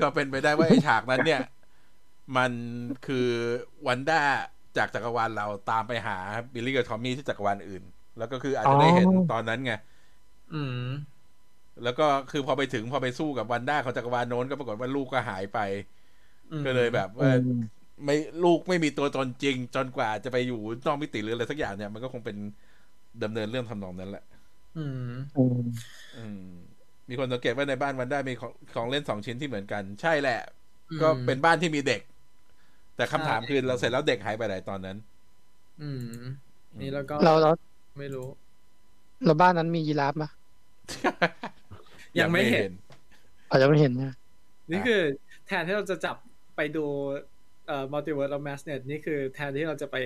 [0.00, 1.40] ก็เป็นไปได้ว่าไอ้ฉากนั้นเนี่ย
[2.36, 2.52] มัน
[3.02, 3.16] คือ
[3.88, 4.16] วันด้า
[4.76, 6.14] จากจักรวาลเราตามไปหา
[6.54, 7.82] บิลลี่กับทอมมี่ที่จักรวาลอื่น
[8.16, 9.72] แล้วก็คืออาจจะได้เห็นอ๋อตอนนั้นไง
[10.52, 10.80] อืม
[11.82, 15.58] แล้วก็คือพอไปถึงพอไปสู้กับวันด้าของจักรวาลโน้นก็ปรากฏว่าลูกก็หายไป
[16.52, 17.30] อืมก็เลยแบบว่า
[18.04, 22.36] ไม่ลูกไม่มีตัวตนจริง จนกว่าจะไปอยู่นอกมิติหรืออะไรสักอย่างเนี่ย มันก็คงเป็น
[23.22, 24.24] ดำเนินเรื่องทำนองนั้นแหละ
[24.74, 25.00] อืม
[25.34, 26.38] อืม อืม
[27.08, 30.38] มีคนสังเกตว่าในบ้านวันด้ามีของของเล่นสองชิ้นที่เหมือนกัน ใช่แหละ
[31.00, 32.00] ก็เป็นบ้านที่มีเด็ก
[32.96, 34.96] แต่คำถามคือเราเสร็จแล้วเด็กหายไปไหนตอนนั้น
[35.82, 36.22] อืม
[36.80, 37.50] นี่แล้วก็เราเรา
[38.00, 38.26] ไม่รู้
[39.24, 40.30] เราบ้านนั้นมียีราฟปะ
[42.18, 42.70] ยังไม่เห็น
[43.50, 44.14] อาจจะไม่เห็นนะ
[44.70, 45.00] นี่คือ
[45.46, 46.16] แทนที่เราจะจับ
[46.56, 46.84] ไปดู
[47.66, 49.96] เอ่อ multiverse of madness นี่คือแทนที่เราจะไป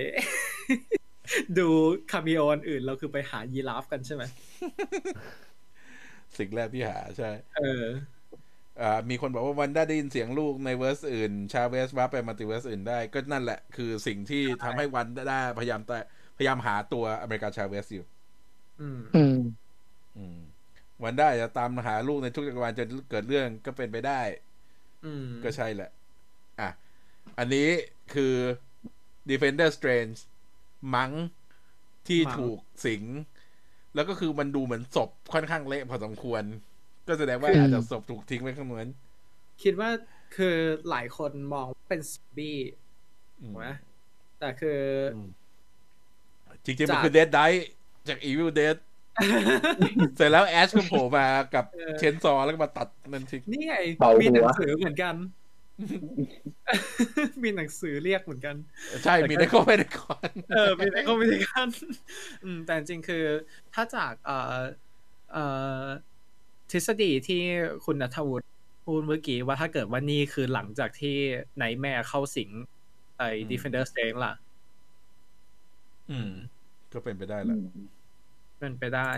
[1.57, 1.67] ดู cameo
[2.11, 4.23] คนอื่น เราคือไปหายีราฟกันใช่ไหม
[6.37, 8.18] สิ่งแรกที่หาใช่ เอออ่า
[9.09, 15.99] มีคนบอกว่าวันด้าได้ยินเสียงลูกใน verse อื่น ชาเวสวับไป multiverse อื่นได้ ก็นั่นแหละ คือสิ่งที่ทำให้วันด้าพยายามแต่
[16.37, 18.05] พยายามหาตัวอเมริกาชาเวสอยู่
[18.81, 19.39] อืมอืม
[20.17, 20.39] อืม
[21.03, 24.21] วันด้าจะตามหาลูกในทุกจักรวาลจนเกิดเรื่องก็เป็นไปได้
[25.05, 25.89] อืม ก็ใช่แหละ
[26.59, 26.69] อะ
[27.37, 27.67] อันนี้
[28.13, 28.35] คือ
[29.29, 30.17] Defender Strange
[30.95, 31.11] มัง
[32.07, 33.03] ที่ถูกสิง
[33.95, 36.43] แล้วก็คือมันดูเหมือนศพค่อนข้างเละพอสมควร
[37.09, 38.91] ก็แสดงว่าคือออาจจะศพถูกทิ้งไว้ข้างนั้น
[39.63, 39.89] คิดว่า
[40.35, 40.57] คือ
[40.89, 42.57] หลายคนมองว่าเป็นซอมบี้
[43.41, 43.67] อืมถูกไหม
[44.39, 44.79] แต่คือ
[46.63, 47.55] จริงๆ มันจากคือ Dead Die
[48.09, 48.77] จาก Evil Dead
[50.15, 55.15] เสร็จแล้วแอชก็โผล่มากับเออเชนซอแล้วก็มาตัดนั่นทิ้งนี่ไงเบาหัวมีหนังสือเหมือนกัน
[57.43, 58.55] มีหนังสือเรียกเหมือนกัน
[59.03, 61.69] ใช่ มีได้ก็ไม่ได้ก่อนเออ มีแต่ก็ไม่ได้กัน
[62.43, 63.23] อืมแต่จริงๆคือ
[63.73, 64.57] ถ้าจากเอ่อ
[65.33, 65.45] เอ่
[65.81, 65.83] อ
[66.71, 67.41] ทฤษฎีที่
[67.85, 68.45] คุณนัทวุฒิ
[68.85, 71.17] พูดเมื่อกี้ว่าถ้าเกิดว่านี่คือหลังจากที่
[71.57, 72.49] ไนแม่เข้าสิง
[73.17, 74.33] ไอ้ Defender Strange ล่ะ
[76.11, 76.31] อืม
[76.93, 77.57] ก็เป็นไปได้แหละ
[78.59, 79.09] เป็นไปได้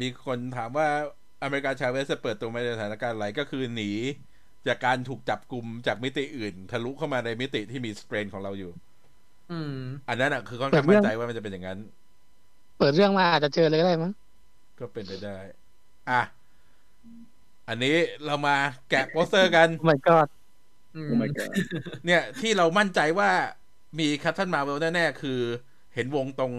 [0.00, 0.88] มีคนถามว่า
[1.42, 3.90] อเมริกาชาเวสจะเปิดตัวมาในสถานการณ์อะไรก็คือหนี
[4.68, 8.72] จากการถูกจับกลุ่มจากมิติอื่น ทะลุเข้ามาในมิติที่มีสเตรนของเราอยู่
[9.52, 9.76] อืม
[10.08, 11.78] อันนั้นอะ คือค่อนข้างมั่นใจว่ามันจะเป็นอย่างนั้น
[12.78, 14.12] เปิดเรื่องมาอาจจะเจอเลยก็ได้มั้ง
[14.78, 15.38] ก็เป็นไปได้
[16.10, 16.22] อะ
[17.68, 18.56] อันนี้เรามา
[18.90, 20.28] แกะโปสเตอร์กันโอ้ my god
[20.96, 21.48] อืมโอ้ my god
[22.06, 23.30] เนี่ย ที่เรามั่นใจว่า
[23.98, 25.40] มีคั p ทันมาเวลแน่ๆ คือ
[25.94, 26.52] เห็นวงตรง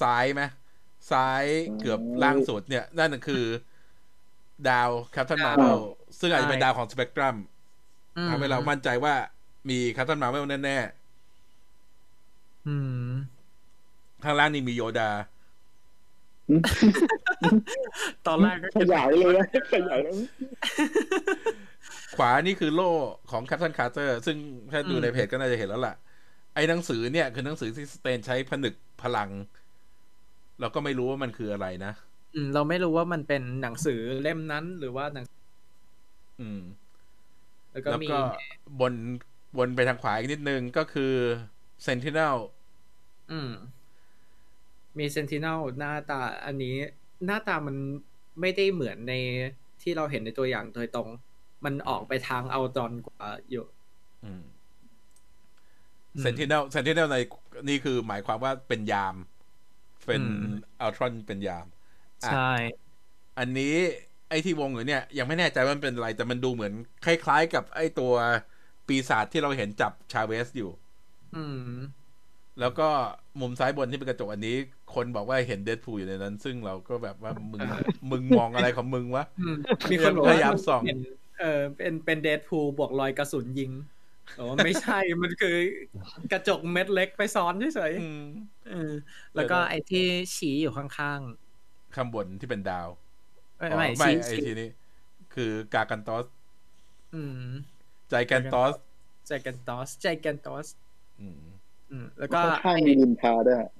[0.00, 0.42] ซ้ายไหม
[1.10, 1.44] ซ้าย
[1.80, 3.44] เกือบล่างสุดเนี่ย นั่นนะคือ
[4.68, 5.80] ดาวคั p ทันมาเวล
[6.20, 7.36] ซึ่งอาจจะเป็นดาวของสเปกตรัม
[8.16, 9.14] อืมทำให้เรามั่นใจว่า
[9.70, 10.78] มีคั p ทันมาเวลแน่
[12.68, 12.76] อื
[13.10, 15.10] มๆข้างล่างนี่มีโยดา
[18.26, 20.14] ตอนแรกก็ขยายเลยนะขยายแล้ว
[22.16, 22.90] ขวานี่คือโล่
[23.30, 24.36] ของคั p ทันคาร์เตอร์ ซึ่ง
[24.70, 25.94] ถ้าดูในเพจก็น่าจะเห็นแล้วล่ะ
[26.54, 29.30] ไอ้หนังสือเนี่ย คือหนังสือที่สเตรนจ์ใช้ผนึกพลัง
[30.60, 31.92] เราก็ไม่รู้ว่ามันคืออะไรนะ
[32.34, 35.24] อืม เราไม่รู้ว่ามันเป็นหนังสือเล่มนั้นหรือว่าหนัง
[36.40, 36.60] อืม
[37.72, 38.20] แล้วก็แล้วมีก็
[38.80, 38.94] บน
[39.58, 41.12] บนไปทางขวาอีกนิดนึงก็คือ
[41.86, 42.36] Sentinel
[43.32, 43.50] อืม
[44.98, 46.76] มี Sentinel หน้าตาอันนี้
[47.24, 47.76] หน้าตามัน
[48.40, 49.12] ไม่ได้เหมือนใน
[49.80, 51.08] ที่เราเห็นในตัวอย่างโดยตรง
[51.64, 53.64] มันออกไปทางอัลตรอนกว่าอยู่
[54.22, 54.42] อืม
[56.14, 57.16] อืมเซนติเนล Sentinel ใน
[57.68, 59.14] นี่คือหมายความว่าเป็นยาม
[60.06, 61.66] เป็นอืมอัลตรอนเป็นยาม
[62.24, 62.38] อะใช่
[63.38, 63.74] อันนี้
[64.28, 66.74] ไอ้ที่วงอยู่เนี่ย ยังไม่แน่ใจว่ามันเป็นอะไร แต่มันดูเหมือน
[67.04, 68.12] คล้าย ๆ กับไอ้ตัว
[68.86, 70.70] ปีศาจที่เราเห็นจับชาเวสอยู่
[71.32, 71.56] อืม
[72.60, 72.88] แล้วก็
[73.40, 74.56] มุมซ้ายบนที่เป็นกระจกอันนี้
[74.94, 77.62] คนบอกว่าเห็นเดดพูลอยู่ในนั้น ซึ่งเราก็แบบว่ามึง
[78.10, 79.56] มึงมองอะไรของมึงวะอืม
[79.90, 80.98] มีคนบอกว่าพยายามส่องเป็น
[81.40, 83.72] เออเป็นเป็นเดดพูบวกรอยกระสุนยิง
[84.34, 85.56] แต่ว่าไม่ใช่มันคือ
[86.32, 88.92] กระจกเม็ดเล็กไปซ้อนเฉยอืมๆเออ
[89.34, 90.04] แล้วก็ไอ้ที่
[90.36, 94.68] ชี้อยู่ข้างข้างบนที่เป็นดาวๆไม่อ๋อไม่ไม่ชี้ไอ้ชี้ทีนี้
[95.34, 96.24] คือกากันตอส
[97.14, 97.42] อืม
[98.10, 98.74] ใจแกนตอส
[99.26, 100.66] ใจแกนตอสใจแกนตอส
[101.20, 101.49] อืมอืม
[102.18, 103.70] แล้วก็ข้างๆมีลินทาด้วยฮะ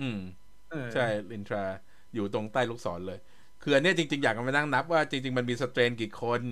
[0.00, 0.18] อืม
[0.70, 1.64] เออใช่ลินทรา
[2.14, 3.18] อยู่ตรงใต้ลูกศรเลย
[3.62, 6.42] คืออันเนี้ยจริง ๆ อยากมานั่งนับว่าจริง ๆ มันมีสเตรนกี่คน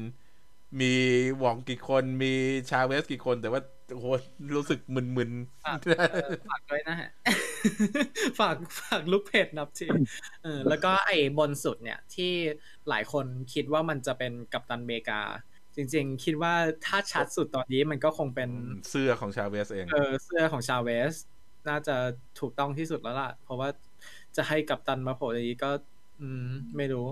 [0.81, 0.93] มี
[1.43, 2.33] วองกี่คน มี
[2.71, 3.61] ชาเวสกี่คน แต่ว่า
[3.93, 4.07] โอ้โห
[4.57, 5.31] รู้สึกมึน
[5.65, 7.11] ฝากเออฝากด้วยนะฮะ
[8.39, 9.87] ฝากฝากลูกเพจนับที
[10.43, 12.33] เออแล้วก็ไอ้บนสุดเนี่ยที่
[12.89, 15.21] หลายคนคิดว่ามันจะเป็นกัปตันเมกา
[15.79, 16.55] จริงๆ คิดว่า
[16.87, 21.15] ถ้าชัดสุดตอนนี้มันก็คงเป็นๆเสื้อของชาเวสเอง เออเสื้อของชาเวส
[21.69, 21.97] น่าจะ
[22.41, 23.69] ถูกต้องที่สุดแล้วล่ะ เพราะว่า
[24.37, 25.71] จะให้กัปตันมาโผล่ในนี้ก็
[26.21, 26.47] อืม
[26.77, 27.07] ไม่รู้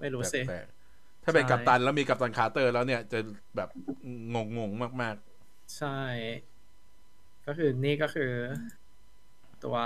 [0.00, 3.18] ไม่รู้สิแปลกๆถ้าเป็นใช่กัปตันแล้วมีกัปตันคาร์เตอร์แล้วเนี่ยจะ
[3.56, 3.68] แบบ
[4.34, 5.16] งงๆมาก
[5.76, 5.98] ใช่
[7.46, 8.32] ก็คือนี่ก็คือ
[9.64, 9.76] ตัว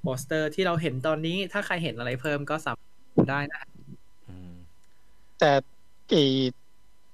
[0.00, 4.52] โปสเตอร์ที่เราเห็นตอนนี้ ถ้าใครเห็นอะไรเพิ่มก็สามารถดูได้นะๆอืม
[5.38, 5.52] แต่
[6.08, 6.14] ไอ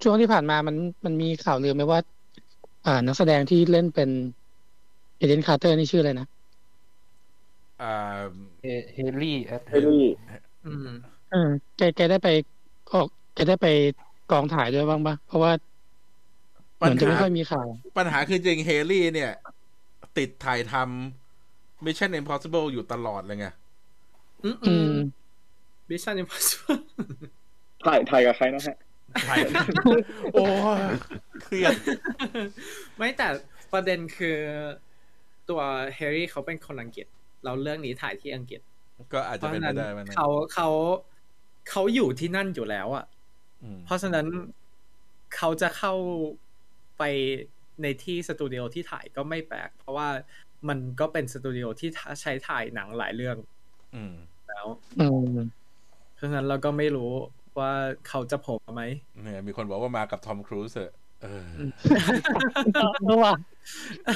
[0.02, 2.00] ช่วงที่ผ่านมามันมันมีข่าวลือไหมว่า
[2.86, 4.10] อ่านักแสดงที่เล่นเป็น
[5.16, 6.26] เอเดนคาร์เตอร์นี่ชื่ออะไรนะ
[7.82, 8.18] อ่า
[8.94, 10.04] เฮลี่แอดเฮลี่
[10.66, 10.88] อืม
[11.30, 12.28] เออแกแกได้ไป
[12.92, 13.66] ออกแกได้ไป
[14.30, 15.52] กองถ่ายด้วยบ้างปะเพราะว่า
[16.76, 17.66] เหปัญมือนจะหาไม่ค่อยมีข่าว
[17.98, 19.32] ปัญหาคือจริงเฮลี่เนี่ย
[20.18, 23.46] ติดถ่ายทำ Mission Impossible อยู่ตลอดเลยไง
[24.44, 24.90] อืมอืม
[25.90, 26.78] มิชชั่นอิมพอสิเบิล
[27.84, 28.76] ถ่ายถ่ายกับใครนะฮะถ่าย
[30.32, 30.44] โอ้
[30.78, 30.80] ย
[31.42, 31.72] เครียด
[32.96, 33.28] ไม่แต่
[33.72, 34.38] ประเด็นคือ
[35.48, 35.60] ตัว
[35.94, 37.06] แฮร์รี่เขาเป็นคนอังกฤษ
[37.44, 38.60] เราเรื่องนี้ถ่ายที่อังกฤษ
[39.12, 40.68] ก็อาจเพจะราะเป็นฉะไปนั้นได้มันนะเขาเขา
[41.70, 43.04] เขาอยู่ที่นั่นอยู่แล้วอะ
[43.62, 44.26] อืมเพราะฉะนั้น
[45.36, 45.94] เขาจะเข้า
[46.98, 47.02] ไป
[47.82, 50.08] ในที่สตูดิโอที่ถ่ายก็ไม่แปลก เพราะว่า
[50.68, 53.36] มันก็เป็นสตูดิโอที่ใช้ถ่ายหนังหลายเรื่อง
[53.94, 54.14] อืม
[54.48, 54.66] แล้ว
[54.98, 55.36] อืม
[56.14, 57.12] เพราะฉะนั้นเราก็ไม่รู้
[57.60, 57.72] ว่า
[58.08, 58.82] เขาจะโผล่มาไหม
[59.22, 60.92] เนี่ยมีคนบอกว่ามากับทอมครูซอะ
[61.22, 61.48] เออ
[63.08, 63.34] รู้ว่า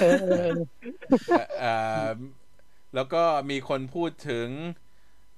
[0.01, 0.51] เออเออ
[1.61, 1.75] เอ่
[2.07, 2.09] อ
[2.95, 4.49] แล้วก็มีคนพูดถึง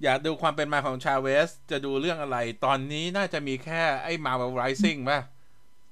[0.03, 5.19] อยากดูความเป็นมาของชาเวส จะดูเรื่องอะไร ตอนนี้น่าจะมีแค่ไอ้ Marvel Rising ป่ะ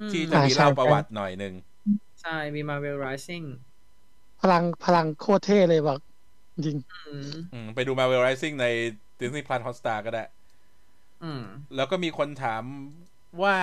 [0.01, 1.53] อืมที่จะมีเล่าประวัติหน่อยหนึ่ง
[2.21, 3.45] ใช่ มี Marvel Rising
[4.41, 5.99] พลังพลังโคตรเท่เลยบอก
[6.65, 6.77] จริง
[7.07, 8.67] อืมอืมไปดู Marvel Rising ใน
[9.19, 10.44] Disney Plus Hotstar ก็ได้อืม
[11.75, 12.63] แล้วก็มีคนถาม
[13.43, 13.57] ว่า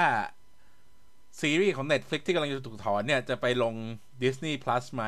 [1.40, 3.74] ซีรีส์ของ Netflix ที่กำลังจะถูกถอนเนี่ย จะไปลง
[4.22, 5.04] Disney Plus ไหม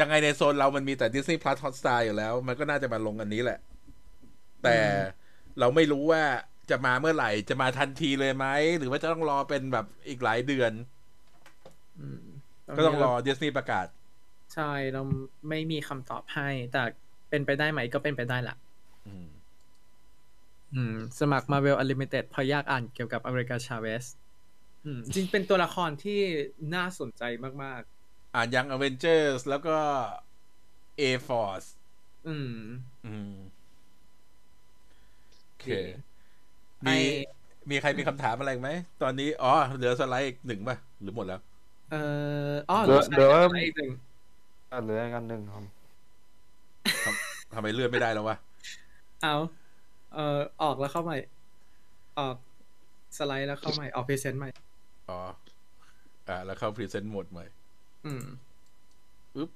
[0.00, 3.58] ยังไงในโซนเรามันมีแต่ Disney Plus Hotstar อยู่แล้ว มันก็น่าจะมาลงอันนี้แหละ
[4.62, 4.78] แต่
[5.58, 6.22] เราไม่รู้ว่า
[6.70, 8.46] จะมาเมื่อไหร่ จะมาทันทีเลยไหม
[8.78, 10.72] หรือว่าจะต้องรอเป็นแบบอีกหลายเดือน
[12.00, 12.24] อืม
[12.76, 13.86] ก็ต้องรอ Disney ประกาศ
[14.54, 15.02] ใช่ เรา
[15.48, 16.82] ไม่มีคำตอบให้ แต่
[17.30, 18.56] เป็นไปได้ไหมก็เป็นไปได้ละ
[19.06, 19.28] อืม
[20.72, 24.04] อืม สมัคร Marvel Unlimited เพราะอยากอ่านเกี่ยวกับอเมริกาชาเวส
[24.84, 26.12] อืมจริงเป็นตัวละครที่
[26.74, 27.22] น่าสนใจ
[27.64, 27.82] มาก
[28.34, 29.76] อ่านยัง Avengers แล้วก็
[30.98, 32.52] A Force ๆอืม
[33.04, 33.32] อืม
[35.46, 35.64] โอเค
[36.84, 36.90] ไอมี
[37.70, 38.68] มีใครมีคำถามอะไรไหม
[39.00, 41.38] ตอนนี้อ๋อเหลือสไลด์อีกหนึ่งป่ะ หรือหมดแล้ว
[41.88, 41.96] เอ่อ
[42.68, 43.90] อ๋อเดี๋ยวใช่เดี๋ยวอะไรอีกหนึ่ง
[44.70, 45.64] อะเหลือกันหนึ่งครับ
[47.54, 48.36] ทำไมเลื่อนไม่ได้แล้ววะ
[49.20, 49.34] เอา
[50.14, 51.16] เอ่อออกแล้วเข้าใหม่
[52.18, 52.36] ออก
[53.16, 54.50] สไลด์แล้วเข้าใหม่ ออกพรีเซนต์ใหม่
[55.10, 55.20] อ๋อ
[56.28, 57.44] อ่า แล้วเข้า Present โหมดใหม่
[58.06, 58.24] อืม
[59.36, 59.50] อึ๊บ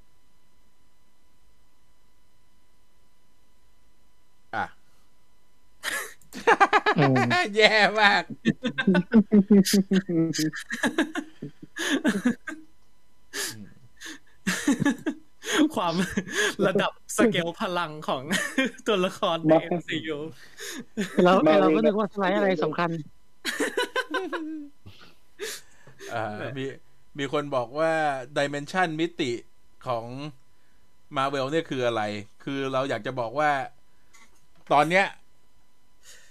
[4.56, 4.66] อะ
[6.98, 7.14] อืม
[7.56, 8.22] แย่มาก
[15.74, 15.94] ความ
[16.66, 18.22] ระดับ สเกลพลังของ
[18.86, 20.18] ตัวละครในมา MCU
[21.24, 22.90] เรามาเราก็นึกว่าสไลด์อะไรสำคัญ
[26.14, 26.26] อ่า
[26.58, 26.64] มี
[27.18, 27.92] มีคนบอกว่า
[28.38, 29.32] dimension มิติ
[29.86, 30.06] ของ
[31.16, 32.02] มาร์เวลเนี่ยคืออะไร
[32.44, 33.50] คือเราอยากจะบอกว่า
[34.72, 35.06] ตอนเนี้ย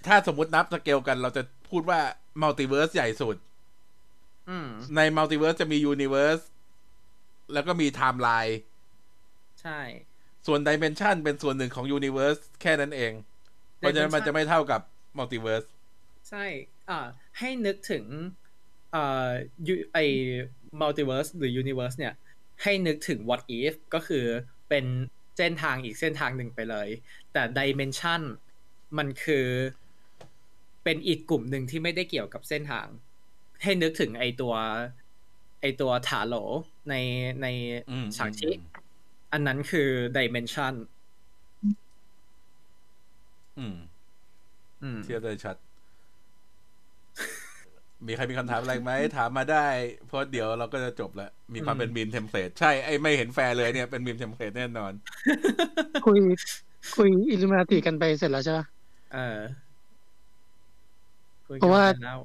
[0.06, 2.00] ถ้าสมมตินับสเกลกัน เราจะพูดว่า
[2.42, 3.36] multiverse ใหญ่สุด
[4.50, 6.40] อืมใน multiverse จะมี universe
[7.52, 8.58] แล้วก็มีไทม์ไลน์
[9.62, 9.78] ใช่
[10.46, 13.12] ส่วน dimension เป็นส่วนหนึ่งของ universe แค่นั้นเอง
[13.78, 14.80] เพราะฉะนั้นมันจะไม่เท่ากับ
[15.18, 15.64] multiverse
[16.28, 16.44] ใช่
[16.88, 17.00] อ่า
[17.38, 18.04] ให้นึกถึง
[18.92, 19.28] เอ่อ
[19.66, 19.98] ยูไอ
[20.80, 22.14] multiverse หรือ universe เนี่ย
[22.62, 24.24] ให้นึกถึง what if ก็คือ
[24.68, 24.84] เป็น
[25.36, 26.88] เส้นทางอีกเส้นทางหนึ่งไปเลย
[27.32, 28.22] แต่ dimension
[28.98, 29.46] มันคือ
[30.84, 32.86] เป็นอีกกลุ่มหนึ่งที่ไม่ได้เกี่ยวกับเส้นทาง
[33.62, 34.54] ให้นึกถึงไอตัว
[35.60, 36.34] ไอตัวตาโหล
[36.88, 36.94] ใน
[37.42, 37.46] ใน
[37.90, 38.50] อืมชางชิ
[39.32, 40.74] อันนั้นคือ dimension
[43.58, 43.76] อืม
[44.82, 45.56] อืม เทียบได้ชัด
[48.06, 49.66] มีใครมีคำถามอะไรไหม ถามมาได้
[50.06, 54.92] เพราะเดี๋ยวเราก็จะจบแล้ว มีความอืมเป็นมีม template ใช่ ไอ้ไม่เห็นแฟร์เลยเนี่ย เป็นมีม template แน่นอน
[56.06, 56.20] คุย
[56.96, 58.66] คุยอิลูมินาติกันไปเสร็จแล้วใช่ปะ
[59.14, 59.38] เออ
[61.48, 62.18] คุยกันเพราะว่าแล้ว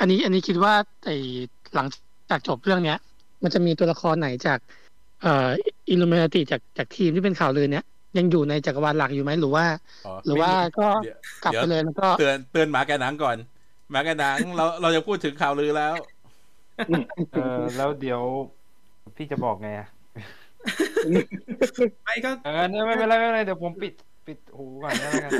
[0.00, 0.74] อันนี้ อันนี้คิดว่า
[1.04, 1.10] ไอ
[1.74, 1.86] หลัง
[2.30, 2.98] จากจบเรื่องเนี้ย
[3.42, 5.48] มันจะมีตัวละครไหนจากเอ่อ
[5.88, 7.84] อิลูมินาติจากจากทีมที่เป็นข่าวลือเนี้ย
[8.18, 9.64] ยังอยู่ในจักรวาลหลักอยู่ไหมหรือว่า
[10.06, 13.36] อ๋อหรือว่าก็เดี๋ยวกลับไปเลยแล้วก็เตือนเตือนหมาแกหนังก่อน
[13.90, 15.94] หมาแกหนังเราเราจะพูดถึงข่าวลือแล้ว
[17.32, 18.20] เออแล้วเดี๋ยว
[19.16, 19.88] พี่จะบอกไงอะ
[22.04, 23.92] ไม่ก็เออเนี่ยไม่เป็นไรไม่เป็นไรเดี๋ยวผมปิด
[24.26, 25.30] ปิดหูก่อนนะแล้วกัน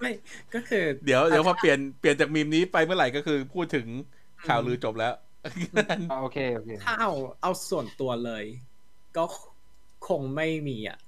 [0.00, 0.10] ไม่
[0.54, 3.86] ก็คือ เดี๋ยวเดี๋ยวพอเปลี่ยนเปลี่ยนจากมีมนี้ไปเมื่อไหร่ก็คือพูดถึง
[4.48, 5.33] ข่าวลือจบแล้วอ่า
[6.06, 8.44] โอเคโอเคถ้าเอาเอาส่วนตัวเลย
[9.16, 9.24] ก็
[10.08, 10.98] คงไม่มีอะ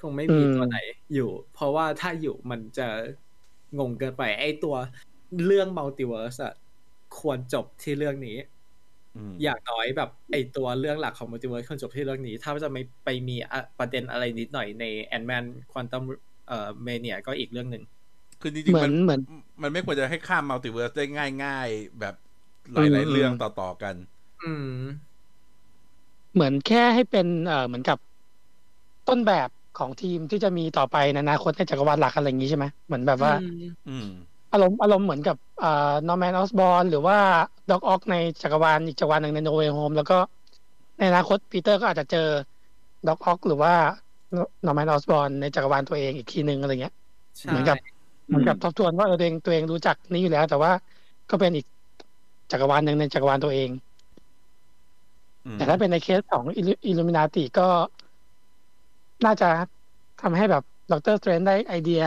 [0.00, 0.76] คงไม่มีอืมตัวไหน
[1.14, 2.88] อยู่ เพราะว่าถ้าอยู่มันจะ
[3.78, 4.74] งงเกินไป ไอตัว
[5.44, 6.52] เรื่อง multiverse อะ
[7.18, 8.36] ควรจบที่เรื่องนี้
[9.14, 16.02] อืมอย่างน้อยแบบไอตัวเรื่องหลักของ multiverse ควรจบที่เรื่องนี้ ถ้าจะไม่ไปมีอะประเด็นอะไรนิดหน่อยใน Ant-Manควอนตัม
[16.48, 17.84] เอ่อเมเนียก็อีกเรื่องหนึ่ง
[18.40, 19.20] คือจริงเหมืๆอมันนเหมือน
[19.62, 21.04] มันไม่ควรจะให้ข้ามมัลติเวิร์สได้
[21.44, 22.14] ง่าย ๆ แบบ
[22.72, 23.96] หอืลายมๆเรื่องต่อ ๆ กัน
[24.40, 25.18] อืม
[26.32, 27.98] เหมือนแค่ให้เป็นเอ่อเหมือนกับ
[29.06, 33.32] ต้นแบบของทีมที่จะมีต่อไปในอนาคตในจักรวาลหลักอะไรอย่างนี้ใช่ไหมเหมือนแบบว่า
[33.86, 34.06] อืม
[34.50, 35.68] อารมณ์อารมณ์เหมือนกับอ่า
[36.06, 37.16] นอร์แมนออสบอลหรือว่า
[37.68, 40.14] ด็อกออกในจักรวาลอีกจักรวาลหนึ่งในโนเว y h โฮมแล้วก็
[40.96, 42.18] ในอนาคตปีเตอร์ก็อาจจะเจอ
[43.06, 43.72] Doc Ock หรือว่า
[44.64, 46.94] นอร์แมนออสบอร์นในจักรวาลตัวเองอีกทีหนึ่งอะไรเงี้ย
[47.40, 47.76] ใช่เหมือนกับ
[48.28, 50.72] เหมือนกับทบทวนว่าเออตัวเองตัวเองรู้จักนี้อยู่แล้ว แต่ว่า
[51.28, 51.66] ก็เป็นอีก
[52.50, 53.70] จักรวาลหนึ่งในจักรวาลตัวเอง
[55.46, 57.68] อืมแต่ถ้าเป็นในเคสของอิลูมินาติก็
[59.24, 59.48] น่าจะ
[60.22, 61.16] ทำให้แบบดร.
[61.18, 62.02] Strange ได้ไอเดีย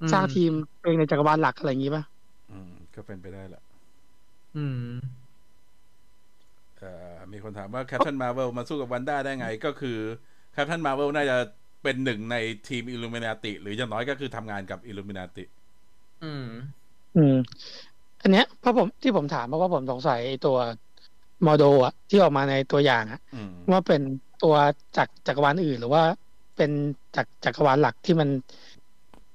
[0.00, 0.50] อืมสร้างทีม
[0.80, 2.02] ตัวเองในจักรวาลหลักอะไรอย่างนี้ป่ะ
[2.50, 3.62] อืม ก็เป็นไปได้แหละ
[4.56, 4.92] อืม
[6.78, 9.98] เอ่อมีคนถามว่าแคป t ันมา r v เวลมาสู้กับวันด้าได้ไง ก็คือ
[10.52, 11.36] แคป t ันมา r v เวลน่าจะ
[11.82, 12.36] เป็นหนึ่งใน
[12.68, 15.44] ทีมอิลูมินาติ หรืออย่างน้อยก็คือทำงานกับอิลูมินาติ
[16.22, 16.46] อืม
[17.16, 17.36] อืม
[18.22, 20.56] อันเนี้ยเพราะผมที่ผมถามเพราะว่าผมสงสัยไอ้ตัว
[21.42, 24.00] Mordo อะที่ออกมาในตัวอย่างอะอืมว่าเป็น
[24.42, 24.54] ตัว
[24.96, 26.02] จากจักรวาลอื่น หรือว่า
[26.56, 26.70] เป็น
[27.16, 28.28] จากจักรวาลหลักที่มัน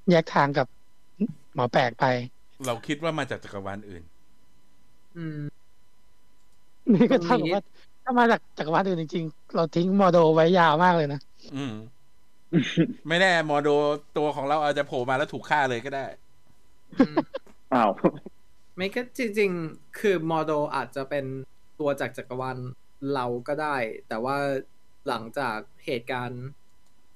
[0.10, 0.68] แยกทางกับ
[1.56, 2.06] หมอแปลกไป
[2.68, 4.04] เราคิดว่ามาจากจักรวาลอื่น
[5.18, 5.40] อืม
[6.94, 7.64] นี่ก็ตรงเท่ากับนี้ว่า
[8.04, 11.20] ถ้ามาจากจักรวาลอื่นจริงๆ เราทิ้งโมโดไว้ยาวมากเลยนะ
[11.56, 11.74] อืม
[13.08, 13.70] ไม่แน่มอโด
[14.18, 16.06] ตัวของเราอาจจะโผล่มาแล้วถูกฆ่าเลยก็ได้
[16.94, 17.16] อืม
[17.74, 17.92] อ้าว
[18.78, 21.26] ไม่ก็จริง ๆ คือโมโดอาจจะเป็น
[21.80, 22.58] ตัวจากจักรวาล
[23.16, 23.78] เราก็ได้
[24.08, 24.38] แต่ว่า
[25.08, 26.44] หลังจากเหตุการณ์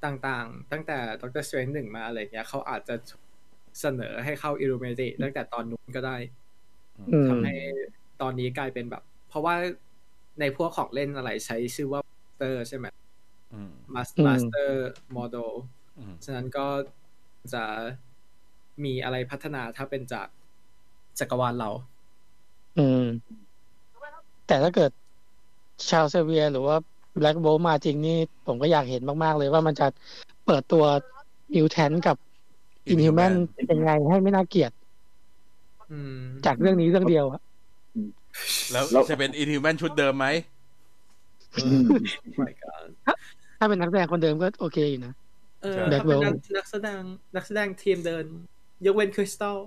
[0.06, 2.96] ต่างๆ ตั้งแต่ Doctor Strange หนึ่งมาอะไรเงี้ยเขาอาจจะ
[3.80, 6.18] เสนอให้เข้าอิรูเมติตั้งแต่ตอนนู้นก็ได้
[7.12, 7.56] อืมทำให้
[8.22, 9.56] ตอนนี้กลายเป็นแบบ เพราะว่า
[10.40, 12.86] ในพวกของเล่นอะไรใช้ชื่อว่า Master ใช่ไหม
[13.54, 15.52] อืมมาสอืม Master Mordo
[15.98, 16.68] อืมฉะนั้นก็
[17.54, 17.64] จะ
[18.84, 20.28] มีอะไรพัฒนาถ้าเป็นจาก
[21.20, 21.70] จักรวาลเรา
[22.78, 23.04] อืม
[24.48, 24.92] แต่ถ้าเกิด
[25.90, 26.76] ชาวเซเวีย หรือว่า
[27.18, 28.18] Black Bolt มาจริงนี่
[28.48, 29.88] ผมก็อยากเห็นมาก ๆ เลยว่ามันจะ
[30.46, 30.84] เปิดตัว
[31.54, 32.18] mutant กับ
[32.88, 34.72] อินฮิวแมน Inhuman เป็นไงให้ไม่น่าเกลียด
[35.92, 37.42] อืมจากเรื่องนี้เรื่องเดียวอะ
[38.72, 40.28] แล้วแล้วจะเป็น Inhuman ชุดเดิมไหม
[42.40, 42.88] My God
[43.60, 45.14] ถ้าเป็นนักแสดงคนเดิมก็โอเคอยู่นะ
[45.62, 47.02] เออใช่ถ้าเป็นนักนักแสดง
[47.36, 48.26] นักแสดงทีมเดิม
[48.86, 49.58] ยกเว้นคริสตัล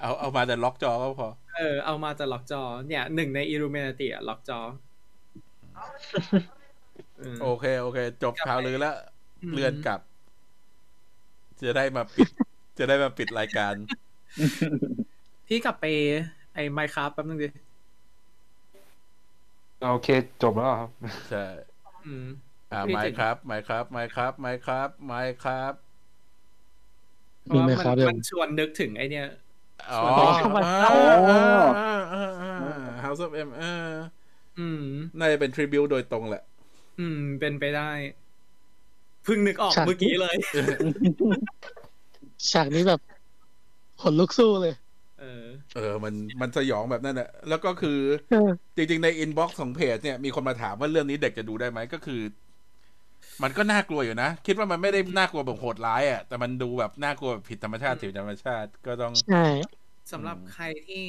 [0.00, 4.58] เอาเอามาแต่ล็อกจอก็พอ เออ เอามาจะล็อกจอ เนี่ยหนึ่งในอิรูเมนติอะล็อกจอ
[7.20, 8.96] อืมโอเค โอเค จบกลับไปข่าวลือแล้ว
[9.42, 10.00] อืมเลื่อนกลับ
[11.60, 12.28] จะได้มาปิด
[12.78, 13.74] จะได้มาปิดรายการ
[15.46, 15.84] พี่กลับไป
[16.54, 17.48] ไอ้ไมค์ครับแป๊บนึงดิ
[19.82, 20.08] โอเค
[20.42, 20.90] จบแล้วเหรอครับ
[21.30, 21.44] ใช่
[22.06, 22.26] อืม
[22.72, 25.72] อ่าพี่ไมถึงค์ครับไมค์ครับไมค์ครับไมค์ครับไมค์ครับ
[27.54, 29.26] มีไหมครับเพเดี๋ยวราะว่ามันมันชวนนึกถึงไอเนี้ย
[29.90, 29.96] อ๋อ
[30.38, 30.98] ชวนอ่าโอ้
[31.28, 31.36] อ่า
[31.76, 33.64] อ่าอ่าอ่า House of M เออ
[34.58, 34.82] อืม
[35.18, 36.42] น่าจะเป็นทริบิวโดยตรงแหละ
[36.98, 37.90] อืม เป็นไปได้
[39.24, 40.36] เพิ่งนึกออกใช่เมื่อกี้เลย
[42.52, 43.00] ฉากนี้แบบ
[44.00, 44.74] ขนลุกสู้เลย
[45.20, 47.98] เออ เออ มัน มันสยองแบบนั้นแหละ แล้วก็คือ
[48.28, 52.20] เออจริง ๆ ในอินบ็อกซ์ของเพจเนี่ย มีคนมาถามว่าเรื่องนี้เด็กจะดูได้ไหม ก็คือ
[53.42, 59.36] มันก็น่ากลัวอยู่นะ คิดว่ามันไม่ได้น่ากลัวแบบโหดร้ายอะแต่มันดูแบบน่ากลัวแบบผิดธรรมชาติผิดธรรมชาติก็ต้องใช่
[60.12, 61.04] สำหรับอืมใครที่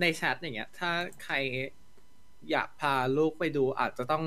[0.00, 0.90] ในแชทอย่างเงี้ย ถ้า
[1.20, 1.34] ใคร
[2.50, 4.24] อยากพาลูกไปดู อาจจะต้อง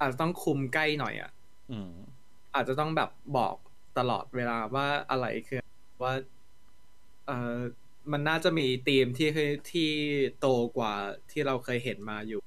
[0.00, 1.30] อาจจะต้องคุมใกล้หน่อยอะ
[1.70, 1.92] อืม
[2.54, 3.56] อาจจะต้องแบบบอก
[3.98, 5.60] ตลอดเวลาว่าอะไรคือ
[6.02, 6.12] ว่า
[7.26, 7.58] เออ
[8.12, 9.28] มันน่าจะมีธีมที่
[9.70, 9.90] ที่
[10.38, 10.46] โต
[10.76, 10.94] กว่า
[11.30, 12.40] ที่เราเคยเห็นมาอยู่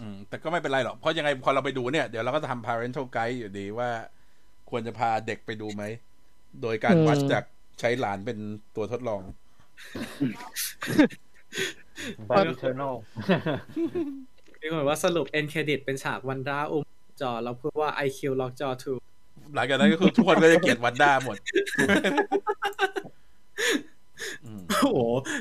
[0.00, 3.90] อืมแต่ก็ไม่เป็นไรหรอก เพราะยังไงพอเราไปดูเนี่ย เดี๋ยวเราก็จะทำ parental guide อยู่ดีว่า
[4.70, 5.84] ควรจะพาเด็กไปดูไหม
[6.62, 7.44] โดยการวัดจาก
[7.80, 8.38] ใช้หลานเป็น
[8.76, 9.22] ตัวทดลอง
[12.28, 12.94] b a t Eternal
[14.60, 16.84] มีคนบอกว่าสรุปเอ็นเครดิตเป็นฉากวันด้าอุ้ม
[17.20, 18.68] จอแล้วพูดว่า IQ ล็อกจอ
[19.12, 21.36] 2หลังจากนั้นก็คือทุกคนก็จะเกลียดวันด้าหมด
[24.44, 25.00] อืมโอ้โห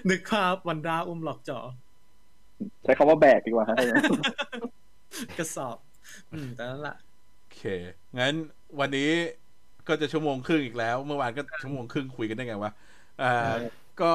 [0.09, 1.59] นึกภาพวันด้าอุ้มล็อกจอ
[2.83, 3.77] ใช้คำว่าแบกดีกว่าฮะ
[5.37, 5.77] กระสอบ
[6.33, 6.95] อืมแต่นั่นแหละ
[7.39, 7.61] โอเค
[8.19, 8.33] งั้น
[8.79, 9.11] วันนี้
[9.87, 12.71] ก็จะชั่วโมงครึ่งอีกแล้ว เมื่อวานก็ชั่วโมงครึ่งคุยกันได้ไงวะ
[13.21, 13.55] อ่า
[14.01, 14.11] ก็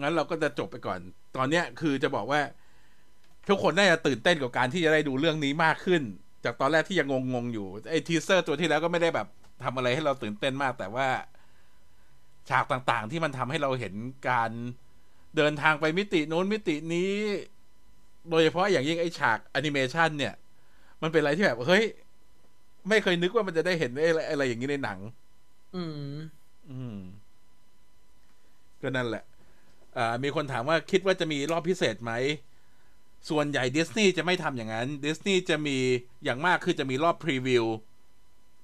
[0.00, 1.00] งั้นเราก็จะจบไปก่อน
[1.36, 2.40] ตอนเนี้ยคือจะบอกว่า
[3.48, 6.02] ทุกคนน่าจะตื่นเต้นกับการที่จะได้ดูเรื่องนี้มากขึ้น
[6.44, 9.28] จากตอนแรกที่ยังงงๆอยู่ไอ้ teaser ตัวที่แล้วก็ไม่ได้แบบ
[9.64, 11.08] ทำอะไรให้เราตื่นเต้นมาก แต่ว่า
[12.48, 13.94] ฉากต่างๆ ที่มันทำให้เราเห็น
[14.28, 14.50] การ
[15.38, 17.12] เดินทางไปมิติโน้นมิตินี้
[18.30, 20.34] โดยเฉพาะอย่างยิ่งไอ้ฉากแอนิเมชันเนี่ย
[21.02, 21.84] มันเป็นอะไรที่แบบเฮ้ย
[22.88, 24.98] ไม่เคยนึกว่ามันจะได้เห็นอะไรอะไรอย่างนี้ในหนัง
[25.76, 26.16] อืม
[26.70, 26.98] อืม
[28.82, 29.24] ก็นั่นแหละ
[29.96, 32.12] อ่า มีคนถามว่าคิดว่าจะมีรอบพิเศษไหม
[33.30, 35.76] ส่วนใหญ่ดิสนีย์จะไม่ทำอย่างนั้น ดิสนีย์จะมี
[36.24, 37.64] อย่างมากคือจะมีรอบพรีวิว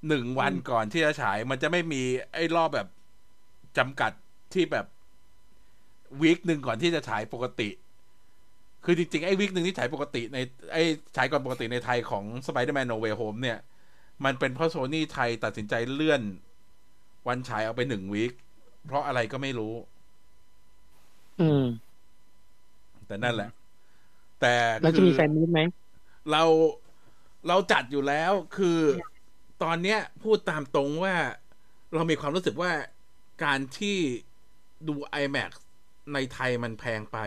[0.09, 2.03] หนึ่งวันก่อนที่จะฉาย มันจะไม่มี
[2.35, 2.89] ไอ้รอบแบบ
[3.79, 4.13] จำกัด
[4.53, 4.87] ที่แบบ
[6.23, 7.69] วีคหนึ่งก่อนที่จะฉายปกติ
[8.85, 10.39] คือจริงๆ ไอ้วีคหนึ่งที่ฉายปกติใน
[10.73, 10.83] ไอ้
[11.17, 13.59] ฉายก่อนปกติในไทยของ Spider-Man No Way Home เนี่ย
[14.25, 16.23] มันเป็นเพราะโซนี่ไทยตัดสินใจเลื่อน
[17.29, 18.33] วันฉายเอาไปหนึ่งวีค
[18.87, 19.75] เพราะอะไรก็ไม่รู้
[21.41, 21.65] อืม
[23.07, 23.51] แต่นั่นแหละ
[24.41, 25.61] แต่แล้วจะคือมีแฟนมิตไหม
[26.31, 26.43] เรา
[27.49, 28.79] เราจัดอยู่แล้วคือ
[29.63, 31.15] ตอนเนี้ยพูดตามตรงว่า
[31.95, 32.73] เรามีความรู้สึกว่า
[33.45, 33.99] การที่
[34.89, 35.53] ดู iMac
[36.13, 37.19] ในไทยมันแพงไป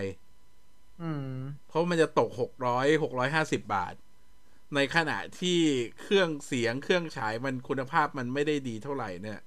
[1.02, 1.30] อืม
[1.68, 3.94] เพราะมันจะตกหกร้อยหกร้อยห้าสิบบาท
[4.76, 5.60] ในขณะที่
[6.02, 9.40] เครื่องเสียงเครื่องฉายมันคุณภาพมันไม่ได้ดีเท่าไหร่เนี่ย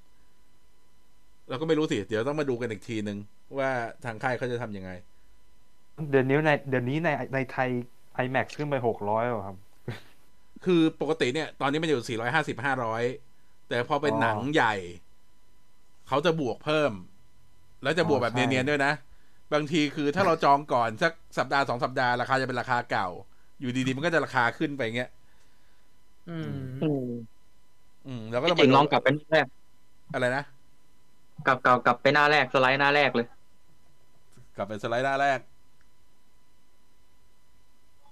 [1.49, 3.19] เราก็ไม่รู้สิ เดี๋ยวต้องมาดูกันอีกทีนึง
[3.59, 3.71] ว่า
[4.05, 4.91] ทางค่ายเขาจะทำยังไง
[6.11, 7.69] เดี๋ยวนี้ในเดี๋ยวนี้ในในไทย
[8.25, 9.57] IMAX ขึ้นไปหกร้อยครับ
[10.65, 12.65] คือปกติเนี่ย ตอนนี้มันอยู่450
[13.07, 14.75] 500แต่พอเป็นอ๋อหนังใหญ่
[16.09, 16.93] เขาจะบวกเพิ่ม
[17.83, 18.93] แล้วจะบวกแบบอ๋อใช่เนียนๆด้วยนะ
[19.53, 23.09] บางทีคือถ้าเราจองก่อนสักสัปดาห์สองสัปดาห์ราคาจะเป็นราคาเก่า
[23.61, 25.11] อยู่ดีๆมันก็จะราคาขึ้นไปเงี้ย
[26.27, 26.51] อืม
[26.81, 27.41] อืม
[28.05, 29.47] อืมแล้วก็จต้องริงๆลมาองกลับไปหน้าแรก
[30.13, 30.43] อะไรนะ
[31.45, 33.27] กลับกลับกลับไปหน้าแรกสไลด์หน้าแรกเลย
[34.57, 35.41] กลับไปสไลด์หน้าแรก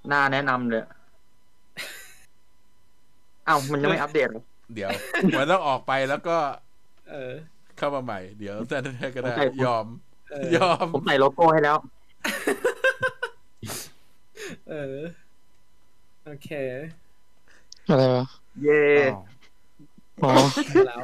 [0.08, 0.82] หน้าแนะนำเลย
[3.46, 4.42] อ้าวมันยังไม่อัปเดตเหรอ
[4.74, 4.92] เดี๋ยว
[5.36, 6.32] มันต้องออกไปแล้วก็
[7.06, 7.14] เออ
[7.76, 10.07] เข้ามาใหม่ เดี๋ยวจะได้ก็ได้โอเคยอมเออ
[10.56, 11.78] ยอม ผมใส่โลโก้ให้แล้ว
[14.70, 14.98] เออ
[16.24, 16.48] โอเค
[17.88, 18.24] อะไรวะ
[18.62, 19.22] เย่อ้าว
[20.24, 20.32] อ๋อ
[20.86, 21.02] แล้ว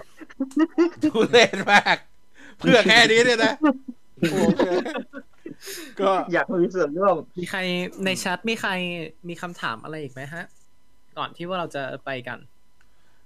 [1.03, 1.97] ทุเล่นมาก
[2.59, 3.55] เพื่อแค่นี้เนี่ยนะ
[4.33, 4.67] โอเค
[6.01, 7.61] ก็อยากมีส่วนร่วม มีใคร
[8.05, 8.71] ในแชทมีใคร
[9.29, 10.45] มีคำถามอะไรอีกไหมฮะ
[11.19, 12.39] ก่อนที่ว่าเราจะไปกัน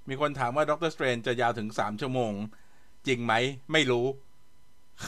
[0.08, 2.32] มีคนถามว่า Doctor Strange จะยาวถึงสามชั่วโมง
[3.06, 3.32] จริงไหม
[3.72, 4.06] ไม่รู้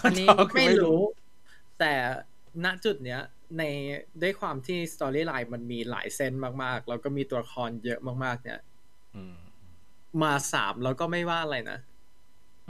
[0.05, 1.01] อันนี้คำตอบคือไม่รู้
[1.81, 1.93] แต่
[2.65, 3.21] ณจุดเนี้ย
[3.59, 3.63] ใน
[4.23, 8.61] ด้วยความที่ storyline มันมีหลายเส้นมากๆ แล้วก็มีตัวละครเยอะมาก ๆ เนี่ย
[9.17, 9.37] อืม
[10.23, 11.79] มาสามแล้วก็ไม่ว่าอะไรนะ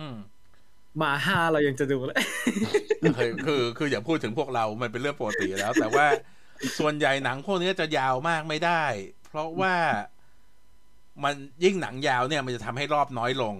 [0.01, 0.17] อืม
[1.03, 2.19] มาห้าเรายังจะดูเลย
[3.19, 6.07] คือคือคืออย่าพูดถึงพวกเรา มันเป็นเรื่องปกติแล้ว แต่ว่า
[6.79, 8.85] ส่วนใหญ่หนังพวกนี้จะยาวมากไม่ได้
[9.29, 9.75] เพราะว่า
[11.25, 11.35] มัน
[11.65, 13.55] ยิ่งหนังยาวเนี่ย มันจะทำให้รอบน้อยลง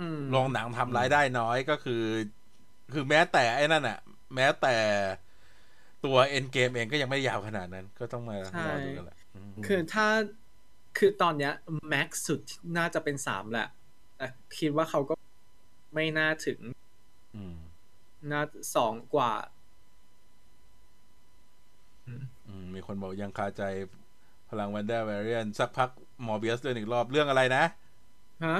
[0.00, 2.02] อืมโรงหนังทำรายได้น้อยก็คือ
[2.92, 3.98] คือแม้แต่ไอ้นั่นอะ
[4.34, 4.74] แม้แต่
[6.04, 8.36] ตัว Endgame เองก็ยังไม่ยาวขนาดนั้น ก็ต้องมา
[8.66, 10.06] รอดูกันแหละอืคือถ้า
[10.98, 11.52] คือตอนเนี้ย
[11.88, 12.40] max สุด
[12.76, 13.68] น่าจะเป็นสามแหละ
[14.16, 14.26] แต่
[14.58, 15.14] คิดว่าเขาก็
[15.94, 16.60] ไม่น่าถึง
[17.36, 17.56] อืม
[18.30, 18.42] น่า
[18.76, 19.32] สองกว่า
[22.06, 23.62] อืมมีคนบอกยังคาใจ
[24.50, 25.90] พลังวันด้า variant สักพัก
[26.26, 27.64] มอร์เบียสเรื่องอีกรอบเรื่องอะไรนะ
[28.46, 28.58] ฮะ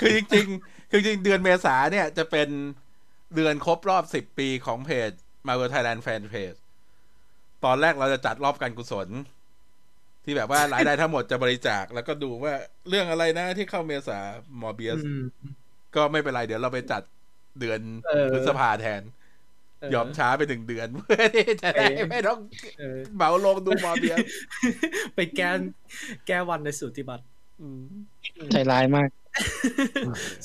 [0.00, 2.48] คือจริงๆคือจริงๆเดือนเมษาเนี่ยจะเป็น
[3.34, 5.10] เดือนครบรอบสิบปีของเพจ
[5.46, 6.54] Marvel Thailand Fanpage
[7.64, 9.08] ตอนแรกเราจะจัดรอบการกุศล
[10.24, 12.54] ที่แบบว่ารายได้ทั้งหมดจะบริจาคแล้วก็ดูว่า
[12.88, 14.18] เรื่องอะไรนะที่เข้าเมษา
[14.60, 15.22] มอร์เบียสอืม
[15.94, 17.02] ก็ไม่เป็นไรเดี๋ยวเราไปจัด
[17.60, 19.02] เดือนเออพฤษภาแทน
[19.90, 22.38] ยอมช้าไปหนึ่งเดือน เพื่อที่จะได้เออไม่ต้อง
[22.78, 24.18] เออเหมาลงดูมอร์เบียส
[25.14, 25.50] ไปแก้
[26.26, 27.31] แก้วันในสูติบัตรอืม
[28.52, 29.08] ใจร้ายมาก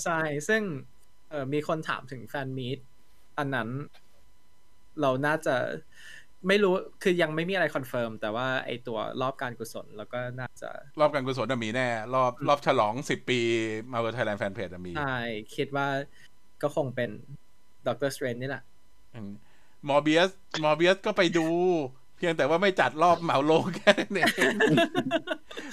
[0.03, 0.61] ใช่ ซึ่ง
[1.29, 2.79] เออมีคนถามถึง fan meet
[3.37, 3.69] อันนั้น
[5.01, 5.55] เราน่าจะ
[6.47, 6.73] ไม่รู้
[7.03, 10.69] คือยังไม่มีอะไร confirm แต่ว่าไอตัวรอบการกุศลแล้วก็น่าจะ
[10.99, 13.39] รอบการกุศลน่ะมีแน่ รอบรอบฉลองสิบปี
[13.91, 15.19] Marvel Thailand Fanpage มี ใช่
[15.55, 15.87] คิดว่า
[16.61, 17.09] ก็คงเป็น
[17.87, 18.63] Doctor Strange นี่แหละ
[19.89, 20.31] มอร์เบียส
[20.63, 21.47] มอร์เบียสก็ไปดู
[22.17, 24.53] เพียงแต่ว่าไม่จัดรอบเหมาลงแค่นั้นเอง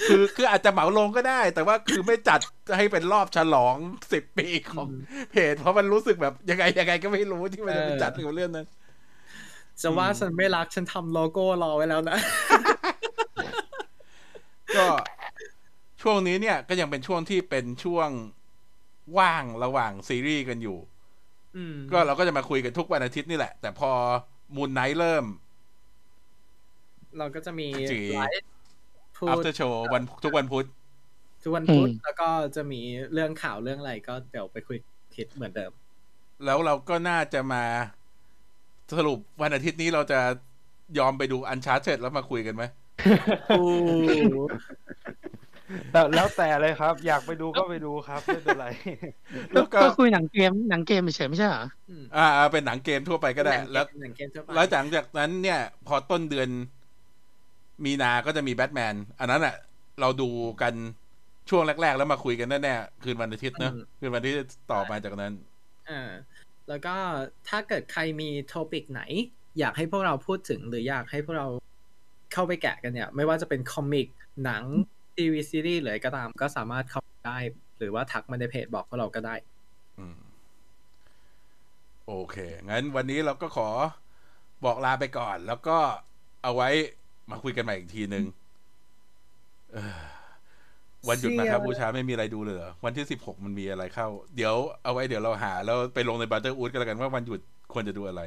[0.08, 2.40] คือคืออาจจะเหมาลงก็ได้ แต่ว่าคือไม่จัด
[2.76, 3.76] ให้เป็นรอบฉลอง
[4.12, 4.88] สิบปีของ
[5.30, 8.66] เพจ เพราะมันรู้สึกแบบยังไงยังไงก็ไม่รู้ที่มันจะไปจัดกับเรื่องนั้น
[9.82, 12.18] จะว่าฉันไม่รักฉันทำโลโก้รอไว้แล้วนะ
[14.76, 14.86] ก็
[16.02, 18.08] ช่วงนี้เนี่ยก็ยังเป็นช่วงที่เป็นช่วง
[19.18, 20.78] ว่างระหว่างซีรีส์กันอยู่
[21.56, 23.90] อืมก็เราก็จะมาคุยกันทุกวันอาทิตย์นี่แหละ แต่พอ
[24.56, 25.24] Moon Knight เริ่ม
[27.18, 28.48] เราก็จะมีจีไลฟ์
[29.16, 30.66] พูด after show วันทุกวันพุธ
[31.44, 32.80] ทุกวันพุธอืมแล้วก็จะมี
[33.12, 34.78] เรื่องข่าวเรื่องอะไรก็เดี๋ยวไปคุย
[35.14, 35.72] คิดเหมือนเดิม
[36.44, 37.64] แล้วเราก็น่าจะมา
[38.96, 40.20] สรุปวันอาทิตย์นี้เราจะ
[40.98, 42.64] ยอมไปดูอันชาร์เ d แล้วมาคุยกันไหม
[45.92, 48.66] แต่แล้วแต่เลยครับ อยากไปดูก็ไปดูครับไม่เป็นไร
[49.52, 56.48] แล้วก็ก็คุยหนังเกมหนังเกมเฉยๆไม่ใช่เหรออืมอ่าเอาเป็นหนังเกมทั่วไปก็ได้แล้วหนังเกมทั่วไปแล้วหลังจากนั้นเนี่ย พอต้นเดือน
[57.84, 59.56] มีนาก็จะมีแบทแมน อันนั้นอะ
[60.00, 60.28] เราดู
[60.62, 60.74] กัน
[61.50, 64.34] ช่วงแรก ๆ แล้วมาคุยกันแน่ๆคืนวันอาทิตย์เนอะคืนวันอาที่
[64.72, 65.32] ต่อมาจากนั้น
[65.88, 66.10] อ่า
[66.68, 66.94] แล้วก็
[67.48, 69.02] ถ้าเกิดใครมีโทปิกไหน
[69.58, 71.48] อยากให้พวกเราพูดถึงหรืออยากให้พวกเรา
[72.32, 74.06] เข้าไปแกะกันเนี่ย ไม่ว่าจะเป็นคอมิก
[74.44, 74.64] หนัง
[75.16, 77.38] ทีวีซีรีส์หรืออะไรก็ตามก็สามารถเข้าได้
[77.78, 79.34] หรือว่าทักมาในเพจบอกพวกเราก็ได้
[79.98, 80.16] อืม
[82.06, 82.36] โอเค
[82.70, 83.68] งั้นวันนี้เราก็ขอ
[84.64, 85.78] บอกลาไปก่อน แล้วก็
[86.42, 86.68] เอาไว้
[87.30, 88.24] มาคุยกันใหม่อีกทีหนึ่ง
[89.74, 90.02] เอ่อ
[91.08, 97.40] วันหยุดมาครับเสี่ยวบูชาไม่มีอะไรดูเลยเหรอวันที่สิบหกมันมีอะไรเข้า เดี๋ยวเอาไว้เดี๋ยวเราหา แล้วไปลงในบัตเตอร์อูดกันแล้วกันว่าวันหยุด
[97.72, 98.22] ควรจะดูอะไร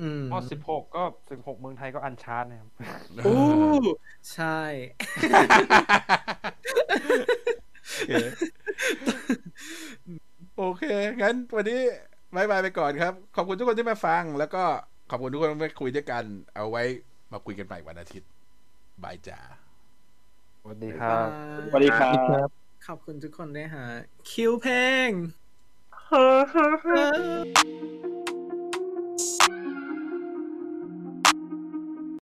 [0.00, 2.70] อืมพอสิบหกก็สิบหกเมืองไทยก็ Uncharted นะครับ
[3.26, 3.38] อู้
[4.32, 4.60] ใช่
[7.96, 8.12] โอเค
[10.56, 10.82] โอเค
[11.22, 11.80] งั้นวันนี้
[12.34, 14.62] บายบายไปก่อนครับ ขอบคุณทุกคนที่มาฟัง แล้วก็
[15.10, 16.24] ขอบคุณทุกคนที่มาคุยด้วยกัน
[16.54, 16.84] เอาไว้
[17.32, 18.30] มาคุยกันใหม่วันอาทิตย์
[19.02, 19.38] บายจ๋า
[20.60, 21.28] สวัสดีครับ
[21.70, 22.10] สวัสดีครั
[22.46, 22.48] บ
[22.86, 23.86] ขอบคุณทุกคนด้วยฮะ
[24.30, 24.76] คิวเพล
[25.08, 25.10] ง